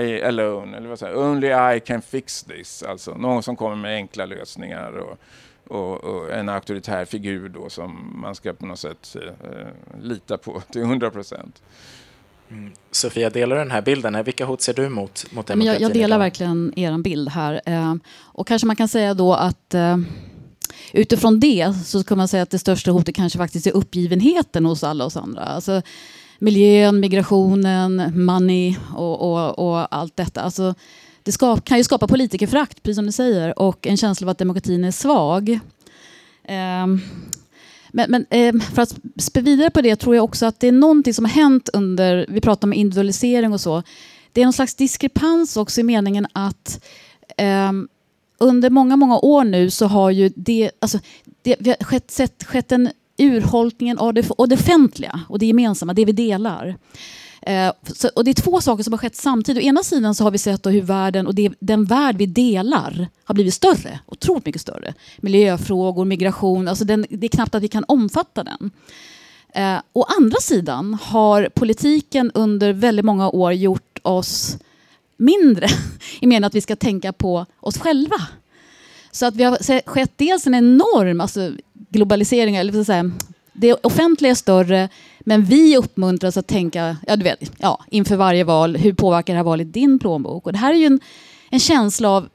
I 0.00 0.22
alone, 0.22 0.76
eller 0.76 0.88
vad 0.88 0.98
säger 0.98 1.16
Only 1.16 1.76
I 1.76 1.80
can 1.80 2.02
fix 2.02 2.42
this. 2.42 2.82
Alltså 2.82 3.14
någon 3.14 3.42
som 3.42 3.56
kommer 3.56 3.76
med 3.76 3.94
enkla 3.94 4.26
lösningar 4.26 4.92
och, 4.92 5.18
och, 5.68 6.04
och 6.04 6.32
en 6.32 6.48
auktoritär 6.48 7.04
figur 7.04 7.48
då 7.48 7.70
som 7.70 8.20
man 8.22 8.34
ska 8.34 8.52
på 8.52 8.66
något 8.66 8.78
sätt 8.78 9.16
eh, 9.20 10.00
lita 10.02 10.38
på 10.38 10.62
till 10.70 10.82
100 10.82 11.10
procent. 11.10 11.62
Mm. 12.50 12.72
Sofia, 12.90 13.30
delar 13.30 13.56
du 13.56 13.62
den 13.62 13.70
här 13.70 13.82
bilden? 13.82 14.24
Vilka 14.24 14.44
hot 14.44 14.62
ser 14.62 14.74
du 14.74 14.88
mot, 14.88 15.32
mot 15.32 15.46
demokratin? 15.46 15.82
Jag, 15.82 15.90
jag 15.90 15.92
delar 15.92 16.18
verkligen 16.18 16.72
er 16.76 16.98
bild 16.98 17.28
här. 17.28 17.60
Eh, 17.66 17.94
och 18.18 18.46
kanske 18.46 18.66
man 18.66 18.76
kan 18.76 18.88
säga 18.88 19.14
då 19.14 19.34
att 19.34 19.74
eh, 19.74 19.96
utifrån 20.92 21.40
det 21.40 21.74
så 21.84 22.04
kan 22.04 22.18
man 22.18 22.28
säga 22.28 22.42
att 22.42 22.50
det 22.50 22.58
största 22.58 22.90
hotet 22.90 23.14
kanske 23.14 23.38
faktiskt 23.38 23.66
är 23.66 23.76
uppgivenheten 23.76 24.66
hos 24.66 24.84
alla 24.84 25.04
oss 25.04 25.16
andra. 25.16 25.42
Alltså, 25.42 25.82
miljön, 26.38 27.00
migrationen, 27.00 28.12
money 28.24 28.76
och, 28.94 29.20
och, 29.20 29.58
och 29.58 29.94
allt 29.94 30.16
detta. 30.16 30.40
Alltså, 30.40 30.74
det 31.22 31.32
ska, 31.32 31.56
kan 31.56 31.78
ju 31.78 31.84
skapa 31.84 32.08
politikerförakt, 32.08 32.82
precis 32.82 32.96
som 32.96 33.06
du 33.06 33.12
säger, 33.12 33.58
och 33.58 33.86
en 33.86 33.96
känsla 33.96 34.24
av 34.24 34.28
att 34.28 34.38
demokratin 34.38 34.84
är 34.84 34.90
svag. 34.90 35.58
Um, 36.48 37.00
men, 37.92 38.10
men 38.10 38.26
eh, 38.30 38.62
för 38.74 38.82
att 38.82 38.94
spä 39.16 39.40
vidare 39.40 39.70
på 39.70 39.80
det 39.80 39.96
tror 39.96 40.14
jag 40.16 40.24
också 40.24 40.46
att 40.46 40.60
det 40.60 40.68
är 40.68 40.72
någonting 40.72 41.14
som 41.14 41.24
har 41.24 41.32
hänt 41.32 41.68
under, 41.72 42.26
vi 42.28 42.40
pratar 42.40 42.68
om 42.68 42.72
individualisering 42.72 43.52
och 43.52 43.60
så. 43.60 43.82
Det 44.32 44.40
är 44.40 44.44
någon 44.44 44.52
slags 44.52 44.74
diskrepans 44.74 45.56
också 45.56 45.80
i 45.80 45.84
meningen 45.84 46.26
att 46.32 46.84
eh, 47.36 47.72
under 48.42 48.70
många, 48.70 48.96
många 48.96 49.18
år 49.18 49.44
nu 49.44 49.70
så 49.70 49.86
har 49.86 50.10
ju 50.10 50.30
det, 50.36 50.70
alltså, 50.80 50.98
det 51.42 51.56
vi 51.58 51.70
har 51.70 51.84
skett, 51.84 52.10
sett, 52.10 52.44
skett 52.44 52.72
en 52.72 52.90
urholkningen 53.18 53.98
av 53.98 54.14
det, 54.14 54.30
och 54.30 54.48
det 54.48 54.54
offentliga 54.54 55.20
och 55.28 55.38
det 55.38 55.46
gemensamma, 55.46 55.94
det 55.94 56.04
vi 56.04 56.12
delar. 56.12 56.76
Eh, 57.42 57.72
så, 57.94 58.08
och 58.08 58.24
det 58.24 58.30
är 58.30 58.42
två 58.42 58.60
saker 58.60 58.84
som 58.84 58.92
har 58.92 58.98
skett 58.98 59.16
samtidigt. 59.16 59.62
Å 59.62 59.66
ena 59.66 59.82
sidan 59.82 60.14
så 60.14 60.24
har 60.24 60.30
vi 60.30 60.38
sett 60.38 60.66
hur 60.66 60.82
världen 60.82 61.26
och 61.26 61.34
det, 61.34 61.52
den 61.60 61.84
värld 61.84 62.16
vi 62.16 62.26
delar 62.26 63.08
har 63.24 63.34
blivit 63.34 63.54
större, 63.54 64.00
otroligt 64.06 64.46
mycket 64.46 64.62
större. 64.62 64.94
Miljöfrågor, 65.18 66.04
migration, 66.04 66.68
alltså 66.68 66.84
den, 66.84 67.06
det 67.10 67.26
är 67.26 67.28
knappt 67.28 67.54
att 67.54 67.62
vi 67.62 67.68
kan 67.68 67.84
omfatta 67.88 68.44
den. 68.44 68.70
Eh, 69.54 69.80
å 69.92 70.06
andra 70.18 70.36
sidan 70.40 70.94
har 71.02 71.48
politiken 71.54 72.30
under 72.34 72.72
väldigt 72.72 73.04
många 73.04 73.30
år 73.30 73.52
gjort 73.52 73.98
oss 74.02 74.58
mindre 75.22 75.66
i 76.20 76.26
meningen 76.26 76.44
att 76.44 76.54
vi 76.54 76.60
ska 76.60 76.76
tänka 76.76 77.12
på 77.12 77.46
oss 77.60 77.78
själva. 77.78 78.16
Så 79.10 79.26
att 79.26 79.36
vi 79.36 79.44
har 79.44 79.88
skett 79.88 80.12
dels 80.16 80.46
en 80.46 80.54
enorm 80.54 81.20
alltså 81.20 81.50
globalisering, 81.90 82.56
eller 82.56 82.72
så 82.72 82.84
säga, 82.84 83.10
det 83.52 83.74
offentliga 83.74 84.30
är 84.30 84.34
större, 84.34 84.88
men 85.20 85.44
vi 85.44 85.76
uppmuntras 85.76 86.36
att 86.36 86.46
tänka, 86.46 86.96
ja, 87.06 87.16
du 87.16 87.24
vet, 87.24 87.52
ja, 87.58 87.84
inför 87.90 88.16
varje 88.16 88.44
val, 88.44 88.76
hur 88.76 88.92
påverkar 88.92 89.32
det 89.32 89.38
här 89.38 89.44
valet 89.44 89.72
din 89.72 89.98
plånbok? 89.98 90.46
Och 90.46 90.52
det 90.52 90.58
här 90.58 90.72
är 90.72 90.78
ju 90.78 90.86
en, 90.86 91.00
en 91.50 91.60
känsla 91.60 92.08
av 92.08 92.28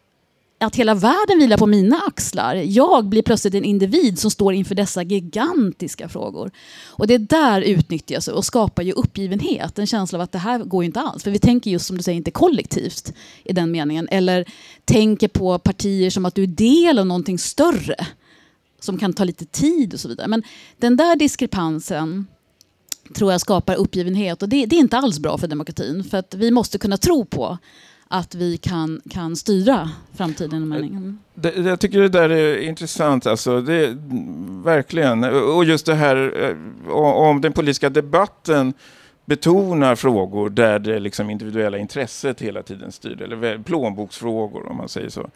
att 0.60 0.76
hela 0.76 0.96
världen 0.96 1.40
vilar 1.40 1.58
på 1.58 1.66
mina 1.66 2.02
axlar. 2.08 2.56
Jag 2.56 3.06
blir 3.06 3.22
plötsligt 3.22 3.54
en 3.54 3.64
individ 3.64 4.20
som 4.20 4.32
står 4.32 4.54
inför 4.54 4.76
dessa 4.76 5.04
gigantiska 5.04 6.10
frågor. 6.10 6.52
Och 6.86 7.08
det 7.08 7.18
där 7.18 7.62
utnyttjas 7.62 8.28
och 8.28 8.46
skapar 8.46 8.84
ju 8.84 8.92
uppgivenhet, 8.92 9.80
en 9.80 9.88
känsla 9.88 10.18
av 10.18 10.22
att 10.22 10.32
det 10.32 10.38
här 10.38 10.60
går 10.60 10.84
inte 10.84 11.00
alls. 11.00 11.24
För 11.24 11.32
vi 11.32 11.40
tänker 11.40 11.72
just 11.72 11.86
som 11.86 11.98
du 11.98 12.04
säger 12.04 12.18
inte 12.18 12.32
kollektivt 12.32 13.14
i 13.44 13.54
den 13.54 13.72
meningen. 13.72 14.08
Eller 14.12 14.46
tänker 14.86 15.28
på 15.28 15.60
partier 15.60 16.10
som 16.10 16.26
att 16.26 16.36
du 16.36 16.44
är 16.44 16.48
del 16.48 17.00
av 17.00 17.06
någonting 17.06 17.40
större 17.40 18.08
som 18.80 18.98
kan 18.98 19.14
ta 19.14 19.24
lite 19.24 19.46
tid 19.46 19.94
och 19.94 20.00
så 20.00 20.08
vidare. 20.08 20.28
Men 20.28 20.44
den 20.78 20.98
där 20.98 21.16
diskrepansen 21.16 22.28
tror 23.16 23.32
jag 23.32 23.42
skapar 23.42 23.76
uppgivenhet 23.76 24.42
och 24.42 24.50
det, 24.50 24.66
det, 24.66 24.76
är 24.76 24.80
inte 24.80 24.98
alls 24.98 25.20
bra 25.20 25.38
för 25.38 25.48
demokratin. 25.48 26.04
För 26.04 26.18
att 26.18 26.34
vi 26.34 26.52
måste 26.52 26.78
kunna 26.78 26.98
tro 26.98 27.26
på 27.26 27.58
att 28.10 28.36
vi 28.36 28.58
kan, 28.58 29.02
kan 29.10 29.36
styra 29.36 29.90
framtiden. 30.16 30.72
Mm. 30.74 31.20
Det, 31.36 31.56
jag 31.56 31.80
tycker 31.80 32.00
det 32.00 32.10
där 32.10 32.30
är 32.30 32.58
intressant, 32.58 33.26
alltså. 33.26 33.62
det, 33.62 33.98
verkligen. 34.64 35.24
Och 35.24 35.66
just 35.66 35.86
det 35.86 35.96
här 35.96 36.44
eh, 36.44 36.94
om 36.94 37.42
den 37.42 37.54
politiska 37.54 37.90
debatten 37.90 38.74
betonar 39.28 39.96
frågor 39.96 40.50
där 40.50 40.80
det 40.80 41.00
liksom 41.00 41.30
individuella 41.30 41.78
intresset 41.78 42.42
hela 42.42 42.64
tiden 42.64 42.92
styr, 42.92 43.22
eller 43.22 43.64
plånboksfrågor 43.64 44.70
om 44.70 44.78
man 44.78 44.90
säger 44.90 45.10
så. 45.10 45.30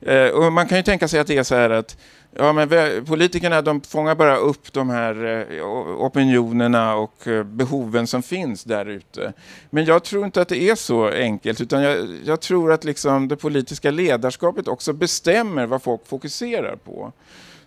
Eh, 0.00 0.28
och 0.28 0.52
man 0.52 0.68
kan 0.68 0.78
ju 0.78 0.82
tänka 0.82 1.08
sig 1.08 1.20
att 1.20 1.26
det 1.26 1.36
är 1.36 1.42
så 1.42 1.54
här 1.54 1.70
att 1.70 1.96
Ja, 2.32 2.52
men 2.52 2.68
politikerna 3.04 3.62
de 3.62 3.80
fångar 3.80 4.14
bara 4.14 4.36
upp 4.36 4.72
de 4.72 4.90
här 4.90 5.46
eh, 5.50 5.64
opinionerna 6.04 6.94
och 6.94 7.28
eh, 7.28 7.42
behoven 7.42 8.06
som 8.06 8.22
finns 8.22 8.64
där 8.64 8.86
ute. 8.86 9.32
Men 9.70 9.84
jag 9.84 10.04
tror 10.04 10.24
inte 10.24 10.42
att 10.42 10.48
det 10.48 10.62
är 10.62 10.74
så 10.74 11.08
enkelt, 11.08 11.60
utan 11.60 11.82
jag, 11.82 12.08
jag 12.24 12.40
tror 12.40 12.72
att 12.72 12.84
liksom 12.84 13.28
det 13.28 13.36
politiska 13.36 13.90
ledarskapet 13.90 14.68
också 14.68 14.92
bestämmer 14.92 15.66
vad 15.66 15.82
folk 15.82 16.06
fokuserar 16.06 16.76
på. 16.76 17.12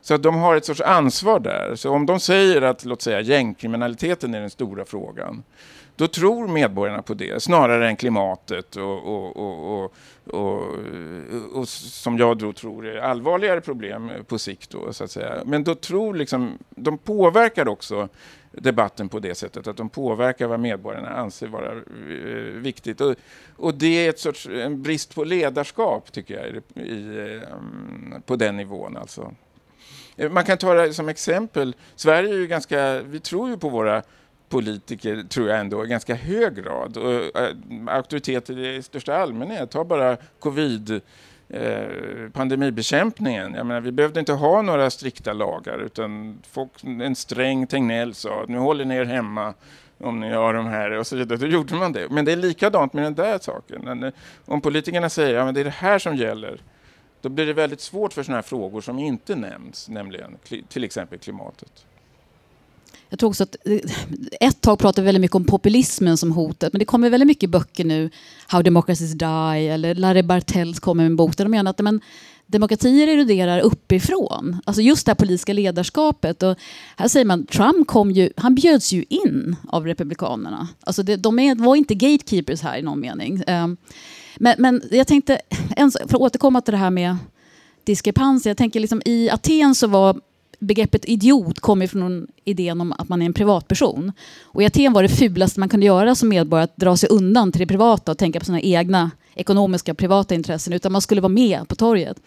Så 0.04 0.14
att 0.14 0.24
de 0.24 0.36
har 0.36 0.56
ett 0.56 0.66
sorts 0.66 0.82
ansvar 0.82 1.40
där. 1.40 1.76
Så 1.76 1.90
om 1.90 2.06
de 2.06 2.20
säger 2.20 2.62
att 2.62 2.86
låt 2.86 3.02
säga, 3.02 3.22
gängkriminaliteten 3.22 4.34
är 4.34 4.42
den 4.42 4.50
stora 4.50 4.86
frågan, 4.86 5.44
då 5.96 6.08
tror 6.08 6.48
medborgarna 6.48 7.02
på 7.02 7.14
det 7.14 7.44
snarare 7.44 7.88
än 7.88 7.96
klimatet 7.96 8.76
och, 8.76 9.08
och, 9.08 9.38
och, 9.38 9.94
och, 10.24 10.64
och 11.54 11.68
som 11.68 12.18
jag 12.18 12.38
då 12.38 12.54
tror 12.54 12.88
är 12.88 12.98
allvarligare 12.98 13.62
problem 13.62 14.12
på 14.28 14.40
sikt. 14.40 14.70
Då, 14.70 14.94
så 14.94 15.04
att 15.04 15.12
säga. 15.12 15.42
Men 15.46 15.64
då 15.64 15.76
tror 15.76 16.14
liksom, 16.14 16.58
de 16.70 16.98
påverkar 16.98 17.68
också 17.68 18.10
debatten 18.52 19.10
på 19.10 19.20
det 19.20 19.36
sättet 19.36 19.68
att 19.68 19.78
de 19.78 19.90
påverkar 19.90 20.48
vad 20.48 20.60
medborgarna 20.60 21.10
anser 21.10 21.48
vara 21.48 21.72
eh, 21.72 22.62
viktigt. 22.62 23.02
Och, 23.02 23.16
och 23.56 23.74
det 23.74 24.06
är 24.06 24.10
ett 24.10 24.20
sorts, 24.20 24.48
en 24.48 24.82
brist 24.82 25.16
på 25.16 25.24
ledarskap 25.24 26.12
tycker 26.12 26.34
jag 26.36 26.48
i, 26.48 26.90
i, 26.90 27.40
eh, 27.42 28.20
på 28.26 28.36
den 28.36 28.58
nivån. 28.58 28.98
Alltså. 28.98 29.34
Eh, 30.18 30.32
man 30.32 30.44
kan 30.44 30.58
ta 30.58 30.74
det 30.74 30.94
som 30.94 31.10
exempel. 31.10 31.76
Sverige 31.96 32.34
är 32.34 32.38
ju 32.38 32.48
ganska, 32.48 33.02
vi 33.02 33.20
tror 33.20 33.50
ju 33.50 33.58
på 33.58 33.70
våra 33.70 34.04
politiker, 34.50 35.24
tror 35.30 35.50
jag 35.50 35.60
ändå, 35.60 35.86
i 35.86 35.88
ganska 35.88 36.16
hög 36.16 36.56
grad. 36.56 36.98
Och, 36.98 37.42
äh, 37.42 37.56
auktoriteter 37.88 38.60
i 38.60 38.84
största 38.84 39.18
allmänhet. 39.18 39.72
Ta 39.72 39.84
bara 39.84 40.18
covid 40.40 41.02
eh, 41.50 41.84
pandemibekämpningen. 42.34 43.54
Jag 43.54 43.66
menar, 43.66 43.82
vi 43.82 43.92
behövde 43.92 44.20
inte 44.20 44.34
ha 44.34 44.62
några 44.62 44.90
strikta 44.90 45.34
lagar 45.34 45.80
utan 45.80 46.40
folk, 46.52 46.72
en 46.84 47.16
sträng 47.16 47.68
Tegnell 47.68 48.14
sa 48.14 48.46
nu 48.48 48.58
håller 48.58 48.86
ni 48.86 48.96
er 48.96 49.06
hemma 49.06 49.54
om 49.98 50.20
ni 50.20 50.34
har 50.34 50.54
de 50.54 50.66
här 50.66 50.92
och 50.92 51.08
så 51.08 51.16
vidare. 51.16 51.40
Då 51.40 51.48
gjorde 51.48 51.76
man 51.76 51.92
det. 51.92 52.08
Men 52.10 52.26
det 52.26 52.32
är 52.32 52.38
likadant 52.38 52.94
med 52.94 53.04
den 53.04 53.16
där 53.16 53.40
saken. 53.40 54.04
Eh, 54.04 54.12
om 54.46 54.62
politikerna 54.62 55.10
säger 55.10 55.40
att 55.40 55.46
ja, 55.46 55.52
det 55.52 55.60
är 55.60 55.66
det 55.66 55.70
här 55.70 56.00
som 56.00 56.16
gäller 56.16 56.62
då 57.24 57.30
blir 57.30 57.46
det 57.46 57.54
väldigt 57.54 57.82
svårt 57.82 58.14
för 58.14 58.24
sådana 58.24 58.38
här 58.38 58.42
frågor 58.42 58.82
som 58.82 59.00
inte 59.00 59.36
nämns, 59.36 59.90
nämligen 59.90 60.38
till 60.70 60.84
exempel 60.84 61.20
klimatet. 61.20 61.86
Jag 63.10 63.20
tror 63.20 63.30
också 63.30 63.44
att 63.44 63.56
eh, 63.66 63.80
ett 64.40 64.62
tag 64.62 64.80
pratade 64.80 65.02
vi 65.02 65.06
väldigt 65.06 65.22
mycket 65.22 65.36
om 65.36 65.46
populismen 65.46 66.18
som 66.18 66.32
hotet, 66.32 66.74
men 66.74 66.80
det 66.80 66.86
kommer 66.86 67.10
väldigt 67.10 67.28
mycket 67.28 67.50
böcker 67.50 67.86
nu, 67.86 68.10
How 68.48 68.62
Democracies 68.62 69.12
Die, 69.12 69.68
eller 69.70 69.96
Larry 69.96 70.22
Bartels 70.22 70.80
kommer 70.80 71.04
med 71.04 71.10
en 71.10 71.16
bok 71.16 71.38
där 71.38 71.46
de 71.46 71.52
menar 71.52 71.72
att 71.72 71.80
men, 71.80 72.02
demokratier 72.46 73.08
eroderar 73.08 73.60
uppifrån. 73.60 74.62
Alltså 74.66 74.82
just 74.82 75.06
det 75.06 75.10
här 75.10 75.16
politiska 75.16 75.54
ledarskapet. 75.54 76.44
Och 76.44 76.58
här 76.98 77.08
säger 77.08 77.26
man, 77.26 77.46
Trump 77.46 77.88
kom 77.88 78.12
ju, 78.12 78.30
han 78.38 78.56
bjöds 78.56 78.92
ju 78.92 79.06
in 79.10 79.56
av 79.68 79.86
republikanerna. 79.86 80.68
Alltså 80.84 81.04
det, 81.04 81.16
de 81.16 81.40
är, 81.40 81.56
var 81.56 81.76
inte 81.76 81.96
gatekeepers 81.96 82.62
här 82.62 82.78
i 82.78 82.82
någon 82.82 83.00
mening. 83.00 83.44
Um, 83.48 83.78
men, 84.36 84.56
men 84.58 84.82
jag 84.92 85.08
tänkte, 85.08 85.42
för 85.78 86.04
att 86.04 86.14
återkomma 86.14 86.62
till 86.62 86.72
det 86.72 86.78
här 86.78 86.90
med 86.90 87.18
diskrepanser. 87.84 88.50
Jag 88.50 88.58
tänker 88.58 88.80
liksom, 88.80 89.02
I 89.06 89.30
Aten 89.30 89.76
så 89.76 89.88
var 89.88 90.22
begreppet 90.60 91.06
idiot 91.06 91.60
kom 91.60 91.88
från 91.88 92.28
idén 92.44 92.82
om 92.82 92.92
att 92.98 93.10
man 93.10 93.22
är 93.22 93.26
en 93.26 93.34
privatperson. 93.34 94.12
Och 94.42 94.64
I 94.64 94.66
Aten 94.66 94.94
var 94.94 95.04
det 95.04 95.10
fulaste 95.10 95.60
man 95.60 95.70
kunde 95.70 95.86
göra 95.86 96.16
som 96.16 96.30
medborgare 96.30 96.64
att 96.64 96.78
dra 96.78 96.98
sig 96.98 97.10
undan 97.10 97.52
till 97.52 97.60
det 97.60 97.68
privata 97.68 98.12
och 98.12 98.18
tänka 98.18 98.40
på 98.40 98.46
sina 98.46 98.62
egna 98.62 99.12
ekonomiska 99.36 99.94
privata 99.94 100.36
intressen. 100.36 100.74
Utan 100.74 100.92
man 100.92 101.02
skulle 101.02 101.22
vara 101.22 101.30
med 101.30 101.68
på 101.68 101.76
torget. 101.76 102.18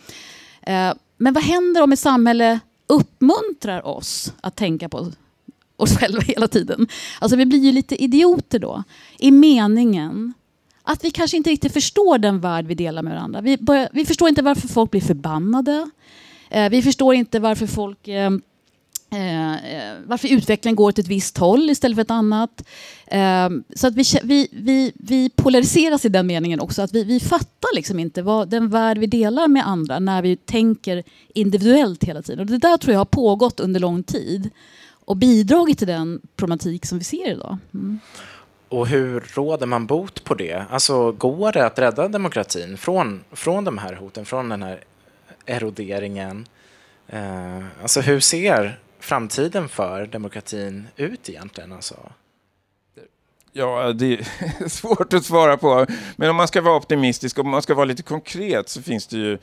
Eh, 0.62 0.92
men 1.16 1.34
vad 1.34 1.42
händer 1.42 1.82
om 1.82 1.92
ett 1.92 1.98
samhälle 1.98 2.60
uppmuntrar 2.86 3.86
oss 3.86 4.32
att 4.40 4.56
tänka 4.56 4.88
på 4.88 5.12
oss 5.76 5.98
själva 5.98 6.20
hela 6.26 6.48
tiden? 6.48 6.86
Alltså 7.18 7.36
vi 7.36 7.46
blir 7.46 7.58
ju 7.58 7.72
lite 7.72 8.02
idioter 8.02 8.58
då. 8.58 8.82
I 9.18 9.30
meningen 9.30 10.34
att 10.88 11.04
vi 11.04 11.10
kanske 11.10 11.36
inte 11.36 11.50
riktigt 11.50 11.72
förstår 11.72 12.18
den 12.18 12.40
värld 12.40 12.66
vi 12.66 12.74
delar 12.74 13.02
med 13.02 13.12
varandra. 13.12 13.40
Vi, 13.40 13.56
börjar, 13.56 13.88
vi 13.92 14.06
förstår 14.06 14.28
inte 14.28 14.42
varför 14.42 14.68
folk 14.68 14.90
blir 14.90 15.00
förbannade. 15.00 15.90
Eh, 16.50 16.70
vi 16.70 16.82
förstår 16.82 17.14
inte 17.14 17.38
varför 17.38 17.66
folk 17.66 18.08
eh, 18.08 18.32
eh, 19.10 19.52
eh 19.52 19.94
varför 20.06 20.28
utvecklingen 20.28 20.76
går 20.76 20.88
åt 20.88 20.98
ett 20.98 21.08
visst 21.08 21.38
håll 21.38 21.70
istället 21.70 21.96
för 21.96 22.02
ett 22.02 22.10
annat. 22.10 22.64
Eh, 23.06 23.48
så 23.76 23.86
att 23.86 23.94
vi, 23.94 24.04
vi, 24.22 24.48
vi, 24.52 24.92
vi 24.94 25.30
polariseras 25.30 26.04
i 26.04 26.08
den 26.08 26.26
meningen 26.26 26.60
också. 26.60 26.82
Att 26.82 26.92
vi, 26.92 27.04
vi 27.04 27.20
fattar 27.20 27.74
liksom 27.74 27.98
inte 27.98 28.22
vad 28.22 28.48
den 28.48 28.68
värld 28.68 28.98
vi 28.98 29.06
delar 29.06 29.48
med 29.48 29.68
andra 29.68 29.98
när 29.98 30.22
vi 30.22 30.36
tänker 30.36 31.02
individuellt 31.34 32.04
hela 32.04 32.22
tiden. 32.22 32.40
Och 32.40 32.46
det 32.46 32.58
där 32.58 32.76
tror 32.76 32.92
jag 32.92 33.00
har 33.00 33.04
pågått 33.04 33.60
under 33.60 33.80
lång 33.80 34.02
tid 34.02 34.50
och 35.06 35.16
bidragit 35.16 35.78
till 35.78 35.86
den 35.86 36.20
problematik 36.36 36.86
som 36.86 36.98
vi 36.98 37.04
ser 37.04 37.30
idag. 37.30 37.56
Mm. 37.74 37.98
Och 38.68 38.86
hur 38.86 39.20
råder 39.34 39.66
man 39.66 39.86
bot 39.86 40.24
på 40.24 40.34
det? 40.34 40.64
Alltså, 40.70 41.12
går 41.12 41.52
det 41.52 41.66
att 41.66 41.78
rädda 41.78 42.08
demokratin 42.08 42.76
från, 42.76 43.24
från 43.32 43.64
de 43.64 43.78
här 43.78 43.94
hoten, 43.94 44.24
från 44.24 44.48
den 44.48 44.62
här 44.62 44.84
eroderingen? 45.46 46.46
Eh, 47.08 47.64
alltså, 47.82 48.00
hur 48.00 48.20
ser 48.20 48.80
framtiden 49.00 49.68
för 49.68 50.06
demokratin 50.06 50.88
ut 50.96 51.28
egentligen? 51.28 51.72
Alltså? 51.72 51.96
Ja, 53.52 53.92
det 53.92 54.12
är 54.12 54.68
svårt 54.68 55.12
att 55.12 55.24
svara 55.24 55.56
på. 55.56 55.86
Men 56.16 56.30
om 56.30 56.36
man 56.36 56.48
ska 56.48 56.60
vara 56.60 56.76
optimistisk 56.76 57.38
och 57.38 57.44
om 57.44 57.50
man 57.50 57.62
ska 57.62 57.74
vara 57.74 57.84
lite 57.84 58.02
konkret 58.02 58.68
så 58.68 58.82
finns 58.82 59.06
det 59.06 59.16
ju 59.16 59.38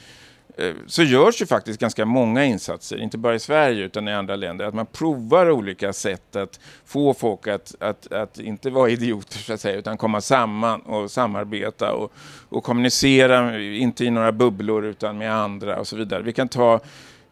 Eh, 0.58 0.74
så 0.88 1.04
görs 1.04 1.42
ju 1.42 1.46
faktiskt 1.46 1.80
ganska 1.80 2.06
många 2.06 2.46
insatser, 2.46 2.98
inte 2.98 3.18
bara 3.18 3.36
i 3.36 3.40
Sverige 3.40 3.84
utan 3.84 4.08
i 4.08 4.14
andra 4.14 4.36
länder, 4.36 4.66
att 4.66 4.74
man 4.74 4.86
provar 4.86 5.52
olika 5.52 5.94
sätt 5.94 6.36
att 6.36 6.60
få 6.86 7.14
folk 7.14 7.48
att, 7.48 7.76
att, 7.80 8.12
att 8.14 8.40
inte 8.40 8.70
vara 8.70 8.90
idioter 8.90 9.38
så 9.38 9.54
att 9.54 9.62
säga, 9.62 9.78
utan 9.78 9.98
komma 9.98 10.22
samman 10.22 10.82
och 10.82 11.12
samarbeta 11.12 11.94
och, 11.94 12.14
och 12.50 12.64
kommunicera, 12.64 13.60
inte 13.62 14.06
i 14.06 14.10
några 14.10 14.32
bubblor 14.32 14.86
utan 14.86 15.18
med 15.18 15.34
andra 15.34 15.80
och 15.80 15.88
så 15.88 15.96
vidare. 15.96 16.24
Vi 16.24 16.34
kan 16.34 16.48
ta 16.48 16.80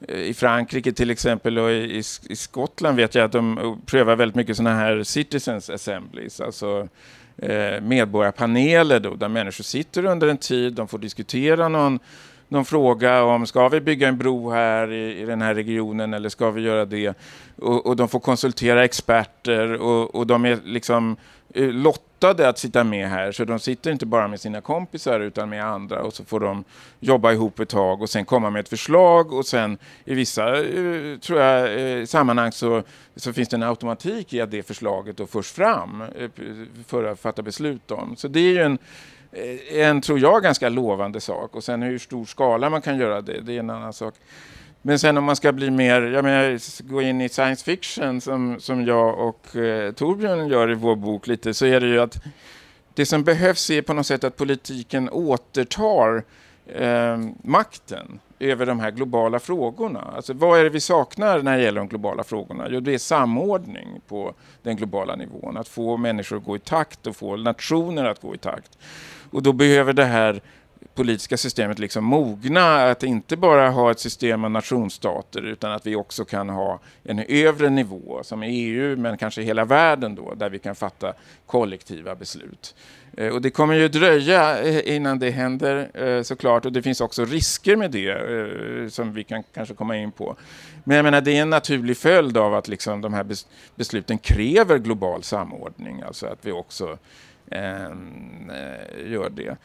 eh, 0.08 0.20
i 0.20 0.34
Frankrike 0.34 0.92
till 0.92 1.12
exempel 1.12 1.60
och 1.60 1.72
i, 1.72 2.04
i 2.30 2.36
Skottland 2.36 2.98
vet 2.98 3.16
jag 3.16 3.26
att 3.26 3.32
de 3.32 3.58
eh, 3.58 3.76
prövar 3.86 4.16
väldigt 4.16 4.36
mycket 4.36 4.58
sådana 4.58 4.76
här 4.76 5.04
citizens 5.04 5.70
assemblies, 5.70 6.42
alltså 6.42 6.88
medborgarpaneler 7.82 9.00
då, 9.00 9.16
där 9.16 9.28
människor 9.28 9.64
sitter 9.64 10.06
under 10.06 10.28
en 10.28 10.38
tid, 10.38 10.74
de 10.74 10.88
får 10.88 10.98
diskutera 10.98 11.68
någon 11.68 12.00
de 12.52 12.66
frågar 12.66 13.24
om 13.24 13.46
ska 13.48 13.70
vi 13.70 13.82
bygga 13.82 14.08
en 14.08 14.18
bro 14.18 14.52
här 14.52 14.92
i, 14.92 15.22
i 15.22 15.26
den 15.26 15.42
här 15.42 15.56
regionen 15.56 16.14
eller 16.14 16.30
ska 16.30 16.52
vi 16.52 16.62
göra 16.62 16.86
det? 16.86 17.18
Och, 17.56 17.86
och 17.86 17.96
de 17.96 18.08
får 18.08 18.20
konsultera 18.20 18.84
experter 18.84 19.82
och, 19.82 20.16
och 20.16 20.28
de 20.28 20.46
är 20.46 20.60
liksom 20.64 21.18
eh, 21.54 21.68
lottade 21.68 22.50
att 22.50 22.58
sitta 22.58 22.84
med 22.84 23.10
här. 23.10 23.32
Så 23.32 23.46
de 23.46 23.60
sitter 23.60 23.92
inte 23.92 24.06
bara 24.06 24.28
med 24.28 24.40
sina 24.42 24.62
kompisar 24.62 25.20
utan 25.20 25.50
med 25.50 25.66
andra 25.66 26.04
och 26.04 26.14
så 26.14 26.26
får 26.26 26.40
de 26.40 26.64
jobba 27.00 27.32
ihop 27.32 27.60
ett 27.60 27.70
tag 27.70 28.02
och 28.02 28.10
sen 28.10 28.26
komma 28.26 28.50
med 28.50 28.60
ett 28.60 28.70
förslag 28.70 29.34
och 29.34 29.46
sen 29.46 29.78
i 30.06 30.14
vissa 30.14 30.58
eh, 30.58 31.18
tror 31.22 31.40
jag, 31.40 32.00
eh, 32.00 32.06
sammanhang 32.06 32.52
så, 32.52 32.84
så 33.16 33.34
finns 33.34 33.50
det 33.50 33.56
en 33.56 33.64
automatik 33.64 34.34
i 34.34 34.42
att 34.42 34.52
det 34.52 34.64
förslaget 34.64 35.18
då 35.18 35.28
förs 35.28 35.52
fram 35.52 36.04
för 36.88 37.04
att 37.04 37.20
fatta 37.20 37.42
beslut 37.42 37.92
om. 37.92 38.16
Så 38.16 38.28
det 38.28 38.40
är 38.40 38.54
ju 38.54 38.62
en 38.62 38.78
Eh, 39.32 39.80
en, 39.80 40.02
tror 40.02 40.20
jag, 40.20 40.44
ganska 40.44 40.70
lovande 40.70 41.22
sak. 41.22 41.56
Och 41.56 41.64
sen 41.64 41.82
hur 41.82 42.00
stor 42.00 42.26
skala 42.26 42.70
man 42.70 42.82
kan 42.82 42.98
göra 42.98 43.22
det, 43.22 43.42
det 43.42 43.56
är 43.56 43.60
en 43.60 43.70
annan 43.70 43.94
sak. 43.94 44.14
Men 44.82 45.00
sen 45.00 45.18
om 45.18 45.24
man 45.24 45.36
ska 45.36 45.52
bli 45.52 45.70
mer, 45.70 46.02
jag 46.02 46.24
menar, 46.24 46.84
gå 46.90 47.02
in 47.02 47.22
i 47.22 47.30
science 47.30 47.66
fiction 47.66 48.22
som, 48.22 48.60
som 48.60 48.86
jag 48.86 49.20
och 49.20 49.56
eh, 49.56 49.92
Torbjörn 49.92 50.48
gör 50.48 50.72
i 50.72 50.74
vår 50.74 50.96
bok 50.96 51.28
lite, 51.28 51.54
så 51.54 51.66
är 51.66 51.80
det 51.80 51.88
ju 51.88 52.00
att 52.00 52.24
det 52.94 53.06
som 53.06 53.24
behövs 53.24 53.70
är 53.70 53.82
på 53.82 53.94
något 53.94 54.08
sätt 54.08 54.24
att 54.24 54.38
politiken 54.38 55.10
återtar 55.10 56.24
eh, 56.66 57.18
makten 57.44 58.20
över 58.40 58.66
de 58.66 58.80
här 58.80 58.92
globala 58.92 59.40
frågorna. 59.40 60.14
Alltså, 60.16 60.34
vad 60.34 60.60
är 60.60 60.64
det 60.64 60.70
vi 60.70 60.80
saknar 60.80 61.42
när 61.42 61.58
det 61.58 61.64
gäller 61.64 61.80
de 61.82 61.88
globala 61.88 62.24
frågorna? 62.24 62.68
Jo, 62.70 62.80
det 62.80 62.94
är 62.94 62.98
samordning 62.98 64.02
på 64.08 64.34
den 64.64 64.76
globala 64.76 65.16
nivån. 65.16 65.58
Att 65.58 65.68
få 65.68 65.98
människor 65.98 66.38
att 66.38 66.44
gå 66.44 66.56
i 66.56 66.60
takt 66.60 67.08
och 67.08 67.16
få 67.16 67.36
nationer 67.36 68.06
att 68.06 68.22
gå 68.22 68.36
i 68.36 68.38
takt. 68.38 68.78
Och 69.32 69.44
då 69.44 69.54
behöver 69.54 69.94
det 69.94 70.06
här 70.06 70.42
politiska 70.96 71.38
systemet 71.38 71.80
liksom 71.80 72.04
mogna, 72.04 72.84
att 72.84 73.04
inte 73.04 73.38
bara 73.38 73.70
ha 73.70 73.92
ett 73.92 74.00
system 74.00 74.44
av 74.44 74.52
nationsstater 74.52 75.42
utan 75.42 75.72
att 75.72 75.88
vi 75.88 75.96
också 75.96 76.26
kan 76.26 76.50
ha 76.50 76.80
en 77.04 77.20
övre 77.28 77.70
nivå 77.70 78.20
som 78.24 78.44
EU 78.44 78.98
men 78.98 79.18
kanske 79.18 79.42
hela 79.42 79.66
världen 79.66 80.16
då 80.16 80.34
där 80.34 80.50
vi 80.50 80.60
kan 80.60 80.76
fatta 80.76 81.14
kollektiva 81.46 82.16
beslut. 82.16 82.76
Eh, 83.18 83.28
och 83.28 83.42
det 83.42 83.50
kommer 83.50 83.74
ju 83.74 83.88
dröja 83.88 84.62
eh, 84.62 84.96
innan 84.96 85.20
det 85.20 85.30
händer 85.30 85.92
eh, 86.08 86.22
såklart 86.24 86.66
och 86.66 86.72
det 86.72 86.82
finns 86.82 87.02
också 87.02 87.26
risker 87.26 87.76
med 87.76 87.92
det 87.92 88.94
som 88.94 89.14
vi 89.14 89.24
kan 89.24 89.44
kanske 89.54 89.76
komma 89.76 89.98
in 89.98 90.12
på. 90.12 90.36
Men 90.84 90.96
jag 90.96 91.04
menar 91.04 91.22
det 91.22 91.38
är 91.38 91.42
en 91.42 91.50
naturlig 91.50 91.98
följd 91.98 92.38
av 92.38 92.56
att 92.56 92.68
liksom 92.68 93.02
de 93.02 93.14
här 93.14 93.26
besluten 93.76 94.18
kräver 94.18 94.78
global 94.78 95.24
samordning, 95.24 96.02
alltså 96.02 96.26
att 96.26 96.40
vi 96.42 96.52
också 96.52 96.98
Ehm, 97.52 98.50
eh, 98.50 99.12
gör 99.12 99.30
det. 99.30 99.58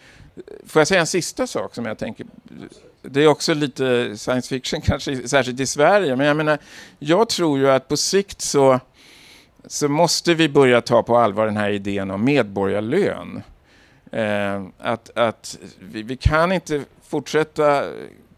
Får 0.66 0.80
jag 0.80 0.88
säga 0.88 1.00
en 1.00 1.06
sista 1.06 1.46
sak 1.46 1.74
som 1.74 1.86
jag 1.86 1.98
tänker 1.98 2.26
det 3.08 3.22
är 3.22 3.26
också 3.26 3.54
lite 3.54 4.16
science 4.16 4.48
fiction 4.48 4.80
kanske, 4.84 5.28
särskilt 5.28 5.60
i 5.60 5.66
Sverige. 5.66 6.16
Men 6.16 6.26
jag 6.26 6.36
menar, 6.36 6.58
jag 6.98 7.28
tror 7.28 7.58
ju 7.58 7.70
att 7.70 7.88
på 7.88 7.96
sikt 7.96 8.40
så, 8.40 8.80
så 9.66 9.88
måste 9.88 10.34
vi 10.34 10.48
börja 10.48 10.80
ta 10.80 11.02
på 11.02 11.16
allvar 11.18 11.46
den 11.46 11.56
här 11.56 11.70
idén 11.70 12.10
om 12.10 12.24
medborgarlön. 12.24 13.42
Eh, 14.12 14.62
att 14.78 15.16
att 15.16 15.58
vi, 15.78 16.02
vi, 16.02 16.16
kan 16.16 16.52
inte 16.52 16.84
fortsätta 17.02 17.84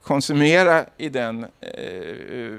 konsumera 0.02 0.84
i 0.96 1.08
den 1.08 1.46
eh, 1.60 2.56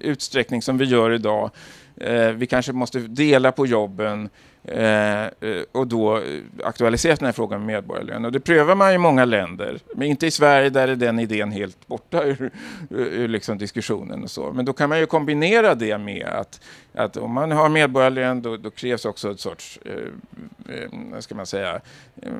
utsträckning 0.00 0.62
som 0.62 0.78
vi 0.78 0.84
gör 0.84 1.10
idag. 1.12 1.50
Eh, 1.96 2.28
vi 2.28 2.46
kanske 2.46 2.72
måste 2.72 2.98
dela 2.98 3.52
på 3.52 3.66
jobben. 3.66 4.28
Eh, 4.64 5.26
och 5.72 5.86
då 5.86 6.22
aktualiseras 6.64 7.18
den 7.18 7.26
här 7.26 7.32
frågan 7.32 7.60
med 7.60 7.66
medborgarlön. 7.66 8.24
Och 8.24 8.32
det 8.32 8.40
prövar 8.40 8.74
man 8.74 8.92
i 8.92 8.98
många 8.98 9.24
länder, 9.24 9.78
men 9.94 10.08
inte 10.08 10.26
i 10.26 10.30
Sverige 10.30 10.70
där 10.70 10.88
är 10.88 10.96
den 10.96 11.18
idén 11.18 11.50
helt 11.50 11.86
borta 11.86 12.24
ur, 12.24 12.50
ur 12.90 13.28
liksom 13.28 13.58
diskussionen. 13.58 14.22
och 14.22 14.30
så. 14.30 14.52
Men 14.52 14.64
då 14.64 14.72
kan 14.72 14.88
man 14.88 14.98
ju 14.98 15.06
kombinera 15.06 15.74
det 15.74 15.98
med 15.98 16.26
att, 16.26 16.60
att 16.94 17.16
om 17.16 17.32
man 17.32 17.52
har 17.52 17.68
medborgarlön 17.68 18.42
då, 18.42 18.56
då 18.56 18.70
krävs 18.70 19.04
också 19.04 19.30
ett 19.30 19.40
sorts, 19.40 19.78
eh, 19.84 20.74
eh, 20.74 21.20
ska 21.20 21.34
man 21.34 21.46
säga, 21.46 21.80
eh, 22.22 22.32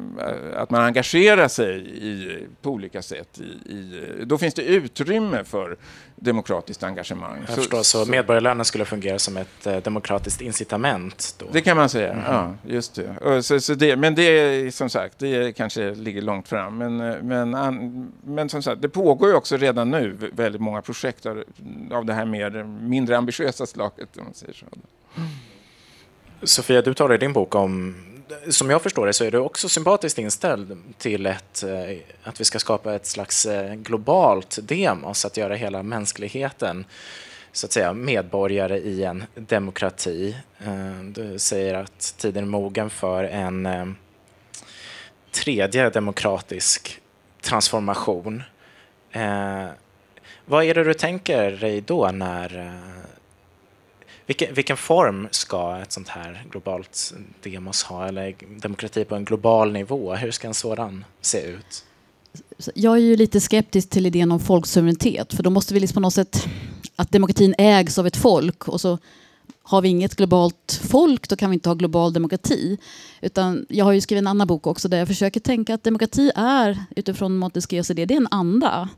att 0.57 0.71
man 0.71 0.85
engagerar 0.85 1.49
sig 1.49 1.77
i, 1.97 2.39
på 2.62 2.71
olika 2.71 3.03
sätt. 3.03 3.41
I, 3.41 3.73
i, 3.73 4.25
då 4.25 4.39
finns 4.39 4.55
det 4.55 4.62
utrymme 4.62 5.45
för 5.45 5.77
demokratiskt 6.16 6.83
engagemang. 6.83 7.45
Jag 7.47 7.57
förstår, 7.57 7.79
så, 7.83 8.05
så 8.05 8.11
medborgarlönen 8.11 8.64
skulle 8.64 8.85
fungera 8.85 9.19
som 9.19 9.37
ett 9.37 9.85
demokratiskt 9.85 10.41
incitament? 10.41 11.35
Då. 11.39 11.47
Det 11.53 11.61
kan 11.61 11.77
man 11.77 11.89
säga, 11.89 12.07
mm. 12.12 12.24
ja, 12.26 12.54
just 12.66 12.94
det. 12.94 13.42
Så, 13.42 13.61
så 13.61 13.74
det. 13.74 13.96
Men 13.96 14.14
det 14.14 14.22
är 14.22 14.70
som 14.70 14.90
sagt, 14.90 15.18
det 15.18 15.56
kanske 15.56 15.94
ligger 15.94 16.22
långt 16.22 16.48
fram. 16.48 16.78
Men, 16.78 16.96
men, 17.28 17.54
an, 17.54 18.12
men 18.24 18.48
som 18.48 18.62
sagt, 18.62 18.82
det 18.82 18.88
pågår 18.88 19.28
ju 19.28 19.34
också 19.34 19.56
redan 19.56 19.90
nu 19.90 20.16
väldigt 20.32 20.61
många 20.61 20.82
projekt 20.82 21.26
av, 21.26 21.44
av 21.90 22.04
det 22.04 22.12
här 22.12 22.24
mer, 22.24 22.64
mindre 22.64 23.16
ambitiösa 23.16 23.66
slaget. 23.66 24.16
Om 24.16 24.24
man 24.24 24.34
säger 24.34 24.52
så. 24.52 24.66
Sofia, 26.42 26.82
du 26.82 26.94
talar 26.94 27.14
i 27.14 27.18
din 27.18 27.32
bok 27.32 27.54
om 27.54 27.94
som 28.48 28.70
jag 28.70 28.82
förstår 28.82 29.06
det 29.06 29.12
så 29.12 29.24
är 29.24 29.30
du 29.30 29.38
också 29.38 29.68
sympatiskt 29.68 30.18
inställd 30.18 30.78
till 30.98 31.26
ett, 31.26 31.62
eh, 31.62 31.98
att 32.22 32.40
vi 32.40 32.44
ska 32.44 32.59
skapa 32.59 32.94
ett 32.94 33.06
slags 33.06 33.46
eh, 33.46 33.74
globalt 33.74 34.59
demos, 34.62 35.24
att 35.24 35.36
göra 35.36 35.54
hela 35.54 35.82
mänskligheten 35.82 36.84
så 37.59 37.66
att 37.66 37.72
säga, 37.72 37.92
medborgare 37.92 38.78
i 38.78 39.04
en 39.04 39.24
demokrati. 39.34 40.36
Eh, 40.59 41.02
du 41.02 41.38
säger 41.38 41.74
att 41.74 42.14
tiden 42.18 42.44
är 42.44 42.48
mogen 42.48 42.90
för 42.90 43.24
en 43.24 43.66
eh, 43.66 43.86
tredje 45.30 45.90
demokratisk 45.90 47.00
transformation. 47.40 48.42
Eh, 49.12 49.66
vad 50.44 50.64
är 50.64 50.74
det 50.74 50.84
du 50.84 50.94
tänker 50.94 51.50
dig 51.50 51.80
då 51.80 52.11
när 52.11 52.80
vilken, 54.26 54.54
vilken 54.54 54.76
form 54.76 55.28
ska 55.30 55.78
ett 55.82 55.92
sånt 55.92 56.09
här 56.09 56.44
globalt 56.50 57.14
demos 57.42 57.82
ha, 57.82 58.09
eller 58.09 58.34
demokrati 58.48 59.04
på 59.04 59.14
en 59.14 59.24
global 59.24 59.72
nivå? 59.72 60.14
Hur 60.14 60.30
ska 60.30 60.48
en 60.48 60.54
sådan 60.54 61.04
se 61.20 61.42
ut? 61.42 61.84
Jag 62.74 62.95
är 62.95 63.01
ju 63.01 63.16
lite 63.16 63.41
skeptisk 63.41 63.91
till 63.91 64.07
idén 64.07 64.33
om 64.33 64.41
folksuveränitet, 64.41 65.35
för 65.35 65.43
då 65.43 65.51
måste 65.51 65.74
vi 65.74 65.81
liksom 65.81 65.95
på 65.95 66.01
något 66.01 66.14
sätt 66.14 66.47
att 66.97 67.12
demokratin 67.12 67.55
ägs 67.59 67.99
av 67.99 68.07
ett 68.07 68.16
folk 68.16 68.68
och 68.68 68.81
så 68.81 68.99
har 69.62 69.83
vi 69.83 69.89
inget 69.89 70.16
globalt 70.16 70.81
folk, 70.89 71.29
då 71.29 71.37
kan 71.37 71.51
vi 71.51 71.55
inte 71.55 71.68
ha 71.68 71.74
global 71.74 72.12
demokrati. 72.12 72.79
Utan 73.20 73.66
jag 73.68 73.85
har 73.85 73.93
ju 73.93 74.01
skrivit 74.01 74.22
en 74.22 74.26
annan 74.26 74.47
bok 74.47 74.66
också 74.66 74.89
där 74.89 74.99
jag 74.99 75.09
försöker 75.09 75.41
tänka 75.41 75.74
att 75.74 75.83
demokrati 75.83 76.31
är, 76.37 76.85
utifrån 76.97 77.37
Montesquieus 77.37 77.91
idé, 77.91 78.07
det 78.07 78.14
är 78.14 78.20
en 78.20 78.29
anda. 78.31 78.89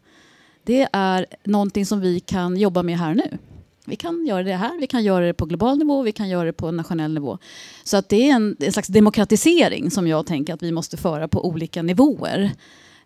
Det 0.65 0.89
är 0.93 1.27
någonting 1.45 1.87
som 1.87 2.01
vi 2.01 2.21
kan 2.21 2.57
jobba 2.57 2.83
med 2.83 2.99
här 2.99 3.15
nu. 3.15 3.39
Vi 3.85 3.97
kan 3.97 4.27
göra 4.27 4.43
det 4.43 4.57
här, 4.57 4.81
vi 4.81 4.87
kan 4.87 5.05
göra 5.05 5.27
det 5.27 5.35
på 5.35 5.47
global 5.47 5.79
nivå, 5.79 6.03
vi 6.03 6.13
kan 6.13 6.29
göra 6.29 6.45
det 6.45 6.53
på 6.53 6.71
nationell 6.71 7.15
nivå. 7.15 7.39
Så 7.85 7.97
att 7.97 8.09
det 8.09 8.31
är 8.31 8.35
en, 8.35 8.57
en 8.61 8.73
slags 8.73 8.89
demokratisering 8.89 9.91
som 9.91 10.07
jag 10.07 10.27
tänker 10.27 10.55
att 10.55 10.63
vi 10.63 10.73
måste 10.73 10.97
föra 10.97 11.29
på 11.29 11.47
olika 11.47 11.83
nivåer. 11.83 12.51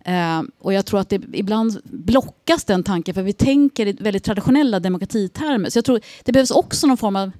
Eh, 0.05 0.43
och 0.59 0.73
jag 0.73 0.87
tror 0.87 1.01
att 1.01 1.09
det 1.09 1.21
ibland 1.33 1.81
blockas 1.85 2.65
den 2.65 2.83
tanken 2.83 3.15
för 3.15 3.23
vi 3.23 3.33
tänker 3.33 3.87
i 3.87 3.93
väldigt 3.93 4.25
traditionella 4.25 4.81
demokratitermer. 4.81 5.71
Så 5.71 5.79
jag 5.79 5.85
tror 5.85 6.01
det 6.25 6.33
behövs 6.33 6.51
också 6.51 6.87
någon 6.87 6.97
form 6.97 7.17
av 7.17 7.31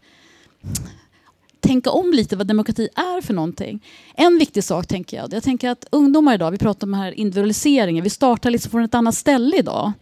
tänka 1.61 1.91
om 1.91 2.13
lite 2.13 2.37
vad 2.37 2.47
demokrati 2.47 2.89
är 2.95 3.21
för 3.21 3.35
någonting. 3.35 3.85
En 4.15 4.39
viktig 4.39 4.65
sak 4.65 4.87
tänker 4.87 5.17
jag, 5.17 5.33
jag 5.33 5.43
tänker 5.43 5.71
att 5.71 5.87
ungdomar 5.91 6.35
idag, 6.35 6.51
vi 6.51 6.59
pratar 6.59 6.87
om 6.87 6.91
den 6.91 7.01
här 7.01 7.13
individualiseringen, 7.13 8.05
vi 8.05 8.11
startar 8.11 8.51
liksom 8.51 8.71
från 8.71 8.83
ett 8.83 8.95
annat 8.95 9.15
ställe 9.15 9.57
idag. 9.57 9.93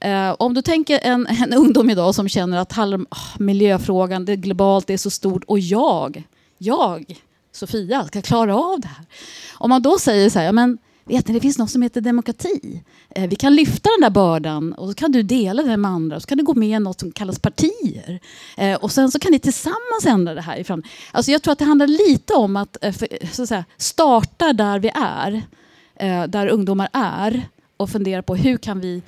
Eh, 0.00 0.34
om 0.38 0.54
du 0.54 0.62
tänker 0.62 0.98
en, 1.02 1.26
en 1.26 1.52
ungdom 1.54 1.90
idag 1.90 2.14
som 2.14 2.28
känner 2.28 2.58
att 2.58 2.78
oh, 2.78 3.06
miljöfrågan, 3.38 4.24
det 4.24 4.32
är 4.32 4.36
globalt, 4.36 4.86
det 4.86 4.92
är 4.92 4.98
så 4.98 5.10
stort 5.10 5.44
och 5.44 5.58
jag, 5.58 6.22
jag, 6.58 7.20
Sofia, 7.52 8.06
ska 8.06 8.22
klara 8.22 8.56
av 8.56 8.80
det 8.80 8.88
här. 8.88 9.06
Om 9.54 9.70
man 9.70 9.82
då 9.82 9.98
säger 9.98 10.30
så 10.30 10.38
här, 10.38 10.46
ja, 10.46 10.52
men 10.52 10.78
vet 11.04 11.28
ni, 11.28 11.34
det 11.34 11.40
finns 11.40 11.58
något 11.58 11.70
som 11.70 11.82
heter 11.82 12.00
demokrati. 12.00 12.82
Eh, 13.10 13.28
vi 13.28 13.36
kan 13.36 13.54
lyfta 13.54 13.88
den 13.98 14.00
där 14.00 14.10
bördan 14.10 14.72
och 14.72 14.88
så 14.88 14.94
kan 14.94 15.12
du 15.12 15.22
dela 15.22 15.62
den 15.62 15.80
med 15.80 15.90
andra 15.90 16.16
och 16.16 16.22
så 16.22 16.28
kan 16.28 16.38
du 16.38 16.44
gå 16.44 16.54
med 16.54 16.68
i 16.68 16.78
något 16.78 17.00
som 17.00 17.12
kallas 17.12 17.38
partier. 17.38 18.20
Eh, 18.56 18.74
och 18.74 18.92
sen 18.92 19.10
så 19.10 19.18
kan 19.18 19.32
ni 19.32 19.38
tillsammans 19.38 20.06
ändra 20.06 20.34
det 20.34 20.40
här 20.40 20.58
ifrån. 20.58 20.82
Alltså 21.12 21.30
jag 21.32 21.42
tror 21.42 21.52
att 21.52 21.58
det 21.58 21.64
handlar 21.64 21.86
lite 21.86 22.34
om 22.34 22.56
att, 22.56 22.84
eh, 22.84 22.94
så 23.32 23.42
att 23.42 23.48
säga, 23.48 23.64
starta 23.76 24.52
där 24.52 24.78
vi 24.78 24.92
är, 24.94 25.42
där 26.26 26.46
ungdomar 26.46 26.88
är 26.92 27.48
och 27.76 27.90
fundera 27.90 28.22
på 28.22 28.36
hur 28.36 28.56
kan 28.56 28.80
vi 28.80 29.02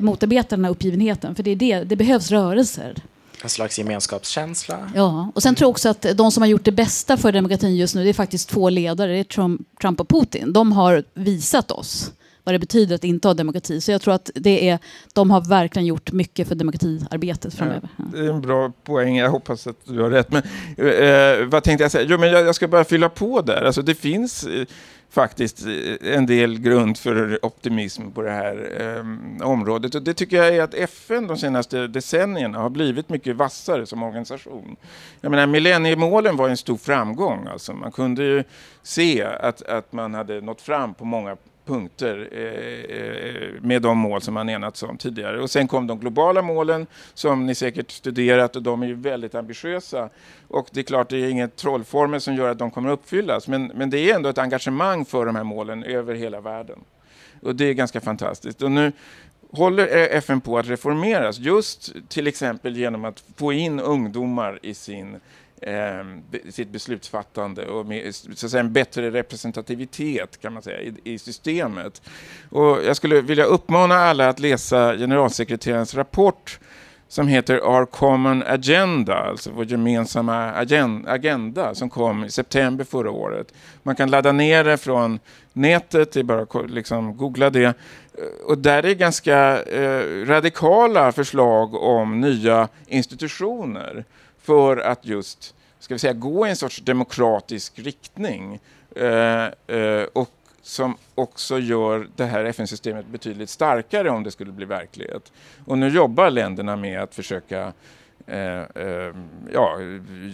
motarbeta 0.00 0.56
den 0.56 0.64
här 0.64 0.72
uppgivenheten. 0.72 1.34
För 1.34 1.42
det, 1.42 1.50
är 1.50 1.56
det, 1.56 1.84
det 1.84 1.96
behövs 1.96 2.30
rörelser. 2.30 2.94
En 3.42 3.48
slags 3.48 3.78
gemenskapskänsla. 3.78 4.90
Ja, 4.94 5.32
och 5.34 5.42
sen 5.42 5.54
tror 5.54 5.66
jag 5.66 5.70
också 5.70 5.88
att 5.88 6.06
de 6.14 6.32
som 6.32 6.42
har 6.42 6.48
gjort 6.48 6.64
det 6.64 6.72
bästa 6.72 7.16
för 7.16 7.32
demokratin 7.32 7.76
just 7.76 7.94
nu, 7.94 8.04
det 8.04 8.08
är 8.08 8.14
faktiskt 8.14 8.48
två 8.48 8.68
ledare, 8.68 9.12
det 9.12 9.18
är 9.18 9.24
Trump, 9.24 9.60
Trump 9.80 10.00
och 10.00 10.08
Putin. 10.08 10.52
De 10.52 10.72
har 10.72 11.04
visat 11.14 11.70
oss 11.70 12.12
vad 12.46 12.54
det 12.54 12.58
betyder 12.58 12.94
att 12.94 13.04
inte 13.04 13.28
ha 13.28 13.34
demokrati. 13.34 13.80
Så 13.80 13.92
jag 13.92 14.02
tror 14.02 14.14
att 14.14 14.30
det 14.34 14.68
är, 14.68 14.78
de 15.12 15.30
har 15.30 15.48
verkligen 15.48 15.86
gjort 15.86 16.12
mycket 16.12 16.48
för 16.48 16.54
demokratiarbetet 16.54 17.54
framöver. 17.54 17.88
Ja, 17.96 18.04
det 18.12 18.18
är 18.18 18.30
en 18.30 18.40
bra 18.40 18.72
poäng, 18.84 19.16
jag 19.16 19.30
hoppas 19.30 19.66
att 19.66 19.76
du 19.84 20.02
har 20.02 20.10
rätt. 20.10 20.32
Men, 20.32 20.42
eh, 20.76 21.46
vad 21.46 21.62
tänkte 21.62 21.84
jag 21.84 21.90
säga? 21.90 22.06
Jo, 22.08 22.18
men 22.18 22.28
jag, 22.28 22.46
jag, 22.46 22.54
ska 22.54 22.68
bara 22.68 22.84
fylla 22.84 23.08
på 23.08 23.40
där. 23.40 23.62
Alltså, 23.62 23.82
det 23.82 23.94
finns 23.94 24.44
eh, 24.44 24.66
faktiskt 25.10 25.66
eh, 25.66 26.14
en 26.16 26.26
del 26.26 26.58
grund 26.58 26.98
för 26.98 27.44
optimism 27.46 28.10
på 28.10 28.22
det 28.22 28.30
här 28.30 28.80
eh, 28.80 29.48
området. 29.48 29.94
Och 29.94 30.02
det 30.02 30.14
tycker 30.14 30.36
jag 30.36 30.56
är 30.56 30.62
att 30.62 30.74
FN 30.74 31.26
de 31.26 31.36
senaste 31.36 31.86
decennierna 31.86 32.58
har 32.58 32.70
blivit 32.70 33.08
mycket 33.08 33.36
vassare 33.36 33.86
som 33.86 34.02
organisation. 34.02 34.76
Jag 35.20 35.30
menar, 35.30 35.46
millenniemålen 35.46 36.36
var 36.36 36.48
en 36.48 36.56
stor 36.56 36.76
framgång. 36.76 37.46
Alltså. 37.46 37.72
Man 37.72 37.92
kunde 37.92 38.24
ju 38.24 38.44
se 38.82 39.22
att, 39.22 39.62
att 39.62 39.92
man 39.92 40.14
hade 40.14 40.40
nått 40.40 40.60
fram 40.60 40.94
på 40.94 41.04
många 41.04 41.36
punkter 41.66 42.28
eh, 42.32 42.96
eh, 42.96 43.62
med 43.62 43.82
de 43.82 43.98
mål 43.98 44.20
som 44.20 44.34
man 44.34 44.48
enats 44.48 44.82
om 44.82 44.98
tidigare. 44.98 45.42
Och 45.42 45.50
sen 45.50 45.68
kom 45.68 45.86
de 45.86 46.00
globala 46.00 46.42
målen 46.42 46.86
som 47.14 47.46
ni 47.46 47.54
säkert 47.54 47.90
studerat 47.90 48.56
och 48.56 48.62
de 48.62 48.82
är 48.82 48.86
ju 48.86 48.94
väldigt 48.94 49.34
ambitiösa. 49.34 50.08
Och 50.48 50.68
det 50.72 50.80
är 50.80 50.84
klart, 50.84 51.08
det 51.08 51.16
är 51.16 51.28
ingen 51.28 51.50
trollformel 51.50 52.20
som 52.20 52.34
gör 52.34 52.50
att 52.50 52.58
de 52.58 52.70
kommer 52.70 52.90
uppfyllas, 52.90 53.48
men, 53.48 53.66
men 53.74 53.90
det 53.90 54.10
är 54.10 54.14
ändå 54.14 54.28
ett 54.28 54.38
engagemang 54.38 55.04
för 55.04 55.26
de 55.26 55.36
här 55.36 55.44
målen 55.44 55.84
över 55.84 56.14
hela 56.14 56.40
världen. 56.40 56.78
Och 57.42 57.56
det 57.56 57.64
är 57.64 57.72
ganska 57.72 58.00
fantastiskt. 58.00 58.62
Och 58.62 58.70
nu 58.70 58.92
håller 59.50 59.96
eh, 59.96 60.16
FN 60.16 60.40
på 60.40 60.58
att 60.58 60.68
reformeras, 60.68 61.38
just 61.38 61.92
till 62.08 62.26
exempel 62.26 62.76
genom 62.76 63.04
att 63.04 63.24
få 63.36 63.52
in 63.52 63.80
ungdomar 63.80 64.58
i 64.62 64.74
sin 64.74 65.16
Ehm, 65.62 66.22
sitt 66.50 66.68
beslutsfattande 66.68 67.66
och 67.66 67.86
med 67.86 68.14
så 68.14 68.46
att 68.46 68.50
säga, 68.50 68.60
en 68.60 68.72
bättre 68.72 69.10
representativitet 69.10 70.40
kan 70.40 70.52
man 70.52 70.62
säga, 70.62 70.80
i, 70.80 70.94
i, 71.04 71.18
systemet. 71.18 72.02
Och 72.50 72.84
jag 72.84 72.96
skulle 72.96 73.20
vilja 73.20 73.44
uppmana 73.44 73.94
alla 73.94 74.28
att 74.28 74.38
läsa 74.38 74.96
generalsekreterarens 74.96 75.94
rapport 75.94 76.58
som 77.08 77.28
heter 77.28 77.60
Our 77.60 77.86
Common 77.86 78.42
Agenda, 78.46 79.14
alltså 79.14 79.50
vår 79.50 79.64
gemensamma 79.64 80.50
agenda 81.06 81.74
som 81.74 81.90
kom 81.90 82.24
i 82.24 82.30
september 82.30 82.84
förra 82.84 83.10
året. 83.10 83.54
Man 83.82 83.96
kan 83.96 84.10
ladda 84.10 84.32
ner 84.32 84.64
det 84.64 84.76
från 84.76 85.18
nätet, 85.52 86.12
det 86.12 86.20
är 86.20 86.24
bara 86.24 86.42
att 86.42 86.70
liksom 86.70 87.16
googla 87.16 87.50
det. 87.50 87.74
Och 88.44 88.58
där 88.58 88.86
är 88.86 88.94
ganska 88.94 89.62
eh, 89.62 90.26
radikala 90.26 91.12
förslag 91.12 91.74
om 91.74 92.20
nya 92.20 92.68
institutioner 92.86 94.04
för 94.46 94.76
att 94.76 95.06
just 95.06 95.54
ska 95.78 95.94
vi 95.94 95.98
säga, 95.98 96.12
gå 96.12 96.46
i 96.46 96.50
en 96.50 96.56
sorts 96.56 96.80
demokratisk 96.80 97.78
riktning 97.78 98.60
eh, 98.96 99.44
eh, 99.76 100.06
och 100.12 100.30
som 100.62 100.96
också 101.14 101.58
gör 101.58 102.08
det 102.16 102.24
här 102.24 102.44
FN-systemet 102.44 103.06
betydligt 103.06 103.50
starkare 103.50 104.10
om 104.10 104.22
det 104.22 104.30
skulle 104.30 104.52
bli 104.52 104.64
verklighet. 104.64 105.32
Och 105.64 105.78
nu 105.78 105.88
jobbar 105.88 106.30
länderna 106.30 106.76
med 106.76 107.02
att 107.02 107.14
försöka 107.14 107.72
eh, 108.26 108.60
eh, 108.60 109.14
ja, 109.52 109.78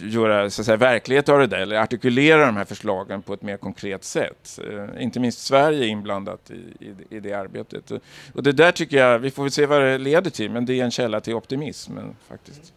göra 0.01 0.49
så 0.49 0.61
att 0.61 0.65
säga, 0.65 0.77
verklighet 0.77 1.29
av 1.29 1.39
det 1.39 1.47
där, 1.47 1.59
eller 1.59 1.79
artikulera 1.79 2.45
de 2.45 2.57
här 2.57 2.65
förslagen 2.65 3.21
på 3.21 3.33
ett 3.33 3.41
mer 3.41 3.57
konkret 3.57 4.03
sätt. 4.03 4.59
Eh, 4.69 5.03
inte 5.03 5.19
minst 5.19 5.39
Sverige 5.39 5.85
är 5.85 5.87
inblandat 5.87 6.51
i, 6.51 6.85
i, 6.85 7.15
i, 7.15 7.19
det 7.19 7.33
arbetet. 7.33 7.91
Och 8.33 8.43
det 8.43 8.51
där 8.51 8.71
tycker 8.71 8.97
jag, 8.97 9.19
vi 9.19 9.31
får 9.31 9.43
väl 9.43 9.51
se 9.51 9.65
vad 9.65 9.81
det 9.81 9.97
leder 9.97 10.31
till, 10.31 10.51
men 10.51 10.65
det 10.65 10.79
är 10.79 10.83
en 10.83 10.91
källa 10.91 11.21
till 11.21 11.33
optimism 11.33 11.97
eh, 11.97 12.03
faktiskt. 12.27 12.73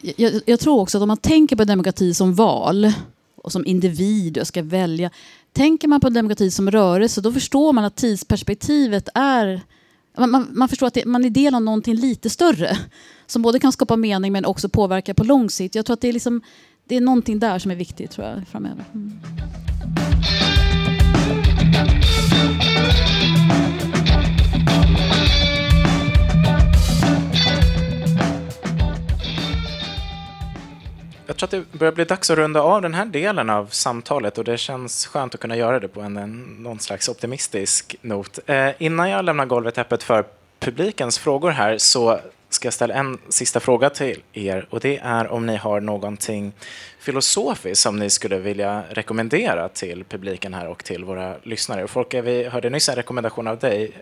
Jag, 0.00 0.40
jag, 0.46 0.60
tror 0.60 0.80
också 0.80 0.98
att 0.98 1.02
om 1.02 1.08
man 1.08 1.16
tänker 1.16 1.56
på 1.56 1.64
demokrati 1.64 2.14
som 2.14 2.34
val 2.34 2.92
och 3.36 3.52
som 3.52 3.66
individ 3.66 4.38
och 4.38 4.46
ska 4.46 4.62
välja. 4.62 5.10
Tänker 5.52 5.88
man 5.88 6.00
på 6.00 6.08
demokrati 6.08 6.50
som 6.50 6.70
rörelse 6.70 7.20
då 7.20 7.32
förstår 7.32 7.72
man 7.72 7.84
att 7.84 7.96
tidsperspektivet 7.96 9.08
är 9.14 9.60
man, 10.18 10.30
man, 10.30 10.48
man 10.52 10.68
förstår 10.68 10.86
att 10.86 10.94
det, 10.94 11.04
man 11.04 11.24
är 11.24 11.30
del 11.30 11.54
av 11.54 11.62
någonting 11.62 11.94
lite 11.94 12.30
större 12.30 12.78
som 13.26 13.42
både 13.42 13.58
kan 13.58 13.72
skapa 13.72 13.96
mening 13.96 14.32
men 14.32 14.44
också 14.44 14.68
påverka 14.68 15.14
på 15.14 15.24
lång 15.24 15.50
sikt. 15.50 15.74
Jag 15.74 15.86
tror 15.86 15.94
att 15.94 16.00
det 16.00 16.08
är, 16.08 16.12
liksom, 16.12 16.42
det 16.84 16.96
är 16.96 17.00
någonting 17.00 17.38
där 17.38 17.58
som 17.58 17.70
är 17.70 17.76
viktigt 17.76 18.10
tror 18.10 18.26
jag, 18.26 18.48
framöver. 18.48 18.84
Mm. 18.94 19.12
Jag 31.26 31.36
tror 31.36 31.46
att 31.46 31.50
det 31.50 31.78
börjar 31.78 31.92
bli 31.92 32.04
dags 32.04 32.30
att 32.30 32.38
runda 32.38 32.60
av 32.60 32.82
den 32.82 32.94
här 32.94 33.04
delen 33.04 33.50
av 33.50 33.66
samtalet 33.66 34.38
och 34.38 34.44
det 34.44 34.58
känns 34.58 35.06
skönt 35.06 35.34
att 35.34 35.40
kunna 35.40 35.56
göra 35.56 35.80
det 35.80 35.88
på 35.88 36.00
en, 36.00 36.16
en 36.16 36.56
någon 36.58 36.78
slags 36.78 37.08
optimistisk 37.08 37.96
not. 38.02 38.38
Eh, 38.46 38.70
innan 38.78 39.10
jag 39.10 39.24
lämnar 39.24 39.46
golvet 39.46 39.78
öppet 39.78 40.02
för 40.02 40.24
publikens 40.60 41.18
frågor 41.18 41.50
här 41.50 41.78
så 41.78 42.20
ska 42.48 42.66
jag 42.66 42.72
ställa 42.72 42.94
en 42.94 43.18
sista 43.28 43.60
fråga 43.60 43.90
till 43.90 44.22
er 44.32 44.66
och 44.70 44.80
det 44.80 44.98
är 44.98 45.32
om 45.32 45.46
ni 45.46 45.56
har 45.56 45.80
någonting 45.80 46.52
filosofiskt 47.00 47.82
som 47.82 47.98
ni 47.98 48.10
skulle 48.10 48.38
vilja 48.38 48.82
rekommendera 48.90 49.68
till 49.68 50.04
publiken 50.04 50.54
här 50.54 50.68
och 50.68 50.84
till 50.84 51.04
våra 51.04 51.34
lyssnare. 51.42 51.88
Folke, 51.88 52.22
vi 52.22 52.44
hörde 52.44 52.70
nyss 52.70 52.88
en 52.88 52.96
rekommendation 52.96 53.46
av 53.46 53.58
dig. 53.58 53.92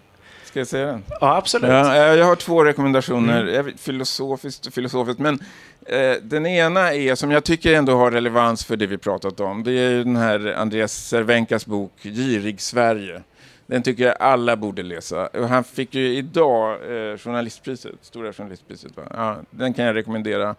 Ska 0.54 0.60
jag 0.60 0.66
säga 0.66 0.86
den? 0.86 1.02
Ja, 1.20 1.36
absolut. 1.36 1.70
Ja, 1.70 2.14
jag 2.14 2.26
har 2.26 2.36
två 2.36 2.64
rekommendationer, 2.64 3.46
mm. 3.46 3.76
filosofiskt 3.78 4.74
filosofiskt, 4.74 5.20
men 5.20 5.38
eh, 5.86 6.16
den 6.22 6.46
ena 6.46 6.94
är, 6.94 7.14
som 7.14 7.30
jag 7.30 7.44
tycker 7.44 7.74
ändå 7.74 7.96
har 7.96 8.10
relevans 8.10 8.64
för 8.64 8.76
det 8.76 8.86
vi 8.86 8.98
pratat 8.98 9.40
om, 9.40 9.64
det 9.64 9.72
är 9.72 10.04
den 10.04 10.16
här 10.16 10.54
Andreas 10.56 11.08
Cervenkas 11.08 11.66
bok 11.66 11.92
Girig 12.02 12.60
Sverige. 12.60 13.22
Den 13.66 13.82
tycker 13.82 14.04
jag 14.04 14.16
alla 14.20 14.56
borde 14.56 14.82
läsa. 14.82 15.28
Han 15.48 15.64
fick 15.64 15.94
ju 15.94 16.16
idag 16.16 16.72
eh, 16.72 17.18
journalistpriset, 17.18 17.94
Stora 18.00 18.32
journalistpriset. 18.32 18.96
Va? 18.96 19.02
Ja, 19.10 19.36
den 19.50 19.74
kan 19.74 19.84
jag 19.84 19.96
rekommendera. 19.96 20.54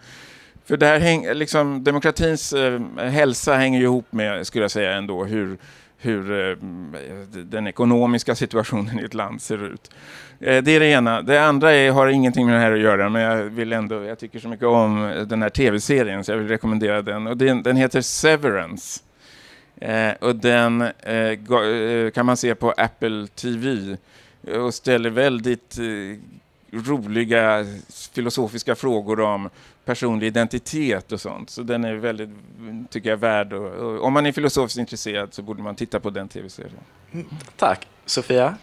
För 0.65 0.77
det 0.77 0.85
här 0.85 0.99
häng, 0.99 1.27
liksom, 1.33 1.83
demokratins 1.83 2.53
eh, 2.53 2.79
hälsa 2.97 3.55
hänger 3.55 3.79
ju 3.79 3.85
ihop 3.85 4.05
med, 4.09 4.47
skulle 4.47 4.63
jag 4.63 4.71
säga 4.71 4.93
ändå, 4.93 5.23
hur, 5.25 5.57
hur 6.05 6.49
eh, 6.49 6.57
den 7.31 7.67
ekonomiska 7.67 8.35
situationen 8.35 8.99
i 8.99 9.03
ett 9.03 9.13
land 9.13 9.41
ser 9.41 9.65
ut. 9.65 9.91
Eh, 10.39 10.63
det 10.63 10.71
är 10.71 10.79
det 10.79 10.85
ena. 10.85 11.21
Det 11.21 11.43
andra 11.43 11.71
är, 11.71 11.91
har 11.91 12.07
ingenting 12.07 12.45
med 12.45 12.55
det 12.55 12.59
här 12.59 12.71
att 12.71 12.79
göra, 12.79 13.09
men 13.09 13.21
jag 13.21 13.43
vill 13.43 13.73
ändå, 13.73 14.03
jag 14.03 14.19
tycker 14.19 14.39
så 14.39 14.47
mycket 14.47 14.67
om 14.67 15.05
eh, 15.05 15.21
den 15.21 15.41
här 15.41 15.49
tv-serien 15.49 16.23
så 16.23 16.31
jag 16.31 16.37
vill 16.37 16.47
rekommendera 16.47 17.01
den. 17.01 17.27
Och 17.27 17.37
den, 17.37 17.63
den 17.63 17.75
heter 17.75 18.01
Severance. 18.01 19.01
Eh, 19.75 20.11
och 20.19 20.35
den 20.35 20.81
eh, 20.81 22.11
kan 22.13 22.25
man 22.25 22.37
se 22.37 22.55
på 22.55 22.71
Apple 22.71 23.27
TV 23.27 23.97
och 24.57 24.73
ställer 24.73 25.09
väldigt 25.09 25.77
eh, 25.77 26.19
roliga 26.71 27.65
filosofiska 28.13 28.75
frågor 28.75 29.19
om 29.19 29.49
personlig 29.85 30.27
identitet 30.27 31.11
och 31.11 31.21
sånt. 31.21 31.49
Så 31.49 31.63
den 31.63 31.83
är 31.83 31.95
väldigt, 31.95 32.29
tycker 32.89 33.09
jag, 33.09 33.17
värd 33.17 33.53
och, 33.53 34.03
Om 34.03 34.13
man 34.13 34.25
är 34.25 34.31
filosofiskt 34.31 34.79
intresserad 34.79 35.33
så 35.33 35.41
borde 35.41 35.63
man 35.63 35.75
titta 35.75 35.99
på 35.99 36.09
den 36.09 36.27
tv-serien. 36.27 36.79
Mm, 37.11 37.25
tack. 37.57 37.87
Sofia? 38.05 38.55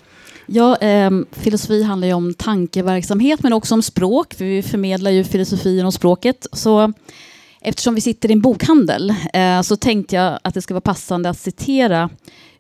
Ja, 0.47 0.77
eh, 0.77 1.11
filosofi 1.33 1.83
handlar 1.83 2.09
ju 2.09 2.15
om 2.15 2.35
tankeverksamhet 2.35 3.43
men 3.43 3.53
också 3.53 3.75
om 3.75 3.83
språk, 3.83 4.35
för 4.35 4.45
vi 4.45 4.63
förmedlar 4.63 5.11
ju 5.11 5.25
filosofin 5.25 5.87
och 5.87 5.95
språket. 5.95 6.47
Så 6.53 6.93
Eftersom 7.65 7.95
vi 7.95 8.01
sitter 8.01 8.29
i 8.29 8.33
en 8.33 8.41
bokhandel 8.41 9.15
eh, 9.33 9.63
så 9.63 9.77
tänkte 9.77 10.17
jag 10.17 10.39
att 10.45 10.55
det 10.55 10.63
ska 10.63 10.75
vara 10.75 10.81
passande 10.81 11.31
att 11.31 11.39
citera 11.39 12.11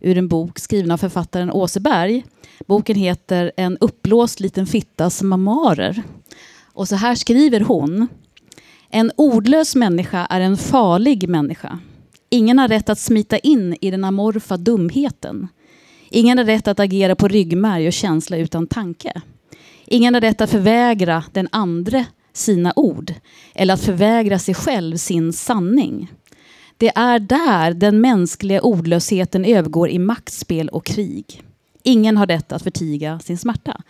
ur 0.00 0.18
en 0.18 0.28
bok 0.28 0.58
skriven 0.58 0.90
av 0.90 0.96
författaren 0.96 1.50
Åseberg. 1.50 2.24
Boken 2.66 2.96
heter 2.96 3.52
En 3.56 3.78
uppblåst 3.80 4.40
liten 4.40 4.66
fittas 4.66 5.22
memoarer. 5.22 6.02
Och 6.72 6.88
så 6.88 6.96
här 6.96 7.14
skriver 7.14 7.60
hon. 7.60 8.08
En 8.94 9.12
ordlös 9.16 9.74
människa 9.74 10.26
är 10.30 10.40
en 10.40 10.56
farlig 10.56 11.28
människa. 11.28 11.78
Ingen 12.30 12.58
har 12.58 12.68
rätt 12.68 12.88
att 12.88 12.98
smita 12.98 13.38
in 13.38 13.76
i 13.80 13.90
den 13.90 14.04
amorfa 14.04 14.56
dumheten. 14.56 15.48
Ingen 16.10 16.38
har 16.38 16.44
rätt 16.44 16.68
att 16.68 16.80
agera 16.80 17.16
på 17.16 17.28
ryggmärg 17.28 17.86
och 17.86 17.92
känsla 17.92 18.36
utan 18.36 18.66
tanke. 18.66 19.22
Ingen 19.86 20.14
har 20.14 20.20
rätt 20.20 20.40
att 20.40 20.50
förvägra 20.50 21.24
den 21.32 21.48
andre 21.52 22.06
sina 22.32 22.72
ord 22.76 23.14
eller 23.54 23.74
att 23.74 23.80
förvägra 23.80 24.38
sig 24.38 24.54
själv 24.54 24.96
sin 24.96 25.32
sanning. 25.32 26.12
Det 26.76 26.92
är 26.94 27.18
där 27.18 27.74
den 27.74 28.00
mänskliga 28.00 28.60
ordlösheten 28.60 29.44
övergår 29.44 29.88
i 29.88 29.98
maktspel 29.98 30.68
och 30.68 30.86
krig. 30.86 31.42
Ingen 31.82 32.16
har 32.16 32.26
rätt 32.26 32.52
att 32.52 32.62
förtiga 32.62 33.18
sin 33.18 33.38
smärta. 33.38 33.82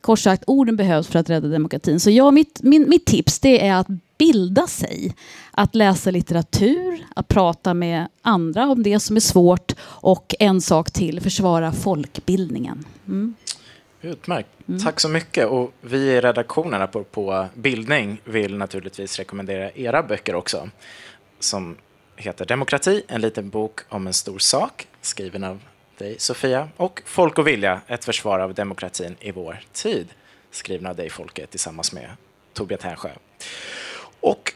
Kort 0.00 0.18
sagt, 0.18 0.44
orden 0.46 0.76
behövs 0.76 1.06
för 1.06 1.18
att 1.18 1.30
rädda 1.30 1.48
demokratin. 1.48 2.00
Så 2.00 2.10
ja, 2.10 2.30
mitt, 2.30 2.60
min, 2.62 2.88
mitt 2.88 3.04
tips 3.06 3.38
det 3.38 3.66
är 3.66 3.74
att 3.74 3.88
bilda 4.18 4.66
sig. 4.66 5.14
Att 5.50 5.74
läsa 5.74 6.10
litteratur, 6.10 7.06
att 7.16 7.28
prata 7.28 7.74
med 7.74 8.08
andra 8.22 8.68
om 8.68 8.82
det 8.82 9.00
som 9.00 9.16
är 9.16 9.20
svårt 9.20 9.72
och 9.80 10.34
en 10.38 10.60
sak 10.60 10.90
till, 10.90 11.20
försvara 11.20 11.72
folkbildningen. 11.72 12.84
Mm. 13.06 13.34
Utmärkt. 14.00 14.48
Mm. 14.68 14.80
Tack 14.80 15.00
så 15.00 15.08
mycket. 15.08 15.46
Och 15.46 15.72
vi 15.80 15.98
i 15.98 16.20
redaktionen 16.20 16.88
på, 16.88 17.04
på 17.04 17.46
Bildning 17.54 18.20
vill 18.24 18.56
naturligtvis 18.56 19.18
rekommendera 19.18 19.70
era 19.70 20.02
böcker 20.02 20.34
också. 20.34 20.70
Som 21.40 21.76
heter 22.16 22.44
Demokrati, 22.44 23.02
en 23.08 23.20
liten 23.20 23.48
bok 23.48 23.80
om 23.88 24.06
en 24.06 24.12
stor 24.12 24.38
sak, 24.38 24.86
skriven 25.00 25.44
av 25.44 25.60
dig 25.98 26.16
Sofia. 26.18 26.68
Och 26.76 27.02
Folk 27.04 27.38
och 27.38 27.46
vilja, 27.46 27.80
ett 27.86 28.04
försvar 28.04 28.38
av 28.38 28.54
demokratin 28.54 29.16
i 29.20 29.32
vår 29.32 29.60
tid, 29.72 30.08
skriven 30.50 30.86
av 30.86 30.96
dig 30.96 31.10
Folke 31.10 31.46
tillsammans 31.46 31.92
med 31.92 32.10
Torbjörn 32.52 32.80
Tännsjö. 32.80 33.10
Och 34.28 34.52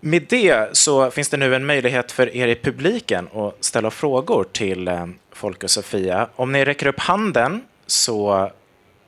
med 0.00 0.26
det 0.28 0.76
så 0.76 1.10
finns 1.10 1.28
det 1.28 1.36
nu 1.36 1.54
en 1.54 1.66
möjlighet 1.66 2.12
för 2.12 2.36
er 2.36 2.48
i 2.48 2.54
publiken 2.54 3.28
att 3.34 3.64
ställa 3.64 3.90
frågor 3.90 4.44
till 4.52 4.88
eh, 4.88 5.06
Folke 5.32 5.66
och 5.66 5.70
Sofia. 5.70 6.28
Om 6.36 6.52
ni 6.52 6.64
räcker 6.64 6.86
upp 6.86 7.00
handen 7.00 7.64
så 7.86 8.50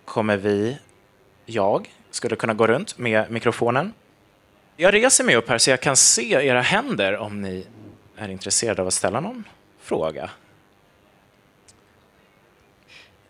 kommer 0.04 0.36
vi, 0.36 0.78
jag, 1.46 1.94
skulle 2.10 2.36
kunna 2.36 2.54
gå 2.54 2.66
runt 2.66 2.98
med 2.98 3.30
mikrofonen. 3.30 3.92
Jag 4.76 4.94
reser 4.94 5.24
mig 5.24 5.36
upp 5.36 5.48
här 5.48 5.58
så 5.58 5.70
jag 5.70 5.80
kan 5.80 5.96
se 5.96 6.32
era 6.32 6.60
händer 6.60 7.16
om 7.16 7.42
ni 7.42 7.66
är 8.16 8.28
intresserade 8.28 8.82
av 8.82 8.88
att 8.88 8.94
ställa 8.94 9.20
någon 9.20 9.44
fråga. 9.80 10.30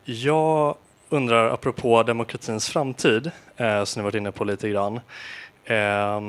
Jag 0.04 0.76
undrar, 1.08 1.50
apropå 1.50 2.02
demokratins 2.02 2.68
framtid, 2.68 3.30
eh, 3.56 3.84
som 3.84 4.00
ni 4.00 4.04
varit 4.04 4.14
inne 4.14 4.32
på 4.32 4.44
lite 4.44 4.68
grann. 4.68 5.00
Eh, 5.64 6.20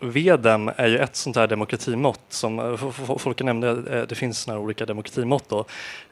Vedem 0.00 0.70
är 0.76 0.86
ju 0.86 0.98
ett 0.98 1.16
sånt 1.16 1.36
här 1.36 1.46
demokratimått 1.46 2.20
som 2.28 2.58
eh, 2.58 2.90
folk 3.18 3.42
nämnde, 3.42 4.02
att 4.02 4.08
det 4.08 4.14
finns 4.14 4.46
några 4.46 4.60
olika 4.60 4.86
demokratimått 4.86 5.48
då. 5.48 5.64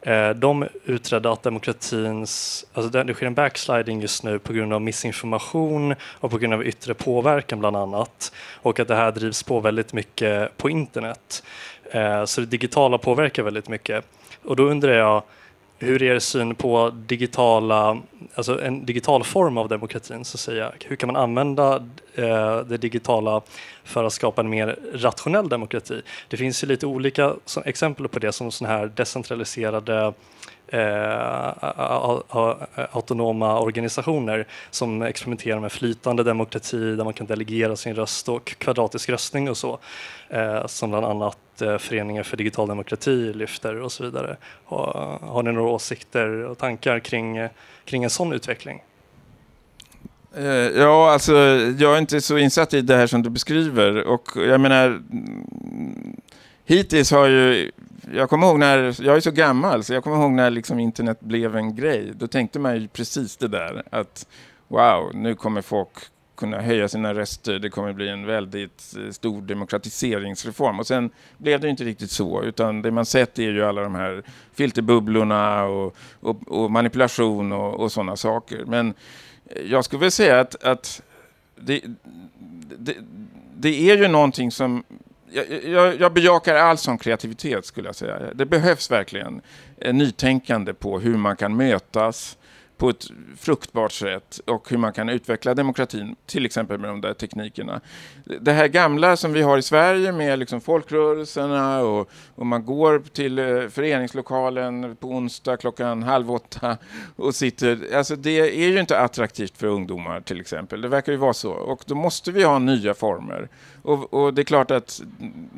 Eh, 0.03 0.31
de 0.31 0.69
utredde 0.85 1.33
att 1.33 1.43
demokratins, 1.43 2.65
alltså 2.73 3.05
det 3.05 3.15
sker 3.15 3.27
en 3.27 3.35
backsliding 3.35 4.01
just 4.01 4.23
nu 4.23 4.39
på 4.39 4.53
grund 4.53 4.73
av 4.73 4.83
missinformation 4.83 5.95
och 6.03 6.31
på 6.31 6.39
grund 6.39 6.55
av 6.55 6.67
yttre 6.67 6.95
påverkan 6.95 7.59
bland 7.59 7.77
annat 7.77 8.33
och 8.63 8.81
att 8.81 8.89
det 8.89 8.95
här 8.95 9.13
drivs 9.13 9.43
på 9.43 9.61
väldigt 9.61 9.93
mycket 9.93 10.57
på 10.57 10.71
internet. 10.71 11.43
Så 12.27 12.41
det 12.41 12.47
digitala 12.47 12.99
påverkar 12.99 13.43
väldigt 13.43 13.69
mycket. 13.69 14.05
Och 14.45 14.57
då 14.57 14.63
undrar 14.63 14.93
jag, 14.93 15.23
hur 15.79 16.03
är 16.03 16.15
er 16.15 16.19
syn 16.19 16.55
på 16.55 16.91
digitala, 16.91 17.99
alltså 18.35 18.63
en 18.63 18.87
digital 18.87 19.25
form 19.25 19.59
av 19.59 19.69
demokratin? 19.69 20.25
Så 20.25 20.37
att 20.37 20.41
säga. 20.41 20.73
Hur 20.85 20.97
kan 20.97 21.07
man 21.07 21.17
använda 21.17 21.77
eh, 22.15 22.59
det 22.59 22.77
digitala 22.77 23.43
för 23.85 24.05
att 24.05 24.13
skapa 24.13 24.41
en 24.41 24.51
mer 24.51 24.79
rationell 24.93 25.49
demokrati? 25.49 26.03
Det 26.29 26.37
finns 26.37 26.65
ju 26.65 26.69
lite 26.69 26.87
olika 26.87 27.35
exempel 27.65 28.09
på 28.09 28.19
det 28.19 28.33
som 28.33 28.51
sådana 28.51 28.77
här 28.77 28.87
decentraliserade 28.87 29.99
eh, 29.99 30.13
Eh, 30.71 31.53
autonoma 32.93 33.61
organisationer 33.61 34.47
som 34.71 35.03
experimenterar 35.03 35.61
med 35.61 35.73
flytande 35.73 36.23
demokrati 36.23 36.97
där 36.97 37.05
man 37.05 37.13
kan 37.13 37.27
delegera 37.27 37.77
sin 37.77 37.95
röst 37.95 38.29
och 38.29 38.55
kvadratisk 38.59 39.09
röstning 39.09 39.51
och 39.51 39.57
så. 39.57 39.79
Eh, 40.29 40.67
som 40.67 40.91
bland 40.91 41.07
annat 41.07 41.63
eh, 41.63 41.79
Föreningen 41.79 42.25
för 42.25 42.37
digital 42.37 42.69
demokrati 42.69 43.33
lyfter 43.33 43.81
och 43.81 43.93
så 43.93 44.05
vidare. 44.05 44.37
Har, 44.65 45.19
har 45.23 45.43
ni 45.43 45.53
några 45.53 45.71
åsikter 45.71 46.45
och 46.45 46.59
tankar 46.59 46.99
kring, 46.99 47.49
kring 47.85 48.05
en 48.05 48.11
sån 48.11 48.33
utveckling? 48.33 48.83
Ja, 50.77 51.13
alltså 51.13 51.33
jag 51.79 51.95
är 51.95 51.99
inte 51.99 52.21
så 52.21 52.39
insatt 52.39 52.75
i 52.75 52.81
det 52.81 52.97
här 52.97 53.07
som 53.07 53.23
du 53.23 53.31
beskriver 53.31 54.05
och 54.05 54.29
jag 54.37 54.61
menar 54.61 54.87
mm, 54.87 56.21
hittills 56.65 57.11
har 57.11 57.27
ju 57.27 57.71
jag 58.13 58.31
kommer 58.31 58.47
ihåg 58.47 58.59
när, 58.59 59.03
jag 59.07 59.17
är 59.17 59.21
så 59.21 59.31
gammal, 59.31 59.85
så 59.85 59.95
jag 59.95 60.05
kommer 60.05 60.17
ihåg 60.17 60.33
när 60.33 60.51
liksom 60.51 60.79
internet 60.79 61.21
blev 61.21 61.57
en 61.57 61.75
grej. 61.75 62.13
Då 62.15 62.27
tänkte 62.27 62.59
man 62.59 62.81
ju 62.81 62.89
precis 62.89 63.37
det 63.37 63.49
där 63.49 63.83
att 63.91 64.27
wow, 64.69 65.11
nu 65.15 65.35
kommer 65.35 65.63
folk 65.63 65.91
kunna 66.39 66.61
höja 66.61 66.89
sina 66.89 67.15
röster, 67.15 67.59
det 67.59 67.71
kommer 67.71 67.93
bli 67.93 68.09
en 68.09 68.27
väldigt 68.27 68.95
eh, 68.97 69.11
stor 69.11 69.43
demokratiseringsreform. 69.43 70.79
Och 70.79 70.87
sen 70.87 71.11
blev 71.39 71.61
det 71.61 71.69
inte 71.69 71.85
riktigt 71.85 72.11
så, 72.11 72.43
utan 72.43 72.83
det 72.83 72.91
man 72.91 73.07
sett 73.07 73.39
är 73.39 73.43
ju 73.43 73.65
alla 73.65 73.83
de 73.83 73.95
här 73.95 74.23
filterbubblorna 74.55 75.65
och, 75.65 75.97
och, 76.21 76.37
och 76.49 76.71
manipulation 76.71 77.53
och, 77.53 77.81
och 77.81 77.93
sådana 77.93 78.17
saker. 78.17 78.65
Men 78.67 78.95
jag 79.65 79.85
skulle 79.85 80.01
väl 80.01 80.11
säga 80.11 80.41
att, 80.41 80.65
att 80.65 81.03
det, 81.57 81.81
det, 82.79 82.97
det 83.57 83.91
är 83.91 83.97
ju 83.97 84.09
någonting 84.09 84.51
som 84.51 84.85
jag, 85.33 85.65
jag, 85.65 86.01
jag 86.01 86.13
bejakar 86.13 86.55
all 86.55 86.79
som 86.79 86.99
kreativitet 86.99 87.67
skulle 87.67 87.89
jag 87.89 87.97
säga. 87.97 88.21
Det 88.35 88.47
behövs 88.47 88.91
verkligen 88.91 89.41
eh, 89.77 89.95
nytänkande 89.95 90.75
på 90.75 91.01
hur 91.01 91.17
man 91.17 91.37
kan 91.37 91.57
mötas, 91.57 92.39
på 92.79 92.91
ett 92.91 93.05
fruktbart 93.37 93.93
sätt 93.93 94.41
och 94.47 94.71
hur 94.71 94.79
man 94.79 94.93
kan 94.93 95.09
utveckla 95.09 95.55
demokratin, 95.55 96.17
till 96.27 96.47
exempel 96.47 96.79
med 96.79 96.91
de 96.91 97.01
där 97.01 97.15
teknikerna. 97.15 97.81
Det 98.41 98.53
här 98.53 98.69
gamla 98.69 99.17
som 99.17 99.33
vi 99.33 99.43
har 99.43 99.59
i 99.59 99.63
Sverige 99.63 100.13
med 100.13 100.39
liksom 100.39 100.61
folkrörelserna 100.61 101.81
och, 101.81 102.11
och 102.35 102.47
man 102.47 102.65
går 102.65 103.03
till 103.13 103.39
eh, 103.39 103.69
föreningslokalen 103.69 104.97
på 104.97 105.09
onsdag 105.09 105.57
klockan 105.57 106.03
halv 106.03 106.33
åtta 106.33 106.79
och 107.17 107.35
sitter, 107.35 107.97
alltså 107.97 108.17
det 108.17 108.41
är 108.41 108.69
ju 108.69 108.81
inte 108.81 108.99
attraktivt 108.99 109.57
för 109.57 109.67
ungdomar 109.67 110.21
till 110.21 110.41
exempel. 110.41 110.81
Det 110.81 110.89
verkar 110.89 111.13
ju 111.13 111.19
vara 111.19 111.35
så 111.35 111.53
och 111.53 111.83
då 111.87 111.95
måste 111.95 112.33
vi 112.33 112.43
ha 112.43 112.59
nya 112.59 112.95
former. 112.95 113.49
Och, 113.89 114.15
och 114.15 114.35
det 114.35 114.43
är 114.43 114.45
klart 114.45 114.71
att 114.71 115.03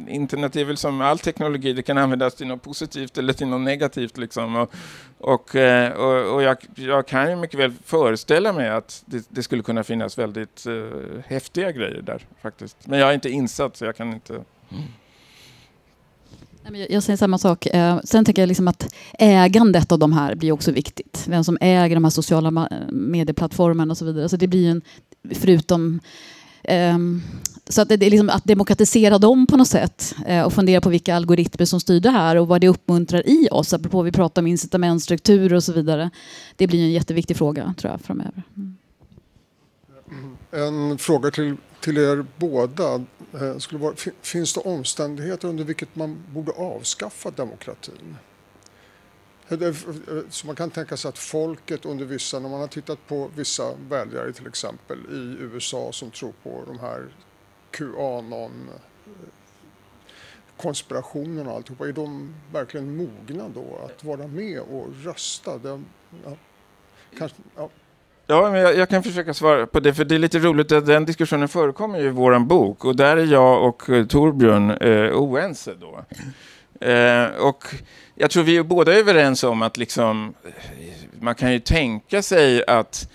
internet 0.08 0.56
är 0.56 0.64
väl 0.64 0.76
som 0.76 1.00
all 1.00 1.18
teknologi, 1.18 1.72
det 1.72 1.82
kan 1.82 1.98
användas 1.98 2.34
till 2.34 2.46
något 2.46 2.62
positivt 2.62 3.18
eller 3.18 3.32
till 3.32 3.46
något 3.46 3.60
negativt 3.60 4.18
liksom. 4.18 4.56
Och, 4.56 4.72
och, 5.18 5.56
eh, 5.56 5.92
och, 5.92 6.34
och 6.34 6.42
jag, 6.42 6.56
jag, 6.74 7.06
kan 7.06 7.30
ju 7.30 7.36
mycket 7.36 7.60
väl 7.60 7.72
föreställa 7.84 8.52
mig 8.52 8.68
att 8.68 9.02
det, 9.06 9.26
det 9.28 9.42
skulle 9.42 9.62
kunna 9.62 9.84
finnas 9.84 10.18
väldigt 10.18 10.66
uh, 10.66 10.90
häftiga 11.26 11.72
grejer 11.72 12.02
där 12.02 12.26
faktiskt. 12.42 12.76
Men 12.84 12.98
jag 12.98 13.10
är 13.10 13.14
inte 13.14 13.30
insatt 13.30 13.76
så 13.76 13.84
jag 13.84 13.96
kan 13.96 14.12
inte... 14.12 14.32
Mm. 14.34 14.84
Jag 16.88 17.02
säger 17.02 17.16
samma 17.16 17.38
sak. 17.38 17.66
Eh, 17.66 18.00
sen 18.04 18.24
tänker 18.24 18.42
jag 18.42 18.46
liksom 18.46 18.68
att 18.68 18.94
ägandet 19.18 19.92
av 19.92 19.98
de 19.98 20.12
här 20.12 20.34
blir 20.34 20.52
också 20.52 20.72
viktigt. 20.72 21.24
Vem 21.28 21.44
som 21.44 21.58
äger 21.60 21.96
de 21.96 22.04
här 22.04 22.10
sociala 22.10 22.68
medieplattformarna 22.88 23.92
och 23.92 23.98
så 23.98 24.04
vidare. 24.04 24.28
Så 24.28 24.36
det 24.36 24.46
blir 24.46 24.70
en, 24.70 24.82
förutom 25.34 26.00
um, 26.68 27.22
så 27.70 27.82
att, 27.82 27.88
det 27.88 28.06
är 28.06 28.10
liksom 28.10 28.28
att 28.28 28.44
demokratisera 28.44 29.18
dem 29.18 29.46
på 29.46 29.56
något 29.56 29.68
sätt 29.68 30.14
eh, 30.26 30.42
och 30.42 30.52
fundera 30.52 30.80
på 30.80 30.88
vilka 30.88 31.16
algoritmer 31.16 31.66
som 31.66 31.80
styr 31.80 32.00
det 32.00 32.10
här 32.10 32.36
och 32.36 32.48
vad 32.48 32.60
det 32.60 32.68
uppmuntrar 32.68 33.28
i 33.28 33.48
oss, 33.50 33.72
apropå 33.72 34.02
vi 34.02 34.12
pratar 34.12 34.42
om 34.42 34.46
incitamentstrukturer 34.46 35.54
och 35.54 35.64
så 35.64 35.72
vidare. 35.72 36.10
Det 36.56 36.66
blir 36.66 36.82
en 36.82 36.90
jätteviktig 36.90 37.36
fråga 37.36 37.74
tror 37.78 37.92
jag 37.92 38.00
framöver. 38.00 38.42
Mm. 38.56 38.76
En 40.50 40.98
fråga 40.98 41.30
till, 41.30 41.56
till 41.80 41.98
er 41.98 42.26
båda. 42.36 42.94
Eh, 43.40 43.58
skulle 43.58 43.80
vara, 43.80 43.94
finns 44.22 44.54
det 44.54 44.60
omständigheter 44.60 45.48
under 45.48 45.64
vilket 45.64 45.96
man 45.96 46.22
borde 46.32 46.52
avskaffa 46.52 47.30
demokratin? 47.30 48.16
Eh, 49.48 49.74
så 50.30 50.46
man 50.46 50.56
kan 50.56 50.70
tänka 50.70 50.96
sig 50.96 51.08
att 51.08 51.18
folket 51.18 51.86
under 51.86 52.04
vissa, 52.04 52.38
när 52.38 52.48
man 52.48 52.60
har 52.60 52.66
tittat 52.66 53.06
på 53.06 53.30
vissa 53.36 53.74
väljare 53.88 54.32
till 54.32 54.46
exempel 54.46 54.98
i 54.98 55.42
USA 55.42 55.92
som 55.92 56.10
tror 56.10 56.32
på 56.42 56.62
de 56.66 56.78
här 56.78 57.08
Qanon 57.70 58.70
konspirationen 60.62 61.46
och 61.46 61.56
alltihopa, 61.56 61.88
är 61.88 61.92
de 61.92 62.34
verkligen 62.52 62.96
mogna 62.96 63.48
då 63.54 63.80
att 63.84 64.04
vara 64.04 64.26
med 64.26 64.60
och 64.60 64.86
rösta? 65.04 65.58
De, 65.58 65.84
ja, 66.24 66.36
kanske, 67.18 67.38
ja. 67.56 67.68
Ja, 68.26 68.50
men 68.50 68.60
jag, 68.60 68.76
jag, 68.76 68.88
kan 68.88 69.02
försöka 69.02 69.34
svara 69.34 69.66
på 69.66 69.80
det, 69.80 69.94
för 69.94 70.04
det 70.04 70.14
är 70.14 70.18
lite 70.18 70.38
roligt 70.38 70.72
att 70.72 70.86
den 70.86 71.04
diskussionen 71.04 71.48
förekommer 71.48 72.00
i 72.00 72.08
vår 72.08 72.38
bok 72.38 72.84
och 72.84 72.96
där 72.96 73.16
är 73.16 73.26
jag 73.26 73.68
och 73.68 73.90
eh, 73.90 74.06
Torbjörn 74.06 74.70
eh, 74.70 75.20
oense 75.20 75.74
då. 75.74 76.04
Eh, 76.86 77.26
och 77.26 77.64
jag 78.14 78.30
tror 78.30 78.42
vi 78.42 78.56
är 78.56 78.62
båda 78.62 78.92
överens 78.92 79.44
om 79.44 79.62
att 79.62 79.76
liksom, 79.76 80.34
eh, 80.44 80.50
man 81.20 81.34
kan 81.34 81.52
ju 81.52 81.60
tänka 81.60 82.22
sig 82.22 82.64
att 82.66 83.10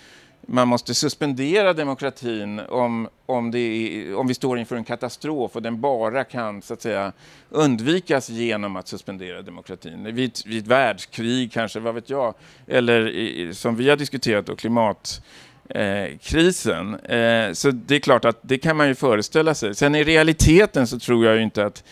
man 0.46 0.68
måste 0.68 0.94
suspendera 0.94 1.72
demokratin 1.72 2.60
om, 2.60 3.08
om, 3.26 3.54
är, 3.54 4.14
om 4.14 4.26
vi 4.26 4.34
står 4.34 4.58
inför 4.58 4.76
en 4.76 4.84
katastrof 4.84 5.56
och 5.56 5.62
den 5.62 5.80
bara 5.80 6.24
kan 6.24 6.62
så 6.62 6.74
att 6.74 6.82
säga, 6.82 7.12
undvikas 7.50 8.28
genom 8.28 8.76
att 8.76 8.88
suspendera 8.88 9.42
demokratin. 9.42 10.14
Vid, 10.14 10.32
vid 10.46 10.62
ett 10.62 10.66
världskrig 10.66 11.52
kanske, 11.52 11.80
vad 11.80 11.94
vet 11.94 12.10
jag, 12.10 12.34
eller 12.66 13.08
i, 13.08 13.54
som 13.54 13.76
vi 13.76 13.88
har 13.88 13.96
diskuterat 13.96 14.46
då, 14.46 14.56
klimatkrisen. 14.56 16.96
Eh, 17.04 17.18
eh, 17.18 17.52
så 17.52 17.70
det 17.70 17.94
är 17.94 18.00
klart 18.00 18.24
att 18.24 18.38
det 18.42 18.58
kan 18.58 18.76
man 18.76 18.88
ju 18.88 18.94
föreställa 18.94 19.54
sig. 19.54 19.74
Sen 19.74 19.94
i 19.94 20.04
realiteten 20.04 20.86
så 20.86 20.98
tror 20.98 21.24
jag 21.24 21.36
ju 21.36 21.42
inte 21.42 21.64
att 21.64 21.84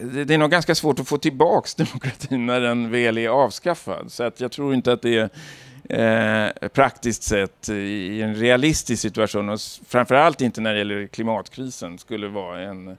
det 0.00 0.34
är 0.34 0.38
nog 0.38 0.50
ganska 0.50 0.74
svårt 0.74 1.00
att 1.00 1.08
få 1.08 1.18
tillbaks 1.18 1.74
demokratin 1.74 2.46
när 2.46 2.60
den 2.60 2.90
väl 2.90 3.18
är 3.18 3.28
avskaffad. 3.28 4.12
Så 4.12 4.24
att 4.24 4.40
jag 4.40 4.52
tror 4.52 4.74
inte 4.74 4.92
att 4.92 5.02
det 5.02 5.18
är 5.18 5.30
eh, 5.88 6.68
praktiskt 6.68 7.22
sett 7.22 7.68
i 7.68 8.22
en 8.22 8.34
realistisk 8.34 9.02
situation 9.02 9.48
och 9.48 9.60
framförallt 9.88 10.40
inte 10.40 10.60
när 10.60 10.72
det 10.72 10.78
gäller 10.78 11.06
klimatkrisen 11.06 11.98
skulle 11.98 12.28
vara 12.28 12.60
en, 12.60 12.96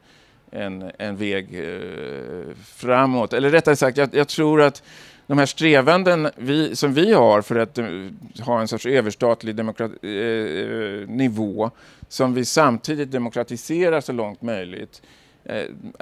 en, 0.51 0.91
en 0.97 1.17
väg 1.17 1.47
eh, 1.59 2.55
framåt. 2.65 3.33
Eller 3.33 3.49
rättare 3.49 3.75
sagt, 3.75 3.97
jag, 3.97 4.09
jag, 4.15 4.27
tror 4.27 4.61
att 4.61 4.83
de 5.27 5.37
här 5.37 5.45
strävanden 5.45 6.29
vi, 6.35 6.75
som 6.75 6.93
vi 6.93 7.13
har 7.13 7.41
för 7.41 7.55
att 7.55 7.77
uh, 7.77 8.09
ha 8.39 8.61
en 8.61 8.67
sorts 8.67 8.85
överstatlig 8.85 9.55
demokrat, 9.55 9.91
uh, 10.03 10.11
eh, 10.11 11.01
eh, 11.01 11.07
nivå 11.07 11.71
som 12.07 12.33
vi 12.33 12.45
samtidigt 12.45 13.11
demokratiserar 13.11 14.01
så 14.01 14.11
långt 14.11 14.41
möjligt 14.41 15.01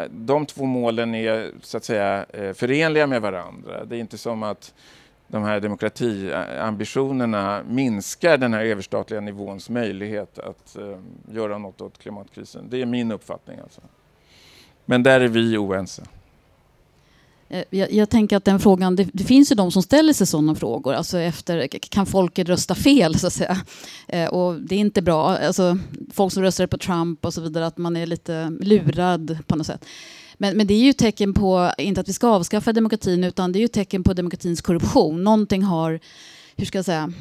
de 0.09 0.45
två 0.45 0.65
målen 0.65 1.15
är 1.15 1.51
så 1.61 1.77
att 1.77 1.83
säga 1.83 2.25
förenliga 2.53 3.07
med 3.07 3.21
varandra. 3.21 3.86
Det 3.86 3.95
är 3.95 3.99
inte 3.99 4.17
som 4.17 4.43
att 4.43 4.73
de 5.28 5.43
här 5.43 5.59
demokratiambitionerna 5.59 7.63
minskar 7.69 8.38
den 8.38 8.53
här 8.53 8.65
överstatliga 8.65 9.21
nivåns 9.21 9.69
möjlighet 9.69 10.39
att 10.39 10.78
eh, 10.78 10.97
göra 11.34 11.57
något 11.57 11.82
åt 11.82 11.97
klimatkrisen. 11.97 12.69
Det 12.69 12.82
är 12.82 12.86
min 12.86 13.11
uppfattning. 13.11 13.59
Alltså. 13.59 13.82
Men 14.86 15.03
där 15.03 15.21
är 15.21 15.28
vi 15.28 15.57
oense. 15.57 16.03
Eh, 17.49 17.63
jag, 17.69 17.91
jag, 17.91 18.09
tänker 18.09 18.38
att 18.38 18.45
den 18.45 18.59
frågan, 18.59 18.95
det, 18.95 19.07
det, 19.13 19.23
finns 19.23 19.51
ju 19.51 19.55
de 19.55 19.71
som 19.71 19.84
ställer 19.84 20.13
sig 20.13 20.28
sådana 20.28 20.55
frågor. 20.55 20.93
Alltså 20.93 21.19
efter, 21.19 21.67
kan 21.67 22.05
folket 22.05 22.49
rösta 22.49 22.76
fel 22.76 23.19
så 23.19 23.28
att 23.28 23.34
säga? 23.34 23.57
Eh, 24.07 24.30
och 24.30 24.61
det 24.61 24.76
är 24.76 24.80
inte 24.80 25.01
bra. 25.01 25.38
Alltså, 25.38 25.78
folk 26.13 26.34
som 26.34 26.43
röstar 26.43 26.67
på 26.67 26.78
Trump 26.78 27.26
och 27.26 27.34
så 27.34 27.41
vidare, 27.41 27.65
att 27.65 27.78
man 27.78 27.97
är 27.97 28.05
lite 28.05 28.57
lurad 28.59 29.38
på 29.47 29.55
något 29.55 29.67
sätt. 29.67 29.86
Men, 30.38 30.57
men 30.57 30.67
det 30.67 30.73
är 30.73 30.83
ju 30.83 30.93
tecken 30.93 31.33
på, 31.33 31.71
inte 31.77 32.01
att 32.01 32.09
vi 32.09 32.13
ska 32.13 32.27
avskaffa 32.27 32.73
demokratin, 32.73 33.23
utan 33.23 33.51
det 33.51 33.59
är 33.59 33.61
ju 33.61 33.67
tecken 33.67 34.03
på 34.03 34.13
demokratins 34.13 34.61
korruption. 34.61 35.23
Någonting 35.23 35.63
har, 35.63 35.99
hur 36.55 36.65
ska 36.65 36.77
jag 36.77 36.86
säga, 36.86 37.11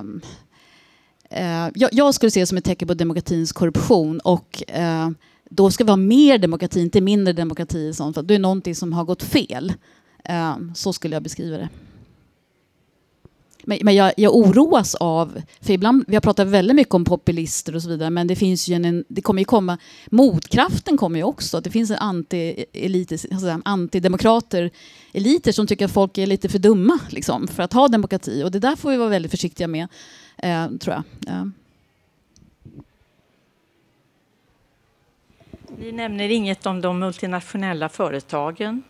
um, 0.00 0.20
uh, 1.32 1.70
jag, 1.74 1.90
jag, 1.92 2.14
skulle 2.14 2.30
se 2.30 2.40
det 2.40 2.46
som 2.46 2.58
ett 2.58 2.64
tecken 2.64 2.88
på 2.88 2.94
demokratins 2.94 3.52
korruption 3.52 4.20
och 4.20 4.62
uh, 4.78 5.10
då 5.50 5.70
ska 5.70 5.84
vi 5.84 5.90
ha 5.90 5.96
mer 5.96 6.38
demokrati, 6.38 6.80
inte 6.80 7.00
mindre 7.00 7.32
demokrati. 7.32 7.94
Sånt, 7.94 8.14
för 8.14 8.22
det 8.22 8.34
är 8.34 8.38
någonting 8.38 8.74
som 8.74 8.92
har 8.92 9.04
gått 9.04 9.22
fel. 9.22 9.72
Uh, 10.30 10.72
så 10.74 10.92
skulle 10.92 11.16
jag 11.16 11.22
beskriva 11.22 11.58
det. 11.58 11.68
Men, 13.64 13.78
men 13.82 13.94
jag, 13.94 14.12
jag, 14.16 14.36
oroas 14.36 14.94
av, 14.94 15.42
för 15.60 15.72
ibland, 15.72 16.04
vi 16.06 16.14
har 16.14 16.20
pratat 16.20 16.48
väldigt 16.48 16.76
mycket 16.76 16.94
om 16.94 17.04
populister 17.04 17.74
och 17.74 17.82
så 17.82 17.88
vidare, 17.88 18.10
men 18.10 18.26
det 18.26 18.36
finns 18.36 18.68
ju 18.68 18.74
en, 18.74 19.04
det 19.08 19.22
kommer 19.22 19.40
ju 19.40 19.44
komma, 19.44 19.78
motkraften 20.10 20.96
kommer 20.96 21.18
ju 21.18 21.24
också. 21.24 21.60
Det 21.60 21.70
finns 21.70 21.90
en 21.90 21.96
anti-eliter, 21.96 23.32
alltså 23.32 23.60
antidemokrater, 23.64 24.70
eliter 25.12 25.52
som 25.52 25.66
tycker 25.66 25.84
att 25.84 25.92
folk 25.92 26.18
är 26.18 26.26
lite 26.26 26.48
för 26.48 26.58
dumma 26.58 26.98
liksom, 27.10 27.48
för 27.48 27.62
att 27.62 27.72
ha 27.72 27.88
demokrati. 27.88 28.42
Och 28.44 28.50
det 28.50 28.58
där 28.58 28.76
får 28.76 28.90
vi 28.90 28.96
vara 28.96 29.08
väldigt 29.08 29.30
försiktiga 29.30 29.68
med, 29.68 29.88
eh, 30.38 30.68
tror 30.80 30.94
jag. 30.94 31.34
Eh. 31.34 31.44
Ni 35.78 35.92
nämner 35.92 36.28
inget 36.28 36.66
om 36.66 36.80
de 36.80 36.98
multinationella 36.98 37.88
företagen, 37.88 38.82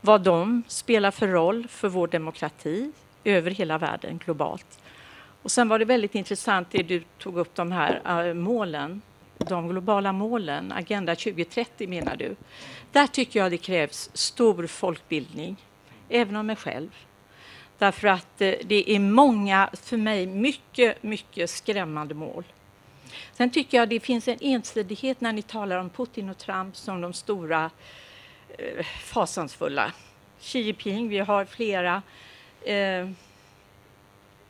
vad 0.00 0.22
de 0.22 0.62
spelar 0.68 1.10
för 1.10 1.28
roll 1.28 1.66
för 1.68 1.88
vår 1.88 2.08
demokrati 2.08 2.92
över 3.26 3.50
hela 3.50 3.78
världen 3.78 4.18
globalt. 4.18 4.80
Och 5.42 5.50
sen 5.50 5.68
var 5.68 5.78
det 5.78 5.84
väldigt 5.84 6.14
intressant 6.14 6.68
det 6.70 6.82
du 6.82 7.02
tog 7.18 7.38
upp 7.38 7.54
de 7.54 7.72
här 7.72 8.26
eh, 8.26 8.34
målen, 8.34 9.02
de 9.38 9.68
globala 9.68 10.12
målen, 10.12 10.72
Agenda 10.72 11.14
2030 11.14 11.88
menar 11.88 12.16
du. 12.16 12.36
Där 12.92 13.06
tycker 13.06 13.40
jag 13.40 13.50
det 13.50 13.58
krävs 13.58 14.10
stor 14.12 14.66
folkbildning, 14.66 15.56
även 16.08 16.36
om 16.36 16.46
mig 16.46 16.56
själv. 16.56 16.90
Därför 17.78 18.08
att 18.08 18.40
eh, 18.40 18.54
det 18.64 18.90
är 18.90 18.98
många, 18.98 19.70
för 19.72 19.96
mig, 19.96 20.26
mycket, 20.26 21.02
mycket 21.02 21.50
skrämmande 21.50 22.14
mål. 22.14 22.44
Sen 23.32 23.50
tycker 23.50 23.78
jag 23.78 23.88
det 23.88 24.00
finns 24.00 24.28
en 24.28 24.38
ensidighet 24.40 25.20
när 25.20 25.32
ni 25.32 25.42
talar 25.42 25.76
om 25.78 25.90
Putin 25.90 26.28
och 26.28 26.38
Trump 26.38 26.76
som 26.76 27.00
de 27.00 27.12
stora 27.12 27.70
eh, 28.58 28.84
fasansfulla. 28.84 29.92
Xi 30.40 30.60
Jinping, 30.60 31.08
vi 31.08 31.18
har 31.18 31.44
flera 31.44 32.02
Eh, 32.66 33.08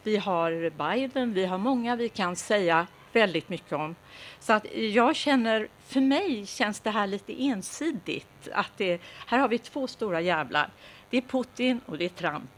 vi 0.03 0.17
har 0.17 0.71
Biden, 0.71 1.35
vi 1.35 1.45
har 1.45 1.59
många 1.59 1.97
vi 1.97 2.09
kan 2.09 2.37
säga 2.37 2.87
väldigt 3.13 3.49
mycket 3.49 3.73
om. 3.73 3.95
Så 4.41 4.53
att 4.53 4.67
jag 4.75 5.17
känner, 5.17 5.69
för 5.87 6.01
mig 6.01 6.47
känns 6.47 6.81
det 6.81 6.91
här 6.91 7.07
lite 7.07 7.43
ensidigt. 7.43 8.49
Att 8.53 8.71
det, 8.77 9.01
här 9.27 9.39
har 9.39 9.49
vi 9.49 9.59
två 9.59 9.87
stora 9.87 10.21
jävlar. 10.21 10.69
Det 11.11 11.17
är 11.17 11.21
Putin 11.21 11.81
och 11.87 11.99
det 11.99 12.05
är 12.05 12.09
Trump. 12.09 12.51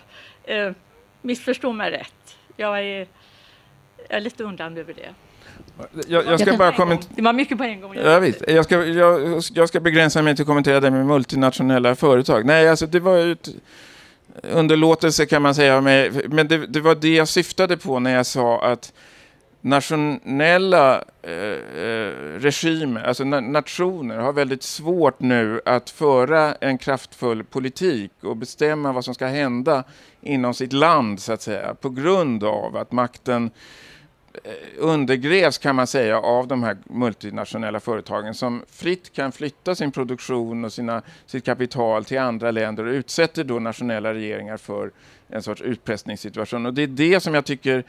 Eh, 0.45 0.73
missförstå 1.23 1.73
mig 1.73 1.91
rätt. 1.91 2.37
Jag 2.57 2.85
är, 2.85 3.07
är 4.09 4.21
lite 4.21 4.45
undrande 4.45 4.81
över 4.81 4.95
det. 4.95 5.15
Jag, 6.09 6.27
jag 6.27 6.41
ska 6.41 6.57
bara 6.57 6.73
kommentera... 6.73 7.11
Det 7.17 7.23
var 7.23 7.33
mycket 7.33 7.59
på 7.59 7.65
en 7.65 7.81
gång. 7.81 7.95
Ja, 7.95 8.19
visst. 8.19 8.45
Jag, 8.49 8.65
ska, 8.65 8.85
jag, 8.85 9.43
jag 9.53 9.69
ska 9.69 9.81
begränsa 9.81 10.23
mig 10.23 10.37
till 10.37 10.43
att 10.43 10.47
kommentera 10.47 10.81
det 10.81 10.91
med 10.91 11.07
multinationella 11.07 11.97
företag. 11.97 12.47
Nej, 12.47 12.69
alltså 12.69 12.87
det 12.87 13.01
var 13.01 13.17
ju 13.17 13.33
ett 13.33 13.49
underlåtelse 14.43 15.27
kan 15.27 15.43
man 15.43 15.55
säga. 15.55 15.81
men 15.81 16.49
det, 16.49 16.67
det 16.67 16.81
var 16.81 16.95
det 16.95 17.15
jag 17.15 17.29
syftade 17.29 17.77
på 17.77 17.99
när 17.99 18.15
jag 18.15 18.27
sa 18.27 18.63
att 18.63 18.93
nationella 19.61 21.05
eh, 21.23 21.83
eh, 21.83 22.13
regimer, 22.39 23.05
alltså 23.05 23.25
na 23.25 23.41
nationer, 23.41 24.17
har 24.17 24.33
väldigt 24.33 24.63
svårt 24.63 25.21
nu 25.21 25.61
att 25.65 25.91
föra 25.91 26.55
en 26.55 26.79
kraftfull 26.79 27.45
politik 27.45 28.13
och 28.23 28.37
bestämma 28.37 28.93
vad 28.93 29.05
som 29.05 29.15
ska 29.15 29.27
hända 29.27 29.85
inom 30.21 30.55
sitt 30.55 30.73
land, 30.73 31.21
så 31.21 31.33
att 31.33 31.43
säga, 31.43 31.75
på 31.75 31.91
grund 31.91 32.45
av 32.45 32.77
att 32.77 32.93
makten 32.93 33.45
eh, 33.45 33.51
Eh, 34.45 34.53
undergrävs 34.79 35.59
kan 35.59 35.77
man 35.77 35.87
säga 35.87 36.19
av 36.19 36.49
de 36.49 36.63
här 36.63 36.77
multinationella 36.85 37.81
företagen 37.81 38.35
som 38.35 38.65
fritt 38.71 39.13
kan 39.13 39.33
flytta 39.33 39.75
sin 39.75 39.93
produktion 39.93 40.65
och 40.65 40.73
sina, 40.73 41.03
sitt 41.27 41.45
kapital 41.45 42.05
till 42.05 42.19
andra 42.19 42.51
länder 42.51 42.87
och 42.87 42.93
utsätter 42.93 43.45
då 43.45 43.59
nationella 43.59 44.15
regeringar 44.15 44.57
för 44.57 44.91
en 45.29 45.43
sorts 45.43 45.63
utpressningssituation. 45.63 46.67
Och 46.67 46.75
det 46.75 46.83
är 46.83 46.87
det 46.87 47.21
som 47.21 47.35
jag 47.35 47.45
tycker 47.45 47.85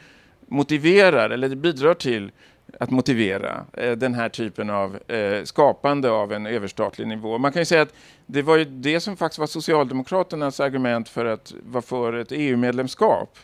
motiverar 0.48 1.30
eller 1.30 1.56
bidrar 1.56 1.94
till 1.94 2.32
att 2.80 2.90
motivera 2.90 3.66
eh, 3.74 3.92
den 3.92 4.14
här 4.14 4.30
typen 4.30 4.70
av 4.70 5.00
eh, 5.08 5.44
skapande 5.44 6.12
av 6.12 6.34
en 6.34 6.46
överstatlig 6.46 7.08
nivå. 7.08 7.38
Man 7.38 7.52
kan 7.52 7.62
ju 7.62 7.66
säga 7.66 7.82
att 7.82 7.94
det 8.26 8.42
var 8.42 8.58
ju 8.58 8.66
det 8.66 9.00
som 9.00 9.18
faktiskt 9.18 9.40
var 9.40 9.48
Socialdemokraternas 9.48 10.60
argument 10.60 11.10
för 11.10 11.26
att 11.26 11.54
vara 11.64 11.82
för 11.82 12.14
ett 12.14 12.32
EU-medlemskap. 12.32 13.38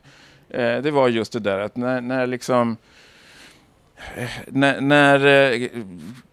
Eh, 0.49 0.77
det 0.77 0.91
var 0.91 1.09
just 1.09 1.33
det 1.33 1.39
där 1.39 1.59
att 1.59 1.75
när, 1.75 2.01
när 2.01 2.27
liksom 2.27 2.71
eh, 2.71 2.77
Eh, 4.15 4.29
när, 4.47 4.81
när 4.81 5.25
eh, 5.53 5.69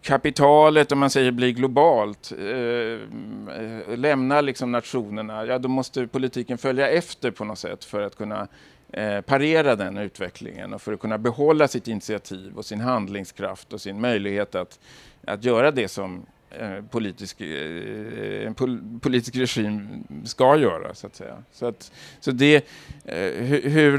kapitalet, 0.02 0.92
om 0.92 0.98
man 0.98 1.10
säger 1.10 1.30
blir 1.30 1.50
globalt, 1.50 2.32
eh, 2.32 3.96
lämnar 3.96 4.42
liksom 4.42 4.72
nationerna, 4.72 5.46
ja 5.46 5.58
då 5.58 5.68
måste 5.68 6.06
politiken 6.06 6.58
följa 6.58 6.88
efter 6.88 7.30
på 7.30 7.44
något 7.44 7.58
sätt 7.58 7.84
för 7.84 8.00
att 8.00 8.16
kunna 8.16 8.48
eh, 8.92 9.20
parera 9.20 9.76
den 9.76 9.98
utvecklingen 9.98 10.74
och 10.74 10.82
för 10.82 10.92
att 10.92 11.00
kunna 11.00 11.18
behålla 11.18 11.68
sitt 11.68 11.88
initiativ 11.88 12.56
och 12.56 12.64
sin 12.64 12.80
handlingskraft 12.80 13.72
och 13.72 13.80
sin 13.80 14.00
möjlighet 14.00 14.54
att, 14.54 14.78
att 15.26 15.44
göra 15.44 15.70
det 15.70 15.88
som 15.88 16.26
Eh, 16.58 16.84
politisk, 16.90 17.40
eh, 17.40 18.46
en 18.46 18.54
pol 18.54 18.80
politisk 19.00 19.36
regim 19.36 20.04
ska 20.24 20.56
göra, 20.56 20.94
så 20.94 21.06
att 21.06 21.16
säga. 21.16 21.42
Så, 21.52 21.66
att, 21.66 21.92
så 22.20 22.30
det, 22.30 22.56
eh, 23.04 23.44
hur, 23.44 23.68
hur 23.68 23.98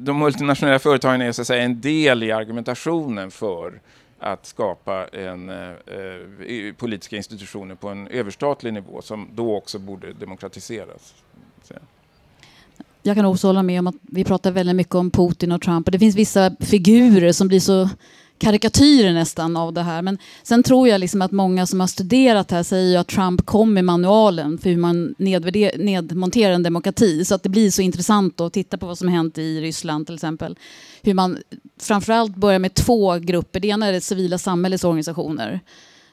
de 0.00 0.18
multinationella 0.18 0.78
företagen 0.78 1.20
är 1.20 1.32
så 1.32 1.40
att 1.40 1.46
säga 1.46 1.62
en 1.62 1.80
del 1.80 2.22
i 2.22 2.32
argumentationen 2.32 3.30
för 3.30 3.80
att 4.18 4.46
skapa 4.46 5.06
en, 5.06 5.48
eh, 5.48 6.74
politiska 6.76 7.16
institutioner 7.16 7.74
på 7.74 7.88
en 7.88 8.08
överstatlig 8.08 8.72
nivå 8.72 9.02
som 9.02 9.28
då 9.34 9.56
också 9.56 9.78
borde 9.78 10.12
demokratiseras. 10.12 11.14
Så 11.62 11.74
jag 13.02 13.16
kan 13.16 13.24
också 13.24 13.46
hålla 13.46 13.62
med 13.62 13.78
om 13.78 13.86
att 13.86 13.94
vi 14.02 14.24
pratar 14.24 14.50
väldigt 14.50 14.76
mycket 14.76 14.94
om 14.94 15.10
Putin 15.10 15.52
och 15.52 15.62
Trump 15.62 15.88
och 15.88 15.92
det 15.92 15.98
finns 15.98 16.16
vissa 16.16 16.56
figurer 16.60 17.32
som 17.32 17.48
blir 17.48 17.60
så 17.60 17.88
karikatyrer 18.44 19.12
nästan 19.12 19.56
av 19.56 19.72
det 19.72 19.82
här. 19.82 20.02
Men 20.02 20.18
sen 20.42 20.62
tror 20.62 20.88
jag 20.88 21.00
liksom 21.00 21.22
att 21.22 21.32
många 21.32 21.66
som 21.66 21.80
har 21.80 21.86
studerat 21.86 22.50
här 22.50 22.62
säger 22.62 22.98
att 22.98 23.08
Trump 23.08 23.46
kom 23.46 23.74
med 23.74 23.84
manualen 23.84 24.58
för 24.58 24.70
hur 24.70 24.76
man 24.76 25.14
nedmonterar 25.78 26.52
en 26.52 26.62
demokrati. 26.62 27.24
Så 27.24 27.34
att 27.34 27.42
det 27.42 27.48
blir 27.48 27.70
så 27.70 27.82
intressant 27.82 28.40
att 28.40 28.52
titta 28.52 28.78
på 28.78 28.86
vad 28.86 28.98
som 28.98 29.08
hänt 29.08 29.38
i 29.38 29.60
Ryssland 29.60 30.06
till 30.06 30.14
exempel. 30.14 30.58
Hur 31.02 31.14
man 31.14 31.38
framförallt 31.80 32.36
börjar 32.36 32.58
med 32.58 32.74
två 32.74 33.18
grupper. 33.18 33.60
Det 33.60 33.68
ena 33.68 33.86
är 33.86 33.92
det 33.92 34.00
civila 34.00 34.38
samhällets 34.38 34.84
organisationer 34.84 35.60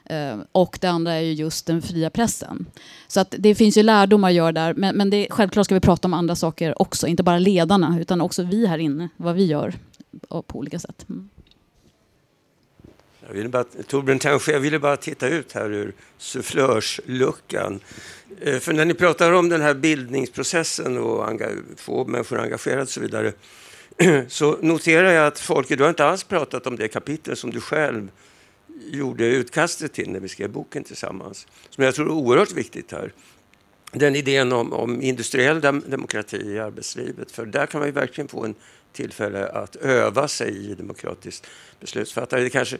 eh, 0.04 0.36
och 0.52 0.78
det 0.80 0.88
andra 0.88 1.12
är 1.12 1.20
ju 1.20 1.32
just 1.32 1.66
den 1.66 1.82
fria 1.82 2.10
pressen. 2.10 2.66
Så 3.08 3.20
att 3.20 3.34
det 3.38 3.54
finns 3.54 3.76
ju 3.76 3.82
lärdomar 3.82 4.28
att 4.28 4.34
göra 4.34 4.52
där. 4.52 4.74
Men, 4.74 4.96
men 4.96 5.10
det, 5.10 5.26
självklart 5.30 5.66
ska 5.66 5.74
vi 5.74 5.80
prata 5.80 6.08
om 6.08 6.14
andra 6.14 6.36
saker 6.36 6.82
också. 6.82 7.06
Inte 7.06 7.22
bara 7.22 7.38
ledarna, 7.38 7.98
utan 8.00 8.20
också 8.20 8.42
vi 8.42 8.66
här 8.66 8.78
inne. 8.78 9.08
Vad 9.16 9.34
vi 9.34 9.44
gör 9.44 9.74
på 10.28 10.58
olika 10.58 10.78
sätt. 10.78 11.06
Mm. 11.08 11.28
Jag 13.32 13.36
ville 13.36 13.48
bara, 13.48 13.64
Torbjörn 13.64 14.18
Tännsjö, 14.18 14.52
jag 14.52 14.60
ville 14.60 14.78
bara 14.78 14.96
titta 14.96 15.28
ut 15.28 15.52
här 15.52 15.72
ur 15.72 15.92
sufflörsluckan. 16.18 17.80
Eh, 18.40 18.58
för 18.58 18.72
när 18.72 18.84
ni 18.84 18.94
pratar 18.94 19.32
om 19.32 19.48
den 19.48 19.60
här 19.60 19.74
bildningsprocessen 19.74 20.98
och 20.98 21.40
få 21.76 22.04
människor 22.04 22.40
engagerade 22.40 22.82
och 22.82 22.88
så 22.88 23.00
vidare 23.00 23.32
så 24.28 24.58
noterar 24.60 25.12
jag 25.12 25.26
att 25.26 25.40
Folke, 25.40 25.76
du 25.76 25.82
har 25.82 25.90
inte 25.90 26.04
alls 26.04 26.24
pratat 26.24 26.66
om 26.66 26.76
det 26.76 26.88
kapitel 26.88 27.36
som 27.36 27.50
du 27.50 27.60
själv 27.60 28.10
gjorde 28.90 29.26
utkastet 29.26 29.92
till 29.92 30.10
när 30.10 30.20
vi 30.20 30.28
skrev 30.28 30.50
boken 30.50 30.84
tillsammans, 30.84 31.46
som 31.70 31.84
jag 31.84 31.94
tror 31.94 32.06
är 32.06 32.12
oerhört 32.12 32.52
viktigt 32.52 32.92
här. 32.92 33.12
Den 33.92 34.16
idén 34.16 34.52
om, 34.52 34.72
om 34.72 35.02
industriell 35.02 35.60
dem 35.60 35.82
demokrati 35.86 36.36
i 36.36 36.58
arbetslivet, 36.58 37.30
för 37.30 37.46
där 37.46 37.66
kan 37.66 37.78
man 37.78 37.88
ju 37.88 37.92
verkligen 37.92 38.28
få 38.28 38.44
en 38.44 38.54
tillfälle 38.92 39.48
att 39.48 39.76
öva 39.76 40.28
sig 40.28 40.70
i 40.70 40.74
demokratiskt 40.74 41.46
beslutsfattande. 41.80 42.44
Det 42.44 42.50
kanske 42.50 42.78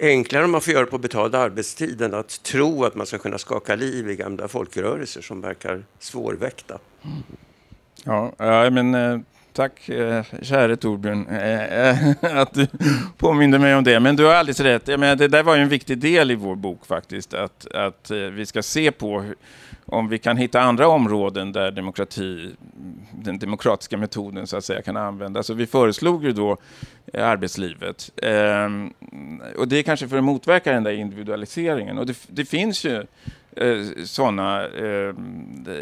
enklare 0.00 0.44
om 0.44 0.50
man 0.50 0.60
får 0.60 0.72
göra 0.72 0.84
det 0.84 0.90
på 0.90 0.98
betald 0.98 1.34
arbetstid 1.34 2.02
än 2.02 2.14
att 2.14 2.42
tro 2.42 2.84
att 2.84 2.94
man 2.94 3.06
ska 3.06 3.18
kunna 3.18 3.38
skaka 3.38 3.74
liv 3.74 4.10
i 4.10 4.16
gamla 4.16 4.48
folkrörelser 4.48 5.20
som 5.20 5.40
verkar 5.40 5.84
svårväckta. 5.98 6.78
Ja, 8.04 8.32
men 8.70 8.94
eh, 8.94 9.18
Tack 9.54 9.88
eh, 9.88 10.24
käre 10.42 10.76
Torbjörn 10.76 11.26
eh, 11.28 11.88
eh, 11.88 12.14
att 12.40 12.54
du 12.54 12.66
påminde 13.16 13.58
mig 13.58 13.74
om 13.74 13.84
det. 13.84 14.00
Men 14.00 14.16
du 14.16 14.24
har 14.24 14.34
alldeles 14.34 14.60
rätt. 14.60 14.88
Jag 14.88 15.00
menar, 15.00 15.16
det 15.16 15.28
där 15.28 15.42
var 15.42 15.56
ju 15.56 15.62
en 15.62 15.68
viktig 15.68 15.98
del 15.98 16.30
i 16.30 16.34
vår 16.34 16.56
bok 16.56 16.86
faktiskt. 16.86 17.34
Att, 17.34 17.66
att 17.74 18.10
eh, 18.10 18.16
vi 18.16 18.46
ska 18.46 18.62
se 18.62 18.92
på 18.92 19.24
om 19.86 20.08
vi 20.08 20.18
kan 20.18 20.36
hitta 20.36 20.60
andra 20.60 20.88
områden 20.88 21.52
där 21.52 21.70
demokrati, 21.70 22.54
den 23.12 23.38
demokratiska 23.38 23.96
metoden 23.96 24.46
så 24.46 24.56
att 24.56 24.64
säga 24.64 24.82
kan 24.82 24.96
användas. 24.96 25.46
Så 25.46 25.54
vi 25.54 25.66
föreslog 25.66 26.24
ju 26.24 26.32
då 26.32 26.56
eh, 27.12 27.28
arbetslivet. 27.28 28.10
Ehm, 28.22 28.92
och 29.56 29.68
det 29.68 29.78
är 29.78 29.82
kanske 29.82 30.08
för 30.08 30.18
att 30.18 30.24
motverka 30.24 30.72
den 30.72 30.82
där 30.82 30.92
individualiseringen. 30.92 31.98
Och 31.98 32.06
det, 32.06 32.18
det 32.26 32.44
finns 32.44 32.84
ju 32.84 33.04
eh, 33.56 34.04
sådana 34.04 34.66
eh, 34.66 35.14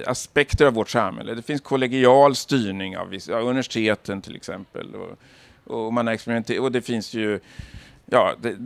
aspekter 0.07 0.67
av 0.67 0.75
vårt 0.75 0.91
samhälle. 0.91 1.35
Det 1.35 1.43
finns 1.43 1.61
kollegial 1.61 2.35
styrning 2.35 2.97
av, 2.97 3.09
vissa, 3.09 3.37
av 3.37 3.49
universiteten 3.49 4.21
till 4.21 4.37
exempel. 4.37 4.95
Och, 4.95 5.19
och, 5.65 5.93
man 5.93 6.19
och 6.61 6.73
det 6.73 6.83
finns 6.83 7.15
ju 7.15 7.41
ja, 8.07 8.35
det, 8.41 8.49
eh, 8.49 8.57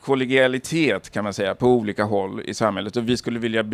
kollegialitet 0.00 1.10
kan 1.10 1.24
man 1.24 1.34
säga 1.34 1.54
på 1.54 1.66
olika 1.66 2.04
håll 2.04 2.40
i 2.44 2.54
samhället 2.54 2.96
och 2.96 3.08
vi 3.08 3.16
skulle 3.16 3.38
vilja 3.38 3.64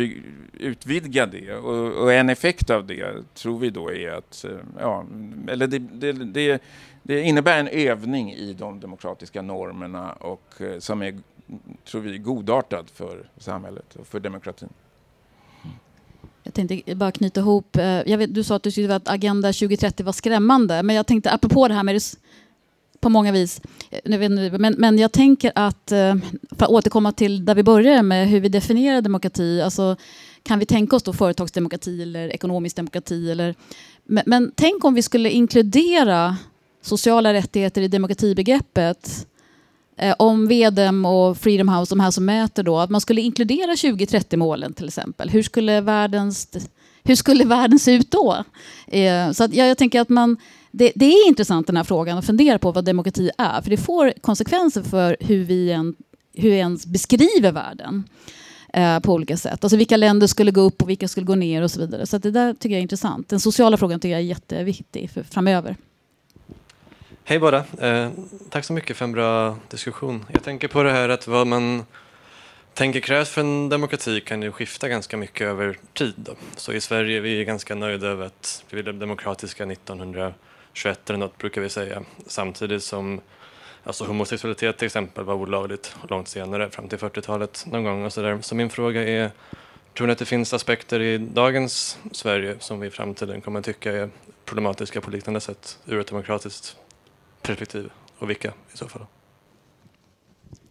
utvidga 0.53 1.25
det 1.25 1.55
och, 1.55 2.03
och, 2.03 2.13
en 2.13 2.29
effekt 2.29 2.69
av 2.69 2.87
det 2.87 3.33
tror 3.33 3.59
vi 3.59 3.69
då 3.69 3.91
är 3.91 4.11
att, 4.11 4.45
eh, 4.45 4.57
ja, 4.79 5.05
eller 5.47 5.67
det, 5.67 5.79
det, 5.79 6.11
det, 6.11 6.61
det 7.03 7.21
innebär 7.21 7.59
en 7.59 7.67
övning 7.67 8.33
i 8.33 8.53
de 8.53 8.79
demokratiska 8.79 9.41
normerna 9.41 10.13
och 10.13 10.61
eh, 10.61 10.79
som 10.79 11.01
är 11.01 11.19
tror 11.85 12.01
vi, 12.01 12.17
godartad 12.17 12.89
för 12.93 13.29
samhället 13.37 13.95
och 13.95 14.07
för 14.07 14.19
demokratin. 14.19 14.69
Jag 16.43 16.53
tänkte 16.53 16.95
bara 16.95 17.11
knyta 17.11 17.39
ihop, 17.39 17.75
eh, 17.75 17.83
jag 17.83 18.17
vet, 18.17 18.33
du 18.33 18.43
sa 18.43 18.55
att 18.55 18.63
du 18.63 18.71
tyckte 18.71 18.95
att 18.95 19.09
Agenda 19.09 19.47
2030 19.47 20.05
var 20.05 20.13
skrämmande, 20.13 20.83
men 20.83 20.95
jag 20.95 21.07
tänkte 21.07 21.31
apropå 21.31 21.67
det 21.67 21.73
här 21.73 21.83
med 21.83 22.01
på 22.99 23.09
många 23.09 23.31
vis. 23.31 23.61
Eh, 23.89 24.29
men, 24.59 24.75
men 24.77 24.97
jag 24.97 25.11
tänker 25.11 25.51
att, 25.55 25.91
eh, 25.91 26.15
för 26.51 26.65
att 26.65 26.71
återkomma 26.71 27.11
till 27.11 27.45
där 27.45 27.55
vi 27.55 27.63
började 27.63 28.03
med 28.03 28.27
hur 28.27 28.39
vi 28.39 28.49
definierar 28.49 29.01
demokrati, 29.01 29.61
alltså 29.61 29.95
kan 30.43 30.59
vi 30.59 30.65
tänka 30.65 30.95
oss 30.95 31.03
då 31.03 31.13
företagsdemokrati 31.13 32.01
eller 32.01 32.29
ekonomisk 32.29 32.75
demokrati? 32.75 33.31
Eller, 33.31 33.55
men, 34.03 34.23
men 34.25 34.51
tänk 34.55 34.85
om 34.85 34.93
vi 34.93 35.01
skulle 35.01 35.29
inkludera 35.29 36.37
sociala 36.81 37.33
rättigheter 37.33 37.81
i 37.81 37.87
demokratibegreppet 37.87 39.27
eh, 39.97 40.15
om 40.19 40.47
VDM 40.47 41.05
och 41.05 41.37
Freedom 41.37 41.69
House, 41.69 41.95
de 41.95 41.99
här 41.99 42.11
som 42.11 42.25
mäter 42.25 42.63
då, 42.63 42.77
att 42.77 42.89
man 42.89 43.01
skulle 43.01 43.21
inkludera 43.21 43.71
2030-målen 43.71 44.73
till 44.73 44.87
exempel. 44.87 45.29
Hur 45.29 45.43
skulle, 45.43 45.81
världens, 45.81 46.47
hur 47.03 47.15
skulle 47.15 47.43
världen 47.45 47.79
se 47.79 47.91
ut 47.91 48.11
då? 48.11 48.43
Eh, 48.87 49.31
så 49.31 49.43
att 49.43 49.53
jag, 49.53 49.67
jag 49.67 49.77
tänker 49.77 50.01
att 50.01 50.09
man, 50.09 50.37
det, 50.71 50.91
det, 50.95 51.05
är 51.05 51.27
intressant 51.27 51.67
den 51.67 51.77
här 51.77 51.83
frågan 51.83 52.17
att 52.17 52.25
fundera 52.25 52.59
på 52.59 52.71
vad 52.71 52.85
demokrati 52.85 53.29
är, 53.37 53.61
för 53.61 53.69
det 53.69 53.77
får 53.77 54.13
konsekvenser 54.21 54.81
för 54.81 55.17
hur 55.19 55.43
vi, 55.43 55.71
en, 55.71 55.95
hur 56.33 56.51
ens 56.51 56.85
beskriver 56.85 57.51
världen 57.51 58.03
eh, 58.73 58.99
på 58.99 59.13
olika 59.13 59.37
sätt. 59.37 59.63
Alltså 59.63 59.77
vilka 59.77 59.97
länder 59.97 60.27
skulle 60.27 60.51
gå 60.51 60.61
upp 60.61 60.81
och 60.81 60.89
vilka 60.89 61.07
skulle 61.07 61.25
gå 61.25 61.35
ner 61.35 61.61
och 61.61 61.71
så 61.71 61.79
vidare. 61.79 62.05
Så 62.05 62.17
det 62.17 62.31
där 62.31 62.53
tycker 62.53 62.69
jag 62.69 62.77
är 62.77 62.81
intressant. 62.81 63.29
Den 63.29 63.39
sociala 63.39 63.77
frågan 63.77 63.99
tycker 63.99 64.11
jag 64.11 64.21
är 64.21 64.25
jätteviktig 64.25 65.09
för 65.11 65.23
framöver. 65.23 65.75
Hej 67.27 67.39
båda! 67.39 67.65
Eh, 67.81 68.09
tack 68.49 68.65
så 68.65 68.73
mycket 68.73 68.97
för 68.97 69.05
en 69.05 69.11
bra 69.11 69.57
diskussion. 69.69 70.25
Jag 70.33 70.43
tänker 70.43 70.67
på 70.67 70.83
det 70.83 70.91
här 70.91 71.09
att 71.09 71.27
vad 71.27 71.47
man 71.47 71.85
tänker 72.73 72.99
krävs 72.99 73.29
för 73.29 73.41
en 73.41 73.69
demokrati 73.69 74.21
kan 74.21 74.41
ju 74.41 74.51
skifta 74.51 74.89
ganska 74.89 75.17
mycket 75.17 75.47
över 75.47 75.77
tid. 75.93 76.13
Då. 76.15 76.35
Så 76.55 76.73
i 76.73 76.81
Sverige 76.81 77.17
är 77.17 77.21
vi 77.21 77.45
ganska 77.45 77.75
nöjda 77.75 78.07
över 78.07 78.25
att 78.25 78.63
vi 78.69 78.83
blev 78.83 78.99
demokratiska 78.99 79.65
1921, 79.65 81.09
eller 81.09 81.19
något 81.19 81.37
brukar 81.37 81.61
vi 81.61 81.69
säga. 81.69 82.03
Samtidigt 82.27 82.83
som 82.83 83.21
alltså 83.83 84.05
homosexualitet 84.05 84.77
till 84.77 84.85
exempel 84.85 85.23
var 85.23 85.33
olagligt 85.33 85.95
långt 86.09 86.27
senare, 86.27 86.69
fram 86.69 86.87
till 86.87 86.99
40-talet 86.99 87.65
någon 87.67 87.83
gång 87.83 88.05
och 88.05 88.13
sådär. 88.13 88.39
Så 88.41 88.55
min 88.55 88.69
fråga 88.69 89.03
är, 89.03 89.31
tror 89.93 90.07
ni 90.07 90.13
att 90.13 90.19
det 90.19 90.25
finns 90.25 90.53
aspekter 90.53 90.99
i 91.01 91.17
dagens 91.17 91.99
Sverige 92.11 92.55
som 92.59 92.79
vi 92.79 92.87
i 92.87 92.91
framtiden 92.91 93.41
kommer 93.41 93.59
att 93.59 93.65
tycka 93.65 93.91
är 93.91 94.09
problematiska 94.45 95.01
på 95.01 95.11
liknande 95.11 95.39
sätt 95.39 95.79
ur 95.85 95.99
ett 95.99 96.07
demokratiskt 96.07 96.77
perspektiv? 97.45 97.89
Och 98.19 98.29
vilka 98.29 98.47
i 98.73 98.77
så 98.77 98.87
fall? 98.87 99.05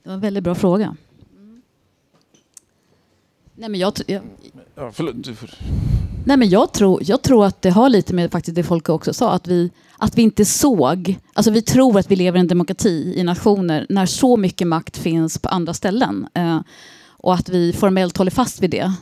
Det 0.03 0.09
var 0.09 0.15
en 0.15 0.21
väldigt 0.21 0.45
bra 0.45 0.55
fråga. 0.55 0.97
Nej, 3.57 3.69
men 3.69 3.81
jag, 3.81 3.93
jag, 4.07 4.23
Ja, 4.75 4.93
förlåt, 4.93 5.25
du 5.25 5.35
får... 5.35 5.51
nej, 6.25 6.37
men 6.37 6.49
jag, 6.49 6.73
tror, 6.73 7.01
jag 7.05 7.23
tror 7.23 7.47
att 7.47 7.63
det 7.63 7.71
har 7.71 7.89
lite 7.89 8.15
med 8.15 8.33
faktiskt 8.33 8.55
det 8.55 8.63
Folke 8.63 8.93
också 8.93 9.15
sa, 9.15 9.33
att 9.33 9.47
vi, 9.47 9.71
att 9.99 10.19
vi 10.19 10.23
inte 10.23 10.45
såg, 10.45 11.19
alltså 11.33 11.51
vi 11.51 11.63
tror 11.63 11.99
att 11.99 12.11
vi 12.11 12.17
lever 12.17 12.39
i 12.39 12.41
en 12.41 12.49
demokrati 12.49 13.15
i 13.17 13.23
nationer 13.23 13.87
när 13.89 14.07
så 14.07 14.37
mycket 14.37 14.67
makt 14.67 14.97
finns 14.97 15.39
på 15.39 15.49
andra 15.49 15.75
ställen. 15.75 16.29
Eh, 16.35 16.61
och 17.07 17.35
att 17.35 17.49
vi 17.49 17.73
formellt 17.73 18.17
håller 18.17 18.31
fast 18.31 18.63
vid 18.63 18.71
det. 18.71 18.93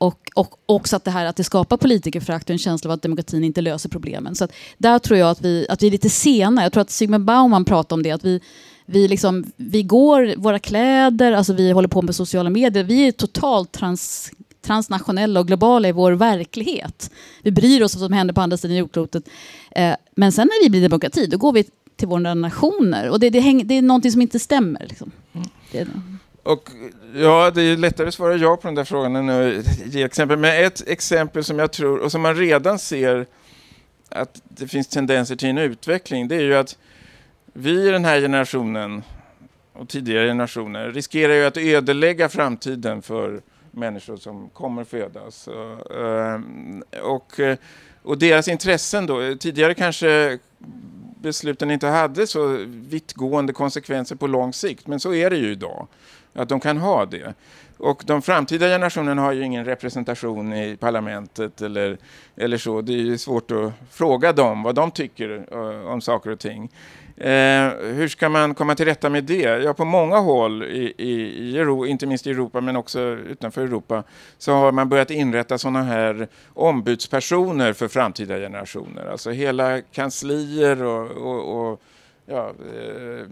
Och, 0.00 0.30
och 0.34 0.54
också 0.66 0.96
att 0.96 1.04
det 1.04 1.10
här 1.10 1.26
att 1.26 1.36
det 1.36 1.44
skapar 1.44 1.76
politikerförakt 1.76 2.44
och 2.44 2.50
en 2.50 2.58
känsla 2.58 2.90
av 2.90 2.94
att 2.94 3.02
demokratin 3.02 3.44
inte 3.44 3.60
löser 3.60 3.88
problemen. 3.88 4.34
Så 4.34 4.48
där 4.78 4.98
tror 4.98 5.18
jag 5.18 5.30
att 5.30 5.40
vi, 5.40 5.66
att 5.68 5.82
vi 5.82 5.86
är 5.86 5.90
lite 5.90 6.10
sena. 6.10 6.62
Jag 6.62 6.72
tror 6.72 6.80
att 6.80 6.90
Sigmund 6.90 7.24
Bauman 7.24 7.64
pratade 7.64 7.94
om 7.94 8.02
det, 8.02 8.10
att 8.10 8.24
vi, 8.24 8.40
vi, 8.86 9.08
liksom, 9.08 9.52
vi 9.56 9.82
går 9.82 10.34
våra 10.36 10.58
kläder, 10.58 11.32
alltså 11.32 11.52
vi 11.52 11.72
håller 11.72 11.88
på 11.88 12.02
med 12.02 12.14
sociala 12.14 12.50
medier. 12.50 12.84
Vi 12.84 13.08
är 13.08 13.12
totalt 13.12 13.72
trans, 13.72 14.32
transnationella 14.62 15.40
och 15.40 15.46
globala 15.46 15.88
i 15.88 15.92
vår 15.92 16.12
verklighet. 16.12 17.10
Vi 17.42 17.50
bryr 17.50 17.82
oss 17.82 17.94
om 17.94 18.00
vad 18.00 18.08
som 18.08 18.12
händer 18.12 18.34
på 18.34 18.40
andra 18.40 18.56
sidan 18.56 18.76
jordklotet. 18.76 19.28
Eh, 19.70 19.94
men 20.16 20.32
sen 20.32 20.46
när 20.46 20.64
vi 20.64 20.70
blir 20.70 20.82
demokrati, 20.82 21.26
då 21.26 21.38
går 21.38 21.52
vi 21.52 21.64
till 21.96 22.08
våra 22.08 22.34
nationer. 22.34 23.10
Och 23.10 23.20
det, 23.20 23.30
det, 23.30 23.40
häng, 23.40 23.66
det 23.66 23.74
är 23.74 23.82
någonting 23.82 24.12
som 24.12 24.22
inte 24.22 24.38
stämmer. 24.38 24.86
Liksom. 24.88 25.10
Det, 25.72 25.88
och 26.52 26.70
ja, 27.14 27.50
det 27.54 27.62
är 27.62 27.76
lättare 27.76 28.08
att 28.08 28.14
svara 28.14 28.36
ja 28.36 28.56
på 28.56 28.68
den 28.68 28.74
där 28.74 28.84
frågan 28.84 29.16
än 29.16 29.30
att 29.30 29.78
ge 29.86 30.02
exempel. 30.02 30.38
Men 30.38 30.64
ett 30.64 30.88
exempel 30.88 31.44
som 31.44 31.58
jag 31.58 31.72
tror, 31.72 31.98
och 31.98 32.12
som 32.12 32.22
man 32.22 32.34
redan 32.34 32.78
ser 32.78 33.26
att 34.08 34.42
det 34.48 34.68
finns 34.68 34.88
tendenser 34.88 35.36
till 35.36 35.48
en 35.48 35.58
utveckling, 35.58 36.28
det 36.28 36.36
är 36.36 36.40
ju 36.40 36.54
att 36.54 36.78
vi 37.52 37.88
i 37.88 37.90
den 37.90 38.04
här 38.04 38.20
generationen 38.20 39.02
och 39.72 39.88
tidigare 39.88 40.26
generationer 40.26 40.90
riskerar 40.90 41.34
ju 41.34 41.44
att 41.44 41.56
ödelägga 41.56 42.28
framtiden 42.28 43.02
för 43.02 43.40
människor 43.70 44.16
som 44.16 44.48
kommer 44.48 44.84
födas. 44.84 45.48
Eh, 45.48 46.40
och, 47.02 47.40
och, 47.40 47.40
och 48.02 48.18
deras 48.18 48.48
intressen 48.48 49.06
då, 49.06 49.34
tidigare 49.40 49.74
kanske 49.74 50.38
besluten 51.20 51.70
inte 51.70 51.86
hade 51.86 52.26
så 52.26 52.46
vittgående 52.66 53.52
konsekvenser 53.52 54.16
på 54.16 54.26
lång 54.26 54.52
sikt, 54.52 54.86
men 54.86 55.00
så 55.00 55.14
är 55.14 55.30
det 55.30 55.36
ju 55.36 55.52
idag. 55.52 55.86
Att 56.34 56.48
de 56.48 56.60
kan 56.60 56.78
ha 56.78 57.06
det. 57.06 57.34
Och 57.78 58.02
de 58.06 58.22
framtida 58.22 58.66
generationerna 58.66 59.22
har 59.22 59.32
ju 59.32 59.42
ingen 59.42 59.64
representation 59.64 60.52
i 60.52 60.76
parlamentet 60.76 61.62
eller, 61.62 61.98
eller 62.36 62.58
så. 62.58 62.80
Det 62.80 62.92
är 62.92 62.96
ju 62.96 63.18
svårt 63.18 63.50
att 63.50 63.72
fråga 63.90 64.32
dem 64.32 64.62
vad 64.62 64.74
de 64.74 64.90
tycker 64.90 65.46
eh, 65.52 65.92
om 65.92 66.00
saker 66.00 66.30
och 66.30 66.38
ting. 66.38 66.70
Eh, 67.16 67.70
hur 67.94 68.08
ska 68.08 68.28
man 68.28 68.54
komma 68.54 68.74
till 68.74 68.84
rätta 68.84 69.10
med 69.10 69.24
det? 69.24 69.42
Ja, 69.42 69.74
på 69.74 69.84
många 69.84 70.18
håll, 70.18 70.62
i, 70.62 70.94
i, 70.98 71.12
i 71.12 71.58
Europa, 71.58 71.86
inte 71.86 72.06
minst 72.06 72.26
i 72.26 72.30
Europa 72.30 72.60
men 72.60 72.76
också 72.76 73.00
utanför 73.00 73.62
Europa, 73.62 74.02
så 74.38 74.52
har 74.52 74.72
man 74.72 74.88
börjat 74.88 75.10
inrätta 75.10 75.58
sådana 75.58 75.82
här 75.82 76.28
ombudspersoner 76.54 77.72
för 77.72 77.88
framtida 77.88 78.36
generationer. 78.36 79.06
Alltså 79.06 79.30
hela 79.30 79.80
kanslier 79.80 80.82
och, 80.82 81.10
och, 81.10 81.70
och 81.72 81.82
ja, 82.30 82.48
eh, 82.48 83.26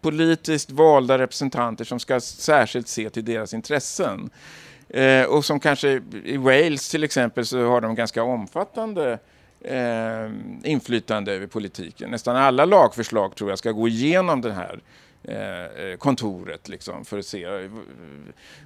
politiskt 0.00 0.70
valda 0.70 1.18
representanter 1.18 1.84
som 1.84 2.00
ska 2.00 2.20
särskilt 2.20 2.88
se 2.88 3.10
till 3.10 3.24
deras 3.24 3.54
intressen. 3.54 4.30
Eh, 4.88 5.24
och 5.24 5.44
som 5.44 5.60
kanske 5.60 6.02
i 6.24 6.36
Wales 6.36 6.88
till 6.88 7.04
exempel 7.04 7.46
så 7.46 7.68
har 7.68 7.80
de 7.80 7.94
ganska 7.94 8.22
omfattande 8.22 9.18
eh, 9.60 10.30
inflytande 10.64 11.32
över 11.32 11.46
politiken. 11.46 12.10
Nästan 12.10 12.36
alla 12.36 12.64
lagförslag 12.64 13.34
tror 13.34 13.50
jag 13.50 13.58
ska 13.58 13.72
gå 13.72 13.88
igenom 13.88 14.40
det 14.40 14.52
här 14.52 14.74
eh, 14.74 14.80
Eh, 15.28 15.64
eh, 15.64 15.96
kontoret 15.96 16.68
liksom, 16.68 17.04
för 17.04 17.18
att 17.18 17.26
se. 17.26 17.68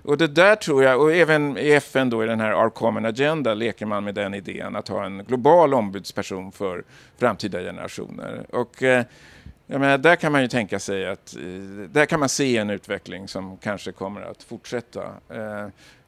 Och 0.02 0.18
det 0.18 0.26
där 0.26 0.56
tror 0.56 0.84
jag, 0.84 1.00
och 1.00 1.12
även 1.12 1.58
i 1.58 1.70
FN 1.70 2.10
då 2.10 2.24
i 2.24 2.26
den 2.26 2.40
här 2.40 2.54
Our 2.54 2.70
Common 2.70 3.04
Agenda 3.04 3.54
leker 3.54 3.86
man 3.86 4.04
med 4.04 4.14
den 4.14 4.34
idén 4.34 4.76
att 4.76 4.88
ha 4.88 5.04
en 5.04 5.24
global 5.24 5.74
ombudsperson 5.74 6.52
för 6.52 6.84
framtida 7.18 7.60
generationer. 7.60 8.46
Och 8.50 8.82
eh, 8.82 9.04
jag 9.66 9.80
menar, 9.80 9.98
där 9.98 10.16
kan 10.16 10.32
man 10.32 10.42
ju 10.42 10.48
tänka 10.48 10.78
sig 10.78 11.06
att 11.06 11.36
där 11.88 12.06
kan 12.06 12.20
man 12.20 12.28
se 12.28 12.56
en 12.56 12.70
utveckling 12.70 13.28
som 13.28 13.56
kanske 13.56 13.92
kommer 13.92 14.20
att 14.20 14.42
fortsätta. 14.42 15.02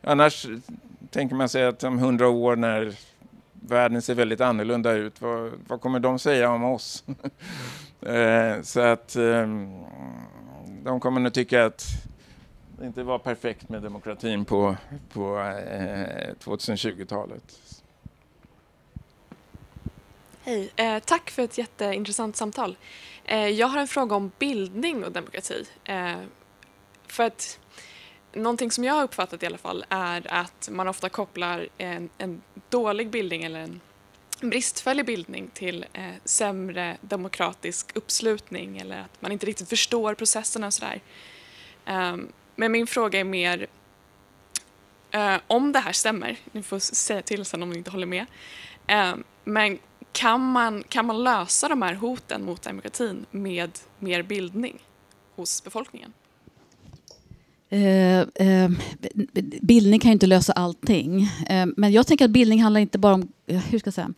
Annars 0.02 0.46
tänker 1.10 1.34
man 1.34 1.48
sig 1.48 1.64
att 1.64 1.84
om 1.84 1.98
hundra 1.98 2.28
år 2.28 2.56
när 2.56 2.94
världen 3.52 4.02
ser 4.02 4.14
väldigt 4.14 4.40
annorlunda 4.40 4.92
ut. 4.92 5.20
Vad, 5.20 5.50
vad 5.68 5.80
kommer 5.80 6.00
de 6.00 6.18
säga 6.18 6.50
om 6.50 6.64
oss? 6.64 7.04
så 8.62 8.80
att 8.80 9.16
ehm, 9.16 9.84
de 10.84 11.00
kommer 11.00 11.20
nog 11.20 11.34
tycka 11.34 11.64
att 11.64 11.84
det 12.78 12.86
inte 12.86 13.02
var 13.02 13.18
perfekt 13.18 13.68
med 13.68 13.82
demokratin 13.82 14.44
på, 14.44 14.76
på 15.12 15.38
eh, 15.38 16.34
2020-talet. 16.44 17.58
Hej, 20.44 20.72
eh, 20.76 20.98
tack 20.98 21.30
för 21.30 21.42
ett 21.42 21.58
jätteintressant 21.58 22.36
samtal. 22.36 22.76
Eh, 23.24 23.48
jag 23.48 23.66
har 23.66 23.80
en 23.80 23.88
fråga 23.88 24.16
om 24.16 24.32
bildning 24.38 25.04
och 25.04 25.12
demokrati. 25.12 25.64
Eh, 25.84 26.16
för 27.06 27.24
att 27.24 27.58
någonting 28.32 28.70
som 28.70 28.84
jag 28.84 28.94
har 28.94 29.02
uppfattat 29.02 29.42
i 29.42 29.46
alla 29.46 29.58
fall 29.58 29.84
är 29.88 30.32
att 30.32 30.68
man 30.72 30.88
ofta 30.88 31.08
kopplar 31.08 31.68
en, 31.78 32.08
en 32.18 32.42
dålig 32.68 33.10
bildning 33.10 33.42
eller 33.44 33.60
en 33.60 33.80
bristfällig 34.50 35.06
bildning 35.06 35.50
till 35.54 35.86
eh, 35.92 36.04
sämre 36.24 36.96
demokratisk 37.00 37.96
uppslutning 37.96 38.78
eller 38.78 39.00
att 39.00 39.22
man 39.22 39.32
inte 39.32 39.46
riktigt 39.46 39.68
förstår 39.68 40.14
processerna 40.14 40.66
och 40.66 40.74
sådär. 40.74 41.00
Um, 41.86 42.32
men 42.56 42.72
min 42.72 42.86
fråga 42.86 43.20
är 43.20 43.24
mer 43.24 43.66
uh, 45.14 45.36
om 45.46 45.72
det 45.72 45.78
här 45.78 45.92
stämmer, 45.92 46.36
ni 46.52 46.62
får 46.62 46.78
säga 46.78 47.22
till 47.22 47.44
sen 47.44 47.62
om 47.62 47.70
ni 47.70 47.78
inte 47.78 47.90
håller 47.90 48.06
med, 48.06 48.26
um, 48.88 49.24
men 49.44 49.78
kan 50.12 50.40
man, 50.40 50.84
kan 50.88 51.06
man 51.06 51.24
lösa 51.24 51.68
de 51.68 51.82
här 51.82 51.94
hoten 51.94 52.44
mot 52.44 52.62
demokratin 52.62 53.26
med 53.30 53.78
mer 53.98 54.22
bildning 54.22 54.78
hos 55.34 55.64
befolkningen? 55.64 56.12
Eh, 57.72 58.20
eh, 58.20 58.70
bildning 59.62 60.00
kan 60.00 60.08
ju 60.08 60.12
inte 60.12 60.26
lösa 60.26 60.52
allting. 60.52 61.22
Eh, 61.48 61.66
men 61.76 61.92
jag 61.92 62.06
tänker 62.06 62.24
att 62.24 62.30
bildning 62.30 62.62
handlar 62.62 62.80
inte 62.80 62.98
bara 62.98 63.14
om... 63.14 63.28
Eh, 63.46 63.58
hur 63.58 63.78
ska 63.78 63.86
jag 63.86 63.94
säga? 63.94 64.12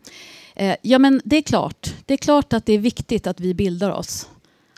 Eh, 0.55 0.77
ja, 0.83 0.99
men 0.99 1.21
det 1.25 1.37
är 1.37 1.43
klart. 1.43 1.95
Det 2.07 2.15
är 2.15 2.19
klart 2.19 2.53
att 2.53 2.67
det 2.67 2.73
är 2.73 2.79
viktigt 2.79 3.27
att 3.27 3.41
vi 3.41 3.55
bildar 3.55 3.91
oss. 3.91 4.29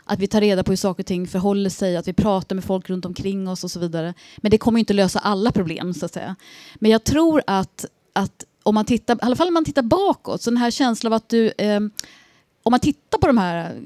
Att 0.05 0.19
vi 0.19 0.27
tar 0.27 0.41
reda 0.41 0.63
på 0.63 0.71
hur 0.71 0.77
saker 0.77 1.03
och 1.03 1.07
ting 1.07 1.27
förhåller 1.27 1.69
sig, 1.69 1.97
att 1.97 2.07
vi 2.07 2.13
pratar 2.13 2.55
med 2.55 2.65
folk 2.65 2.89
runt 2.89 3.05
omkring 3.05 3.47
oss 3.47 3.63
och 3.63 3.71
så 3.71 3.79
vidare. 3.79 4.13
Men 4.37 4.51
det 4.51 4.57
kommer 4.57 4.79
inte 4.79 4.93
lösa 4.93 5.19
alla 5.19 5.51
problem, 5.51 5.93
så 5.93 6.05
att 6.05 6.13
säga. 6.13 6.35
Men 6.75 6.91
jag 6.91 7.03
tror 7.03 7.41
att, 7.47 7.85
att 8.13 8.43
om 8.63 8.75
man 8.75 8.85
tittar, 8.85 9.15
i 9.15 9.19
alla 9.21 9.35
fall 9.35 9.47
om 9.47 9.53
man 9.53 9.65
tittar 9.65 9.81
bakåt, 9.81 10.41
så 10.41 10.49
den 10.49 10.57
här 10.57 10.71
känslan 10.71 11.13
av 11.13 11.17
att 11.17 11.29
du 11.29 11.51
eh, 11.57 11.79
om 12.67 12.71
man 12.71 12.79
tittar 12.79 13.17
på 13.17 13.27
de 13.27 13.37
här 13.37 13.81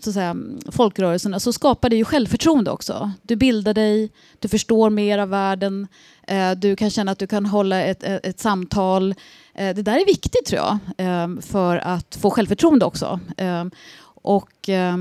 så 0.00 0.10
att 0.10 0.14
säga, 0.14 0.36
folkrörelserna 0.72 1.40
så 1.40 1.52
skapar 1.52 1.90
det 1.90 1.96
ju 1.96 2.04
självförtroende 2.04 2.70
också. 2.70 3.12
Du 3.22 3.36
bildar 3.36 3.74
dig, 3.74 4.12
du 4.38 4.48
förstår 4.48 4.90
mer 4.90 5.18
av 5.18 5.28
världen, 5.28 5.88
eh, 6.26 6.50
du 6.50 6.76
kan 6.76 6.90
känna 6.90 7.12
att 7.12 7.18
du 7.18 7.26
kan 7.26 7.46
hålla 7.46 7.82
ett, 7.82 8.02
ett, 8.02 8.26
ett 8.26 8.40
samtal. 8.40 9.14
Eh, 9.54 9.74
det 9.74 9.82
där 9.82 10.00
är 10.00 10.06
viktigt 10.06 10.46
tror 10.46 10.60
jag, 10.60 10.78
eh, 11.06 11.40
för 11.40 11.76
att 11.76 12.16
få 12.16 12.30
självförtroende 12.30 12.84
också. 12.84 13.20
Eh, 13.36 13.64
och, 14.04 14.68
eh, 14.68 14.96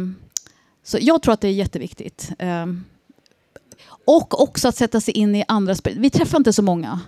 så 0.84 0.98
jag 1.02 1.22
tror 1.22 1.34
att 1.34 1.42
det 1.42 1.48
är 1.48 1.52
jätteviktigt. 1.52 2.32
Eh, 2.40 2.66
och 4.06 4.42
också 4.42 4.68
att 4.68 4.76
sätta 4.76 5.02
sig 5.02 5.14
in 5.14 5.36
i 5.36 5.44
andras... 5.48 5.82
Vi 5.86 6.10
träffar 6.10 6.38
inte 6.38 6.54
så 6.54 6.62
många. 6.62 7.00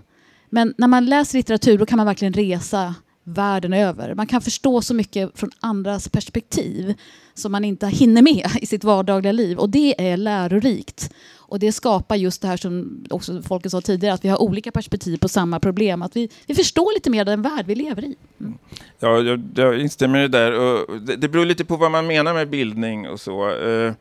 Men 0.49 0.73
när 0.77 0.87
man 0.87 1.05
läser 1.05 1.37
litteratur 1.37 1.77
då 1.77 1.85
kan 1.85 1.97
man 1.97 2.05
verkligen 2.05 2.33
resa 2.33 2.95
världen 3.27 3.73
över. 3.73 4.15
Man 4.15 4.27
kan 4.27 4.41
förstå 4.41 4.81
så 4.81 4.93
mycket 4.93 5.39
från 5.39 5.49
andras 5.59 6.09
perspektiv 6.09 6.93
som 7.33 7.51
man 7.51 7.65
inte 7.65 7.87
hinner 7.87 8.21
med 8.21 8.49
i 8.61 8.65
sitt 8.65 8.83
vardagliga 8.83 9.31
liv. 9.31 9.57
Och 9.57 9.69
det 9.69 10.11
är 10.11 10.17
lärorikt. 10.17 11.13
Och 11.47 11.59
det 11.59 11.71
skapar 11.71 12.15
just 12.15 12.41
det 12.41 12.47
här 12.47 12.57
som 12.57 13.05
också 13.09 13.41
folket 13.41 13.71
sa 13.71 13.81
tidigare, 13.81 14.13
att 14.13 14.25
vi 14.25 14.29
har 14.29 14.41
olika 14.41 14.71
perspektiv 14.71 15.17
på 15.17 15.29
samma 15.29 15.59
problem. 15.59 16.01
Att 16.01 16.15
vi, 16.15 16.29
vi 16.45 16.55
förstår 16.55 16.93
lite 16.93 17.09
mer 17.09 17.25
den 17.25 17.41
värld 17.41 17.65
vi 17.67 17.75
lever 17.75 18.05
i. 18.05 18.15
Mm. 18.39 18.57
Ja, 18.99 19.19
jag, 19.19 19.43
jag 19.55 19.79
instämmer 19.79 20.19
i 20.19 20.27
det 20.27 20.37
där. 20.37 20.51
Det, 20.99 21.15
det 21.15 21.29
beror 21.29 21.45
lite 21.45 21.65
på 21.65 21.77
vad 21.77 21.91
man 21.91 22.07
menar 22.07 22.33
med 22.33 22.49
bildning 22.49 23.09
och 23.09 23.19
så. 23.19 23.49
Eh, 23.49 23.93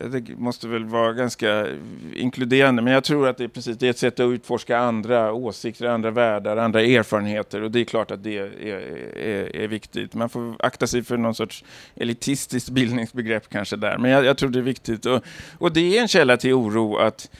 det 0.00 0.38
måste 0.38 0.68
väl 0.68 0.84
vara 0.84 1.12
ganska 1.12 1.66
inkluderande, 2.14 2.82
men 2.82 2.92
jag 2.92 3.04
tror 3.04 3.28
att 3.28 3.36
det 3.36 3.44
är 3.44 3.48
precis 3.48 3.78
det 3.78 3.86
är 3.86 3.90
ett 3.90 3.98
sätt 3.98 4.20
att 4.20 4.30
utforska 4.32 4.78
andra 4.78 5.32
åsikter, 5.32 5.86
andra 5.86 6.10
världar, 6.10 6.56
andra 6.56 6.82
erfarenheter 6.82 7.62
och 7.62 7.70
det 7.70 7.80
är 7.80 7.84
klart 7.84 8.10
att 8.10 8.24
det 8.24 8.38
är, 8.38 8.62
är, 9.18 9.56
är 9.56 9.68
viktigt. 9.68 10.14
Man 10.14 10.28
får 10.28 10.56
akta 10.58 10.86
sig 10.86 11.02
för 11.02 11.16
någon 11.16 11.34
sorts 11.34 11.64
elitistiskt 11.96 12.70
bildningsbegrepp 12.70 13.48
kanske 13.48 13.76
där, 13.76 13.98
men 13.98 14.10
jag, 14.10 14.24
jag 14.24 14.38
tror 14.38 14.50
det 14.50 14.58
är 14.58 14.62
viktigt 14.62 15.06
och, 15.06 15.24
och 15.58 15.72
det 15.72 15.96
är 15.96 16.02
en 16.02 16.08
källa 16.08 16.36
till 16.36 16.52
oro 16.52 16.96
att 16.96 17.30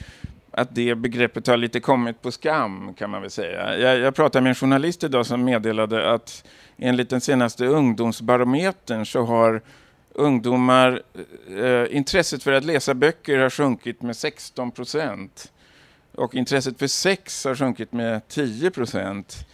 att 0.57 0.75
det 0.75 0.95
begreppet 0.95 1.47
har 1.47 1.57
lite 1.57 1.79
kommit 1.79 2.21
på 2.21 2.31
skam 2.31 2.93
kan 2.93 3.09
man 3.09 3.21
väl 3.21 3.31
säga. 3.31 3.77
Jag, 3.77 3.97
jag 3.97 4.15
pratade 4.15 4.43
med 4.43 4.49
en 4.49 4.55
journalist 4.55 5.03
idag 5.03 5.25
som 5.25 5.43
meddelade 5.43 6.11
att 6.11 6.43
enligt 6.77 7.09
den 7.09 7.21
senaste 7.21 7.65
ungdomsbarometern 7.65 9.05
så 9.05 9.21
har 9.23 9.61
ungdomar, 10.15 11.01
eh, 11.57 11.95
intresset 11.97 12.43
för 12.43 12.51
att 12.51 12.63
läsa 12.63 12.93
böcker 12.93 13.39
har 13.39 13.49
sjunkit 13.49 14.01
med 14.01 14.17
16 14.17 14.71
procent. 14.71 15.51
Och 16.11 16.35
intresset 16.35 16.79
för 16.79 16.87
sex 16.87 17.45
har 17.45 17.55
sjunkit 17.55 17.93
med 17.93 18.27
10 18.27 18.71
procent. 18.71 19.47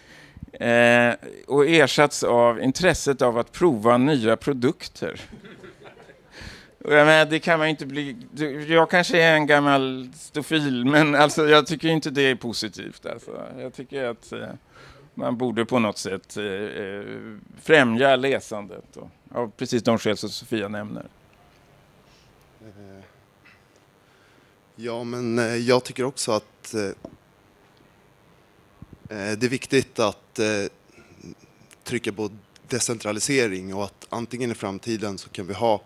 Eh, 0.53 1.13
och 1.47 1.65
ersatts 1.65 2.23
av 2.23 2.61
intresset 2.61 3.21
av 3.21 3.37
att 3.37 3.51
prova 3.51 3.97
nya 3.97 4.37
produkter. 4.37 5.21
Och 6.83 6.93
jag 6.93 7.05
menar, 7.05 7.25
det 7.25 7.39
kan 7.39 7.59
man 7.59 7.67
inte 7.67 7.85
bli... 7.85 8.15
Jag 8.67 8.89
kanske 8.89 9.21
är 9.21 9.35
en 9.35 9.47
gammal 9.47 10.09
stofil, 10.15 10.85
men 10.85 11.15
alltså, 11.15 11.47
jag 11.47 11.67
tycker 11.67 11.87
inte 11.87 12.09
det 12.09 12.21
är 12.21 12.35
positivt. 12.35 13.05
Alltså. 13.05 13.45
Jag 13.59 13.73
tycker 13.73 14.03
att 14.03 14.31
eh, 14.31 14.39
man 15.21 15.37
borde 15.37 15.65
på 15.65 15.79
något 15.79 15.97
sätt 15.97 16.37
eh, 16.37 16.45
eh 16.45 17.37
främja 17.61 18.15
läsandet. 18.15 18.97
Och, 18.97 19.09
av 19.31 19.51
precis 19.57 19.83
de 19.83 19.99
skäl 19.99 20.17
som 20.17 20.29
Sofia 20.29 20.67
nämner. 20.67 21.05
Eh, 22.61 23.03
ja, 24.75 25.03
men 25.03 25.39
eh, 25.39 25.55
jag 25.55 25.83
tycker 25.83 26.03
också 26.03 26.31
att 26.31 26.73
eh, 26.73 26.91
det 29.09 29.43
är 29.43 29.49
viktigt 29.49 29.99
att 29.99 30.39
trycka 31.83 32.11
på 32.11 32.29
decentralisering 32.67 33.73
och 33.73 33.83
att 33.83 34.07
antingen 34.09 34.51
i 34.51 34.55
framtiden 34.55 35.17
så 35.17 35.29
kan 35.29 35.47
vi 35.47 35.53
ha 35.53 35.81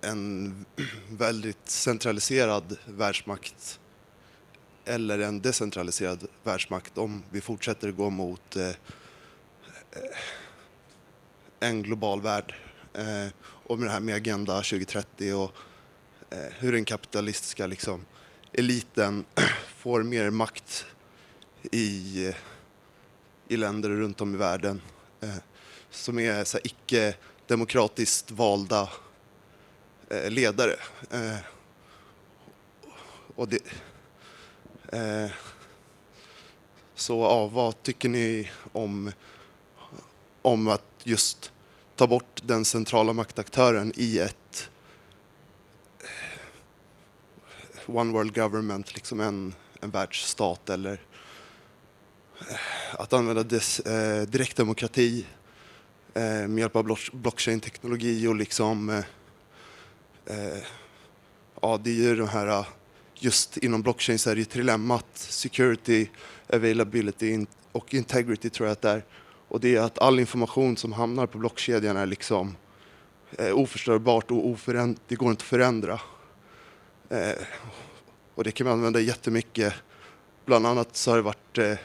en 0.00 0.64
väldigt 1.10 1.68
centraliserad 1.68 2.76
världsmakt 2.86 3.80
eller 4.84 5.18
en 5.18 5.40
decentraliserad 5.40 6.26
världsmakt 6.42 6.98
om 6.98 7.22
vi 7.30 7.40
fortsätter 7.40 7.90
gå 7.90 8.10
mot 8.10 8.56
eh, 8.56 8.68
eh, 8.68 8.74
en 11.60 11.82
global 11.82 12.20
värld. 12.20 12.54
Eh, 12.94 13.26
och 13.42 13.78
med 13.78 13.88
det 13.88 13.92
här 13.92 14.00
med 14.00 14.14
Agenda 14.14 14.56
2030 14.56 15.34
och 15.34 15.52
eh, 16.30 16.52
hur 16.58 16.72
den 16.72 16.84
kapitalistiska 16.84 17.66
liksom, 17.66 18.04
eliten 18.52 19.24
får 19.78 20.02
mer 20.02 20.30
makt 20.30 20.86
i, 21.62 22.26
eh, 22.28 22.34
i 23.48 23.56
länder 23.56 23.88
runt 23.90 24.20
om 24.20 24.34
i 24.34 24.38
världen 24.38 24.80
eh, 25.20 25.34
som 25.90 26.18
är 26.18 26.44
så 26.44 26.56
här, 26.56 26.66
icke 26.66 27.14
demokratiskt 27.46 28.30
valda 28.30 28.88
eh, 30.10 30.30
ledare. 30.30 30.76
Eh, 31.10 31.36
och 33.36 33.48
det, 33.48 33.58
eh, 34.94 35.30
så 36.94 37.20
ja, 37.20 37.46
vad 37.46 37.82
tycker 37.82 38.08
ni 38.08 38.50
om, 38.72 39.12
om 40.42 40.68
att 40.68 40.82
just 41.02 41.52
ta 41.96 42.06
bort 42.06 42.40
den 42.44 42.64
centrala 42.64 43.12
maktaktören 43.12 43.92
i 43.96 44.18
ett 44.18 44.70
eh, 46.00 46.06
one 47.96 48.12
world 48.12 48.34
government, 48.34 48.94
liksom 48.94 49.20
en, 49.20 49.54
en 49.80 49.90
världsstat 49.90 50.70
eller 50.70 51.00
eh, 52.50 53.00
att 53.00 53.12
använda 53.12 53.42
des, 53.42 53.80
eh, 53.80 54.22
direktdemokrati 54.22 55.26
eh, 56.14 56.22
med 56.22 56.58
hjälp 56.58 56.76
av 56.76 56.96
blockchain-teknologi 57.12 58.26
och 58.26 58.36
liksom 58.36 58.90
eh, 58.90 59.04
eh, 60.26 60.62
ja, 61.62 61.80
det 61.84 61.90
är 61.90 61.94
ju 61.94 62.16
de 62.16 62.28
här 62.28 62.66
just 63.24 63.56
inom 63.56 63.82
blockchain 63.82 64.18
så 64.18 64.30
är 64.30 64.34
det 64.34 64.38
ju 64.38 64.44
trilemmat 64.44 65.06
security, 65.14 66.08
availability 66.52 67.46
och 67.72 67.94
integrity 67.94 68.50
tror 68.50 68.68
jag 68.68 68.72
att 68.72 68.82
det 68.82 68.90
är 68.90 69.04
och 69.48 69.60
det 69.60 69.76
är 69.76 69.80
att 69.80 69.98
all 69.98 70.20
information 70.20 70.76
som 70.76 70.92
hamnar 70.92 71.26
på 71.26 71.38
blockkedjan 71.38 71.96
är 71.96 72.06
liksom 72.06 72.56
eh, 73.38 73.58
oförstörbart 73.58 74.30
och 74.30 74.46
oföränd 74.46 75.00
det 75.08 75.14
går 75.14 75.30
inte 75.30 75.42
att 75.42 75.48
förändra. 75.48 76.00
Eh, 77.08 77.32
och 78.34 78.44
det 78.44 78.52
kan 78.52 78.66
man 78.66 78.74
använda 78.74 79.00
jättemycket. 79.00 79.74
Bland 80.44 80.66
annat 80.66 80.96
så 80.96 81.10
har 81.10 81.16
det 81.16 81.22
varit 81.22 81.58
eh, 81.58 81.78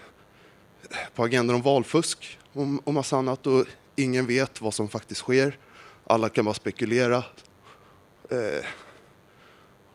på 1.15 1.23
agendan 1.23 1.55
om 1.55 1.61
valfusk 1.61 2.39
och, 2.53 2.67
och 2.83 2.93
massa 2.93 3.17
annat 3.17 3.47
och 3.47 3.65
ingen 3.95 4.27
vet 4.27 4.61
vad 4.61 4.73
som 4.73 4.89
faktiskt 4.89 5.21
sker. 5.21 5.57
Alla 6.03 6.29
kan 6.29 6.45
bara 6.45 6.53
spekulera. 6.53 7.23
Eh, 8.29 8.65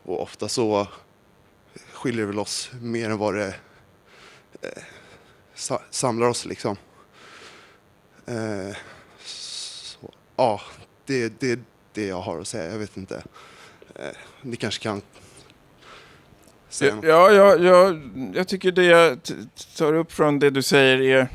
och 0.03 0.21
ofta 0.21 0.47
så 0.47 0.87
skiljer 1.95 2.25
väl 2.25 2.39
oss 2.39 2.71
mer 2.81 3.09
än 3.09 3.17
vad 3.17 3.35
det 3.35 3.55
eh, 4.61 4.83
samlar 5.89 6.27
oss 6.27 6.45
liksom. 6.45 6.77
Eh, 8.25 8.75
så, 9.25 10.11
ja, 10.35 10.61
det, 11.05 11.39
det 11.39 11.51
är 11.51 11.59
det 11.93 12.05
jag 12.07 12.21
har 12.21 12.39
att 12.39 12.47
säga. 12.47 12.71
Jag 12.71 12.79
vet 12.79 12.97
inte. 12.97 13.23
Eh, 13.95 14.15
ni 14.41 14.55
kanske 14.55 14.83
kan 14.83 15.01
säga 16.69 16.95
något? 16.95 17.05
Ja, 17.05 17.31
ja, 17.31 17.55
ja, 17.55 17.95
jag 18.33 18.47
tycker 18.47 18.71
det 18.71 18.85
jag 18.85 19.19
tar 19.77 19.93
upp 19.93 20.11
från 20.11 20.39
det 20.39 20.49
du 20.49 20.61
säger 20.61 21.01
är 21.01 21.27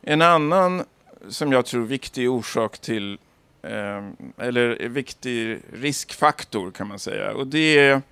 en 0.00 0.22
annan 0.22 0.84
som 1.28 1.52
jag 1.52 1.66
tror 1.66 1.84
viktig 1.84 2.30
orsak 2.30 2.78
till 2.78 3.18
eh, 3.62 4.08
eller 4.38 4.88
viktig 4.88 5.60
riskfaktor 5.72 6.70
kan 6.70 6.88
man 6.88 6.98
säga. 6.98 7.32
Och 7.32 7.46
det 7.46 7.78
är 7.78 8.02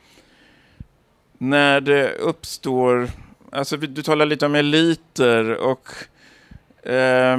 när 1.42 1.80
det 1.80 2.12
uppstår, 2.12 3.10
alltså 3.50 3.76
du 3.76 4.02
talar 4.02 4.26
lite 4.26 4.46
om 4.46 4.54
eliter 4.54 5.56
och 5.56 5.88
eh, 6.88 7.38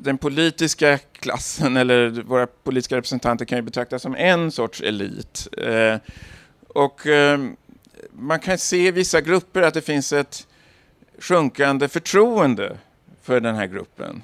den 0.00 0.18
politiska 0.18 0.98
klassen 0.98 1.76
eller 1.82 2.10
våra 2.10 2.46
politiska 2.46 2.96
representanter 2.96 3.44
kan 3.44 3.58
ju 3.58 3.62
betraktas 3.62 4.02
som 4.02 4.16
en 4.16 4.52
sorts 4.52 4.80
elit. 4.80 5.48
Eh, 5.58 5.96
och 6.68 7.06
eh, 7.06 7.38
man 8.12 8.40
kan 8.40 8.58
se 8.58 8.86
i 8.86 8.90
vissa 8.90 9.20
grupper 9.20 9.62
att 9.62 9.74
det 9.74 9.80
finns 9.80 10.12
ett 10.12 10.46
sjunkande 11.18 11.88
förtroende 11.88 12.76
för 13.22 13.40
den 13.40 13.54
här 13.54 13.66
gruppen. 13.66 14.22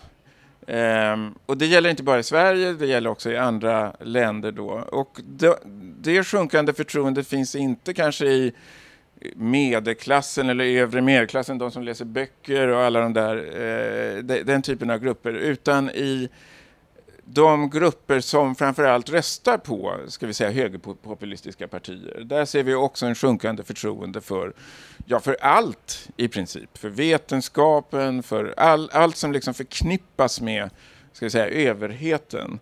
Um, 0.66 1.34
och 1.46 1.58
det 1.58 1.66
gäller 1.66 1.90
inte 1.90 2.02
bara 2.02 2.18
i 2.18 2.22
Sverige, 2.22 2.72
det 2.72 2.86
gäller 2.86 3.10
också 3.10 3.30
i 3.30 3.36
andra 3.36 3.96
länder 4.00 4.52
då. 4.52 4.68
Och 4.70 5.20
det, 5.24 5.58
det 6.00 6.24
sjunkande 6.24 6.72
förtroendet 6.72 7.26
finns 7.26 7.54
inte 7.54 7.94
kanske 7.94 8.26
i 8.26 8.52
medelklassen 9.34 10.50
eller 10.50 10.64
övre 10.64 11.00
medelklassen, 11.00 11.58
de 11.58 11.70
som 11.70 11.82
läser 11.82 12.04
böcker 12.04 12.68
och 12.68 12.80
alla 12.80 13.00
de 13.00 13.12
där, 13.12 13.36
eh, 13.36 14.44
den 14.44 14.62
typen 14.62 14.90
av 14.90 14.98
grupper, 14.98 15.32
utan 15.32 15.90
i 15.90 16.28
de 17.24 17.70
grupper 17.70 18.20
som 18.20 18.54
framförallt 18.54 19.10
röstar 19.10 19.58
på 19.58 19.96
ska 20.06 20.26
vi 20.26 20.34
säga, 20.34 20.50
högerpopulistiska 20.50 21.68
partier. 21.68 22.20
Där 22.24 22.44
ser 22.44 22.62
vi 22.62 22.74
också 22.74 23.06
en 23.06 23.14
sjunkande 23.14 23.62
förtroende 23.62 24.20
för, 24.20 24.52
ja, 25.06 25.20
för 25.20 25.36
allt 25.40 26.08
i 26.16 26.28
princip. 26.28 26.78
För 26.78 26.88
vetenskapen, 26.88 28.22
för 28.22 28.54
all, 28.56 28.90
allt 28.92 29.16
som 29.16 29.32
liksom 29.32 29.54
förknippas 29.54 30.40
med 30.40 30.70
ska 31.12 31.26
vi 31.26 31.30
säga, 31.30 31.70
överheten. 31.70 32.58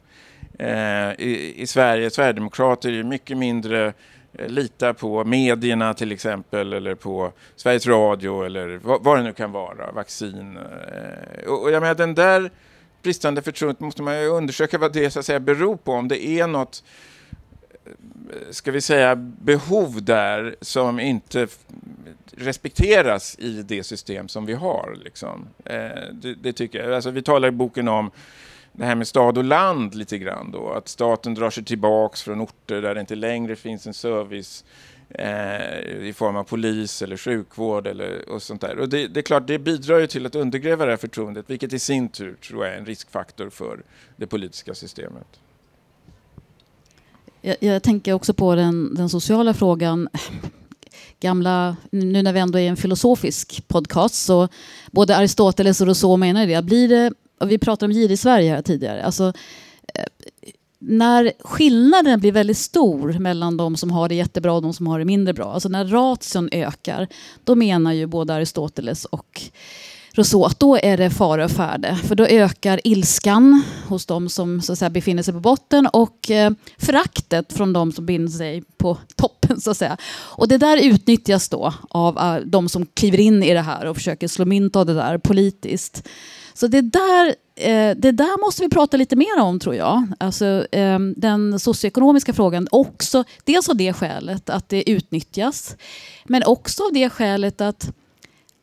Eh, 0.59 1.11
i, 1.19 1.55
I 1.57 1.67
Sverige, 1.67 2.11
Sverigedemokrater 2.11 2.93
är 2.93 3.03
mycket 3.03 3.39
mindre 3.39 3.87
eh, 3.87 3.93
lita 4.33 4.49
litar 4.49 4.93
på 4.93 5.25
medierna 5.25 5.95
till 5.95 6.13
exempel 6.13 6.73
eller 6.73 6.95
på 6.95 7.33
Sveriges 7.57 7.87
Radio 7.87 8.45
eller 8.45 8.81
vad, 8.83 9.05
vad 9.05 9.19
det 9.19 9.23
nu 9.23 9.33
kan 9.33 9.53
vara, 9.53 9.93
vaccin. 9.93 10.57
Eh, 10.57 11.49
och, 11.49 11.63
och 11.63 11.71
jag 11.71 11.81
menar 11.81 11.95
den 11.95 12.15
där 12.15 12.51
bristande 13.03 13.43
förtroendet 13.43 13.81
måste 13.81 14.03
man 14.03 14.21
ju 14.21 14.27
undersöka 14.27 14.79
vad 14.79 14.93
det 14.93 15.11
så 15.11 15.19
att 15.19 15.27
säga 15.27 15.41
beror 15.41 15.77
på. 15.77 15.93
Om 15.93 16.09
det 16.09 16.27
är 16.27 16.47
något, 16.47 16.85
ska 18.51 18.71
vi 18.71 18.81
säga, 18.81 19.17
behov 19.17 20.03
där 20.03 20.57
som 20.61 21.01
inte 21.01 21.47
respekteras 22.37 23.39
i 23.39 23.63
det 23.63 23.85
system 23.85 24.29
som 24.29 24.47
vi 24.47 24.55
har. 24.55 24.99
Liksom. 25.05 25.49
Eh, 25.65 25.77
det, 26.13 26.35
det, 26.35 26.53
tycker 26.53 26.85
jag. 26.85 26.95
Alltså, 26.95 27.11
vi 27.11 27.23
talar 27.23 27.49
i 27.49 27.51
boken 27.51 27.89
om 27.89 28.11
det 28.73 28.85
här 28.85 28.95
med 28.95 29.09
stad 29.09 29.39
och 29.39 29.45
land 29.45 29.95
lite 29.95 30.19
grann 30.19 30.51
då. 30.51 30.71
Att 30.71 30.89
staten 30.89 31.35
drar 31.35 31.51
sig 31.51 31.65
tillbaks 31.65 32.23
från 32.23 32.41
orter 32.41 32.83
där 32.83 32.95
det 32.95 33.01
inte 33.01 33.15
längre 33.15 33.57
finns 33.57 33.87
en 33.87 33.95
service 33.95 34.65
eh, 34.65 34.92
Eh, 35.15 36.09
i 36.09 36.13
form 36.17 36.37
av 36.37 36.45
polis 36.45 37.03
eller 37.03 37.17
sjukvård 37.17 37.87
eller 37.87 38.29
och 38.29 38.43
sånt 38.43 38.61
där. 38.61 38.79
Och 38.79 38.89
det, 38.89 39.09
det, 39.09 39.21
är 39.21 39.23
klart, 39.23 39.47
det 39.47 39.59
bidrar 39.59 39.99
ju 39.99 40.07
till 40.07 40.27
att 40.27 40.35
undergräva 40.35 40.85
det 40.85 40.93
här 40.93 40.97
förtroendet, 40.97 41.51
vilket 41.51 41.73
i 41.73 41.79
sin 41.79 42.09
tur 42.09 42.35
tror 42.35 42.65
jag 42.65 42.75
är 42.75 42.79
en 42.79 42.87
riskfaktor 42.87 43.51
för 43.51 43.83
det 44.17 44.27
politiska 44.27 44.75
systemet. 44.75 45.27
Jag, 47.41 47.57
jag 47.61 47.83
tänker 47.83 48.13
också 48.13 48.35
på 48.35 48.55
den, 48.55 48.95
den 48.95 49.09
sociala 49.09 49.55
frågan 49.55 50.09
gamla, 51.21 51.77
nu 51.91 52.23
när 52.23 52.33
vi 52.33 52.41
ändå 52.41 52.59
är 52.59 52.69
en 52.69 52.77
filosofisk 52.77 53.69
podcast, 53.69 54.15
så 54.15 54.49
både 54.91 55.17
Aristoteles 55.17 55.81
och 55.81 55.87
Rousseau 55.87 56.17
menar 56.17 56.47
det. 56.47 56.65
Blir 56.65 56.89
det 56.89 57.13
vi 57.47 57.59
pratade 57.59 57.93
om 57.93 57.93
girig 57.93 58.19
Sverige 58.19 58.51
här 58.55 58.63
tidigare. 58.63 59.05
Alltså, 59.05 59.33
eh, 59.95 60.05
när 60.85 61.33
skillnaden 61.41 62.21
blir 62.21 62.33
väldigt 62.33 62.59
stor 62.59 63.13
mellan 63.13 63.57
de 63.57 63.77
som 63.77 63.91
har 63.91 64.09
det 64.09 64.15
jättebra 64.15 64.53
och 64.53 64.63
de 64.63 64.73
som 64.73 64.87
har 64.87 64.99
det 64.99 65.05
mindre 65.05 65.35
bra, 65.35 65.53
alltså 65.53 65.69
när 65.69 65.85
ration 65.85 66.49
ökar, 66.53 67.09
då 67.45 67.55
menar 67.55 67.93
ju 67.93 68.07
både 68.07 68.35
Aristoteles 68.35 69.05
och 69.05 69.43
Rousseau 70.15 70.45
att 70.45 70.61
då 70.61 70.77
är 70.77 70.97
det 70.97 71.11
fara 71.11 71.45
och 71.45 71.51
färde. 71.51 71.97
För 72.05 72.15
då 72.15 72.27
ökar 72.27 72.81
ilskan 72.85 73.63
hos 73.89 74.07
de 74.07 74.29
som 74.29 74.63
så 74.63 74.73
att 74.73 74.79
säga, 74.79 74.91
befinner 74.91 75.23
sig 75.23 75.35
på 75.35 75.41
botten 75.41 75.87
och 75.87 76.31
eh, 76.31 76.53
föraktet 76.79 77.53
från 77.53 77.73
de 77.73 77.93
som 77.93 78.07
befinner 78.07 78.29
sig 78.29 78.63
på 78.77 78.99
toppen. 79.17 79.61
så 79.61 79.71
att 79.71 79.77
säga. 79.77 79.97
Och 80.13 80.49
det 80.49 80.59
där 80.59 80.85
utnyttjas 80.85 81.49
då 81.49 81.75
av 81.89 82.17
uh, 82.19 82.47
de 82.47 82.69
som 82.69 82.87
kliver 82.87 83.21
in 83.21 83.43
i 83.43 83.53
det 83.53 83.61
här 83.61 83.87
och 83.87 83.97
försöker 83.97 84.29
slå 84.29 84.45
mynt 84.45 84.77
av 84.77 84.87
det 84.87 84.95
där 84.95 85.19
politiskt. 85.19 86.09
Så 86.55 86.67
det 86.67 86.81
där, 86.81 87.35
eh, 87.55 87.97
det 87.97 88.13
där 88.13 88.41
måste 88.47 88.63
vi 88.63 88.69
prata 88.69 88.97
lite 88.97 89.17
mer 89.17 89.41
om 89.41 89.59
tror 89.59 89.75
jag. 89.75 90.07
Alltså, 90.21 90.67
eh, 90.73 90.99
den 91.17 91.61
socioekonomiska 91.61 92.33
frågan 92.33 92.69
också, 92.71 93.25
dels 93.45 93.69
av 93.69 93.77
det 93.77 93.93
skälet 93.93 94.51
att 94.51 94.69
det 94.69 94.91
utnyttjas, 94.91 95.77
men 96.25 96.43
också 96.47 96.83
av 96.85 96.93
det 96.93 97.11
skälet 97.11 97.61
att 97.61 97.93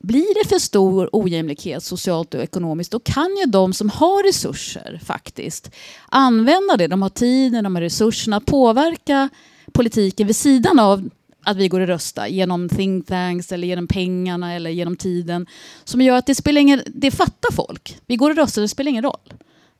blir 0.03 0.44
det 0.44 0.49
för 0.49 0.60
stor 0.60 1.10
ojämlikhet 1.11 1.84
socialt 1.84 2.34
och 2.34 2.41
ekonomiskt 2.44 2.91
då 2.91 2.99
kan 2.99 3.38
ju 3.38 3.45
de 3.45 3.74
som 3.74 3.90
har 3.90 4.24
resurser 4.24 5.02
faktiskt 5.06 5.72
använda 6.10 6.78
det. 6.78 6.88
De 6.88 7.02
har 7.02 7.10
tiden, 7.10 7.64
de 7.64 7.76
har 7.76 7.82
resurserna 7.82 8.38
att 8.38 8.45
påverka 8.45 9.30
politiken 9.74 10.28
vid 10.28 10.36
sidan 10.36 10.80
av 10.80 11.10
att 11.44 11.57
vi 11.57 11.68
går 11.68 11.80
och 11.80 11.88
röstar 11.88 12.28
genom 12.28 12.70
think 12.70 13.07
tanks 13.07 13.52
eller 13.52 13.68
genom 13.68 13.88
pengarna 13.88 14.53
eller 14.53 14.70
genom 14.70 14.95
tiden. 14.95 15.48
Som 15.84 16.02
gör 16.02 16.18
att 16.18 16.26
det 16.26 16.36
spelar 16.36 16.61
ingen, 16.61 16.82
det 16.86 17.11
fattar 17.11 17.52
folk. 17.52 17.98
Vi 18.06 18.16
går 18.16 18.30
och 18.30 18.36
röstar, 18.36 18.61
det 18.61 18.68
spelar 18.68 18.90
ingen 18.90 19.03
roll. 19.03 19.34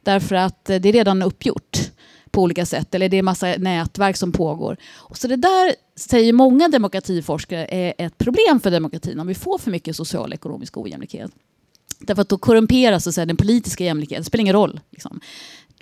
Därför 0.04 0.36
att 0.36 0.70
eh, 0.70 0.80
det 0.80 0.90
är 0.90 0.94
redan 0.94 1.22
uppgjort 1.22 1.78
på 2.32 2.42
olika 2.42 2.66
sätt. 2.66 2.96
Eller 2.96 3.10
det 3.10 3.18
är 3.18 3.24
massa 3.24 3.56
nätverk 3.58 4.18
som 4.18 4.32
pågår. 4.32 4.78
Och 4.96 5.18
så 5.18 5.28
det 5.28 5.36
där 5.36 5.76
säger 5.96 6.34
många 6.34 6.68
demokratiforskare 6.68 7.68
är 7.72 7.94
ett 7.98 8.18
problem 8.18 8.60
för 8.60 8.72
demokratin 8.72 9.20
om 9.20 9.28
vi 9.28 9.36
får 9.36 9.58
för 9.58 9.72
mycket 9.72 9.96
social 9.96 10.30
och 10.30 10.36
ekonomisk 10.36 10.78
ojämlikhet. 10.78 11.32
Därför 12.00 12.22
att 12.22 12.30
då 12.30 12.38
korrumperas 12.38 13.04
så 13.04 13.12
säga, 13.12 13.26
den 13.26 13.38
politiska 13.38 13.84
jämlikheten. 13.84 14.22
Det 14.22 14.26
spelar 14.26 14.42
ingen 14.42 14.56
roll. 14.56 14.80
Liksom 14.92 15.20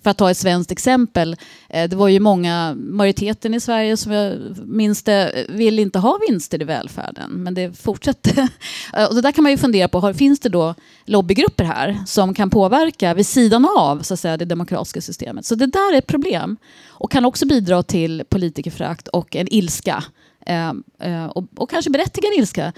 för 0.07 0.11
att 0.11 0.17
ta 0.17 0.31
ett 0.31 0.37
svenskt 0.37 0.71
exempel, 0.71 1.35
eh, 1.69 1.89
det 1.89 1.95
var 1.95 2.07
ju 2.07 2.19
många, 2.19 2.75
majoriteten 2.77 3.53
i 3.53 3.59
Sverige 3.59 3.97
som 3.97 4.11
jag 4.11 4.37
minns 4.65 5.03
det, 5.03 5.45
vill 5.49 5.79
inte 5.79 5.99
ha 5.99 6.19
vinster 6.29 6.61
i 6.61 6.65
välfärden, 6.65 7.31
men 7.31 7.53
det 7.53 7.73
fortsätter. 7.73 8.47
Eh, 8.93 9.05
och 9.05 9.15
det 9.15 9.21
där 9.21 9.31
kan 9.31 9.43
man 9.43 9.51
ju 9.51 9.57
fundera 9.57 9.87
på, 9.87 10.13
finns 10.13 10.39
det 10.39 10.49
då 10.49 10.75
lobbygrupper 11.05 11.63
här 11.63 11.97
som 12.05 12.33
kan 12.33 12.49
påverka 12.49 13.13
vid 13.13 13.27
sidan 13.27 13.67
av 13.77 14.01
så 14.01 14.13
att 14.13 14.19
säga, 14.19 14.37
det 14.37 14.45
demokratiska 14.45 15.01
systemet? 15.01 15.45
Så 15.45 15.55
det 15.55 15.65
där 15.65 15.93
är 15.93 15.97
ett 15.97 16.07
problem 16.07 16.57
och 16.87 17.11
kan 17.11 17.25
också 17.25 17.45
bidra 17.47 17.83
till 17.83 18.23
politikerförakt 18.29 19.07
och 19.07 19.35
en 19.35 19.47
ilska. 19.53 20.03
Eh, 20.45 20.73
eh 20.99 21.25
och, 21.25 21.45
och 21.55 21.69
kanske 21.69 21.91
berättigad 21.91 22.33
ilska 22.33 22.73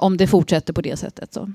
om 0.00 0.16
det 0.16 0.26
fortsätter 0.26 0.72
på 0.72 0.80
det 0.80 0.96
sättet. 0.96 1.34
Så. 1.34 1.52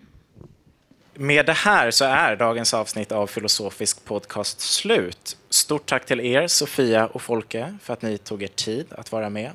Med 1.21 1.45
det 1.45 1.53
här 1.53 1.91
så 1.91 2.05
är 2.05 2.35
dagens 2.35 2.73
avsnitt 2.73 3.11
av 3.11 3.27
Filosofisk 3.27 4.05
podcast 4.05 4.59
slut. 4.59 5.37
Stort 5.49 5.85
tack 5.85 6.05
till 6.05 6.19
er, 6.19 6.47
Sofia 6.47 7.07
och 7.07 7.21
Folke, 7.21 7.77
för 7.83 7.93
att 7.93 8.01
ni 8.01 8.17
tog 8.17 8.43
er 8.43 8.47
tid 8.47 8.85
att 8.91 9.11
vara 9.11 9.29
med. 9.29 9.51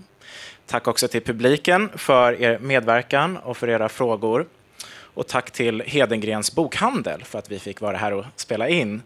Tack 0.66 0.88
också 0.88 1.08
till 1.08 1.20
publiken 1.20 1.90
för 1.96 2.42
er 2.42 2.58
medverkan 2.58 3.36
och 3.36 3.56
för 3.56 3.68
era 3.68 3.88
frågor. 3.88 4.46
Och 4.86 5.26
tack 5.26 5.50
till 5.50 5.82
Hedengrens 5.86 6.54
bokhandel 6.54 7.24
för 7.24 7.38
att 7.38 7.50
vi 7.50 7.58
fick 7.58 7.80
vara 7.80 7.96
här 7.96 8.12
och 8.12 8.24
spela 8.36 8.68
in. 8.68 9.02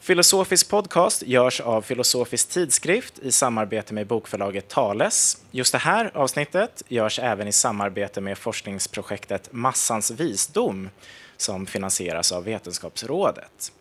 Filosofisk 0.00 0.70
podcast 0.70 1.22
görs 1.22 1.60
av 1.60 1.82
Filosofisk 1.82 2.48
tidskrift 2.48 3.18
i 3.18 3.32
samarbete 3.32 3.94
med 3.94 4.06
bokförlaget 4.06 4.68
Tales. 4.68 5.38
Just 5.50 5.72
det 5.72 5.78
här 5.78 6.10
avsnittet 6.14 6.82
görs 6.88 7.18
även 7.18 7.48
i 7.48 7.52
samarbete 7.52 8.20
med 8.20 8.38
forskningsprojektet 8.38 9.48
Massans 9.52 10.10
visdom 10.10 10.88
som 11.36 11.66
finansieras 11.66 12.32
av 12.32 12.44
Vetenskapsrådet. 12.44 13.72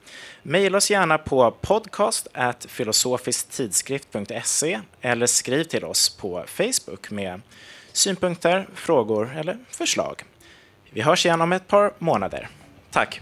Maila 0.44 0.78
oss 0.78 0.92
gärna 0.92 1.18
på 1.18 1.52
podcast 1.52 2.28
filosofisktidskrift.se 2.66 4.80
eller 5.02 5.26
skriv 5.26 5.64
till 5.64 5.86
oss 5.86 6.18
på 6.18 6.44
Facebook 6.48 7.12
med 7.12 7.42
synpunkter, 7.92 8.68
frågor 8.76 9.38
eller 9.38 9.58
förslag. 9.70 10.24
Vi 10.90 11.02
hörs 11.02 11.26
igen 11.26 11.42
om 11.42 11.52
ett 11.52 11.68
par 11.68 11.94
månader. 12.00 12.50
Tack! 12.92 13.22